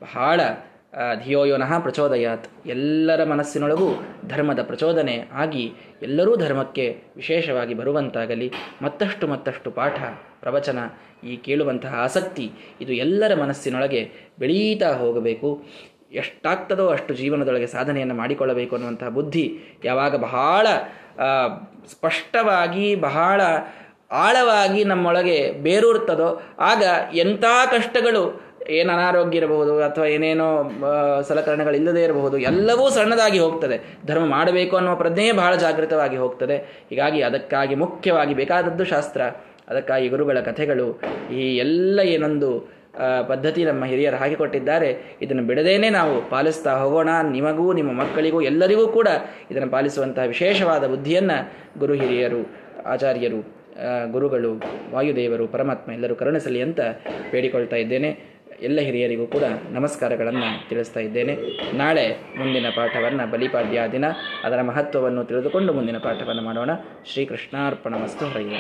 ಬಹಳ 0.01 0.41
ಧಿಯೋಯೋನಃ 1.24 1.80
ಪ್ರಚೋದಯಾತ್. 1.80 2.48
ಎಲ್ಲರ 2.66 3.24
ಮನಸ್ಸಿನೊಳಗೂ 3.24 4.04
ಧರ್ಮದ 4.28 4.62
ಪ್ರಚೋದನೆ 4.64 5.30
ಆಗಿ 5.34 5.74
ಎಲ್ಲರೂ 6.02 6.36
ಧರ್ಮಕ್ಕೆ 6.36 7.04
ವಿಶೇಷವಾಗಿ 7.16 7.74
ಬರುವಂತಾಗಲಿ. 7.74 8.52
ಮತ್ತಷ್ಟು 8.82 9.28
ಮತ್ತಷ್ಟು 9.28 9.72
ಪಾಠ, 9.72 10.00
ಪ್ರವಚನ, 10.39 10.80
ಈ 11.24 11.38
ಕೇಳುವಂತಹ 11.38 11.93
ಆಸಕ್ತಿ, 11.98 12.52
ಇದು 12.82 12.93
ಎಲ್ಲರ 12.93 13.36
ಮನಸ್ಸಿನೊಳಗೆ 13.36 14.12
ಬೆಳೀತಾ 14.39 14.93
ಹೋಗಬೇಕು. 14.93 15.64
ಎಷ್ಟಾಗ್ತದೋ 16.12 16.88
ಅಷ್ಟು 16.88 17.14
ಜೀವನದೊಳಗೆ 17.14 17.68
ಸಾಧನೆಯನ್ನು 17.68 18.16
ಮಾಡಿಕೊಳ್ಳಬೇಕು 18.16 18.76
ಅನ್ನುವಂತಹ 18.76 19.10
ಬುದ್ಧಿ 19.10 19.60
ಯಾವಾಗ 19.84 20.16
ಬಹಳ 20.16 20.68
ಸ್ಪಷ್ಟವಾಗಿ, 21.91 22.95
ಬಹಳ 22.95 23.41
ಆಳವಾಗಿ 24.12 24.84
ನಮ್ಮೊಳಗೆ 24.84 25.52
ಬೇರೂರ್ತದೋ, 25.52 26.41
ಆಗ 26.60 26.84
ಎಂಥ 27.14 27.43
ಕಷ್ಟಗಳು 27.72 28.47
ಏನು 28.76 28.89
ಅನಾರೋಗ್ಯ 28.93 29.41
ಇರಬಹುದು 29.41 29.74
ಅಥವಾ 29.84 30.05
ಏನೇನೋ 30.05 30.47
ಸಲಕರಣೆಗಳಿಲ್ಲದೇ 31.28 32.01
ಇರಬಹುದು, 32.03 32.38
ಎಲ್ಲವೂ 32.38 32.86
ಸಣ್ಣದಾಗಿ 32.89 33.39
ಹೋಗ್ತದೆ. 33.39 33.78
ಧರ್ಮ 34.07 34.26
ಮಾಡಬೇಕು 34.26 34.76
ಅನ್ನುವ 34.76 34.95
ಪ್ರಜ್ಞೆಯೇ 34.95 35.32
ಬಹಳ 35.32 35.53
ಜಾಗೃತವಾಗಿ 35.55 36.18
ಹೋಗ್ತದೆ. 36.18 36.57
ಹೀಗಾಗಿ 36.89 37.22
ಅದಕ್ಕಾಗಿ 37.22 37.76
ಮುಖ್ಯವಾಗಿ 37.76 38.34
ಬೇಕಾದದ್ದು 38.34 38.84
ಶಾಸ್ತ್ರ, 38.84 39.22
ಅದಕ್ಕಾಗಿ 39.68 40.07
ಗುರುಗಳ 40.07 40.39
ಕಥೆಗಳು, 40.39 40.88
ಈ 41.32 41.43
ಎಲ್ಲ 41.57 41.99
ಏನೊಂದು 41.99 42.49
ಪದ್ಧತಿ 43.28 43.61
ನಮ್ಮ 43.65 43.86
ಹಿರಿಯರು 43.86 44.18
ಹಾಕಿಕೊಟ್ಟಿದ್ದಾರೆ. 44.18 45.18
ಇದನ್ನು 45.22 45.43
ಬಿಡದೇನೆ 45.43 45.89
ನಾವು 45.89 46.13
ಪಾಲಿಸ್ತಾ 46.30 46.72
ಹೋಗೋಣ. 46.82 47.09
ನಿಮಗೂ, 47.32 47.65
ನಿಮ್ಮ 47.74 47.91
ಮಕ್ಕಳಿಗೂ, 48.01 48.39
ಎಲ್ಲರಿಗೂ 48.41 48.88
ಕೂಡ 48.88 49.09
ಇದನ್ನು 49.51 49.70
ಪಾಲಿಸುವಂತಹ 49.76 50.26
ವಿಶೇಷವಾದ 50.34 50.88
ಬುದ್ಧಿಯನ್ನು 50.88 51.38
ಗುರು 51.80 51.93
ಹಿರಿಯರು, 51.93 52.41
ಆಚಾರ್ಯರು 52.86 53.41
ಗುರುಗಳು, 54.11 54.51
ವಾಯುದೇವರು, 54.93 55.47
ಪರಮಾತ್ಮ 55.47 55.91
ಎಲ್ಲರೂ 55.91 56.15
ಕರುಣಿಸಲಿ 56.15 56.61
ಅಂತ 56.61 56.80
ಬೇಡಿಕೊಳ್ತಾ 57.32 57.76
ಇದ್ದೇನೆ. 57.76 58.09
ಎಲ್ಲ 58.62 58.80
ಹಿರಿಯರಿಗೂ 58.82 59.28
ಕೂಡ 59.28 59.43
ನಮಸ್ಕಾರಗಳನ್ನು 59.72 60.70
ತಿಳಿಸ್ತಾ 60.70 60.99
ಇದ್ದೇನೆ. 60.99 61.38
ನಾಳೆ 61.78 62.16
ಮುಂದಿನ 62.38 62.66
ಪಾಠವನ್ನು 62.76 63.32
ಬಲಿಪಾಡ್ಯ 63.32 63.82
ದಿನ. 63.91 64.05
ಅದರ 64.43 64.62
ಮಹತ್ವವನ್ನು 64.62 65.24
ತಿಳಿದುಕೊಂಡು 65.24 65.74
ಮುಂದಿನ 65.74 65.97
ಪಾಠವನ್ನು 65.97 66.41
ಮಾಡೋಣ. 66.41 66.70
ಶ್ರೀಕೃಷ್ಣಾರ್ಪಣ 67.05 67.93
ವಸ್ತು 68.03 68.26
ಹರಿಯ 68.26 68.55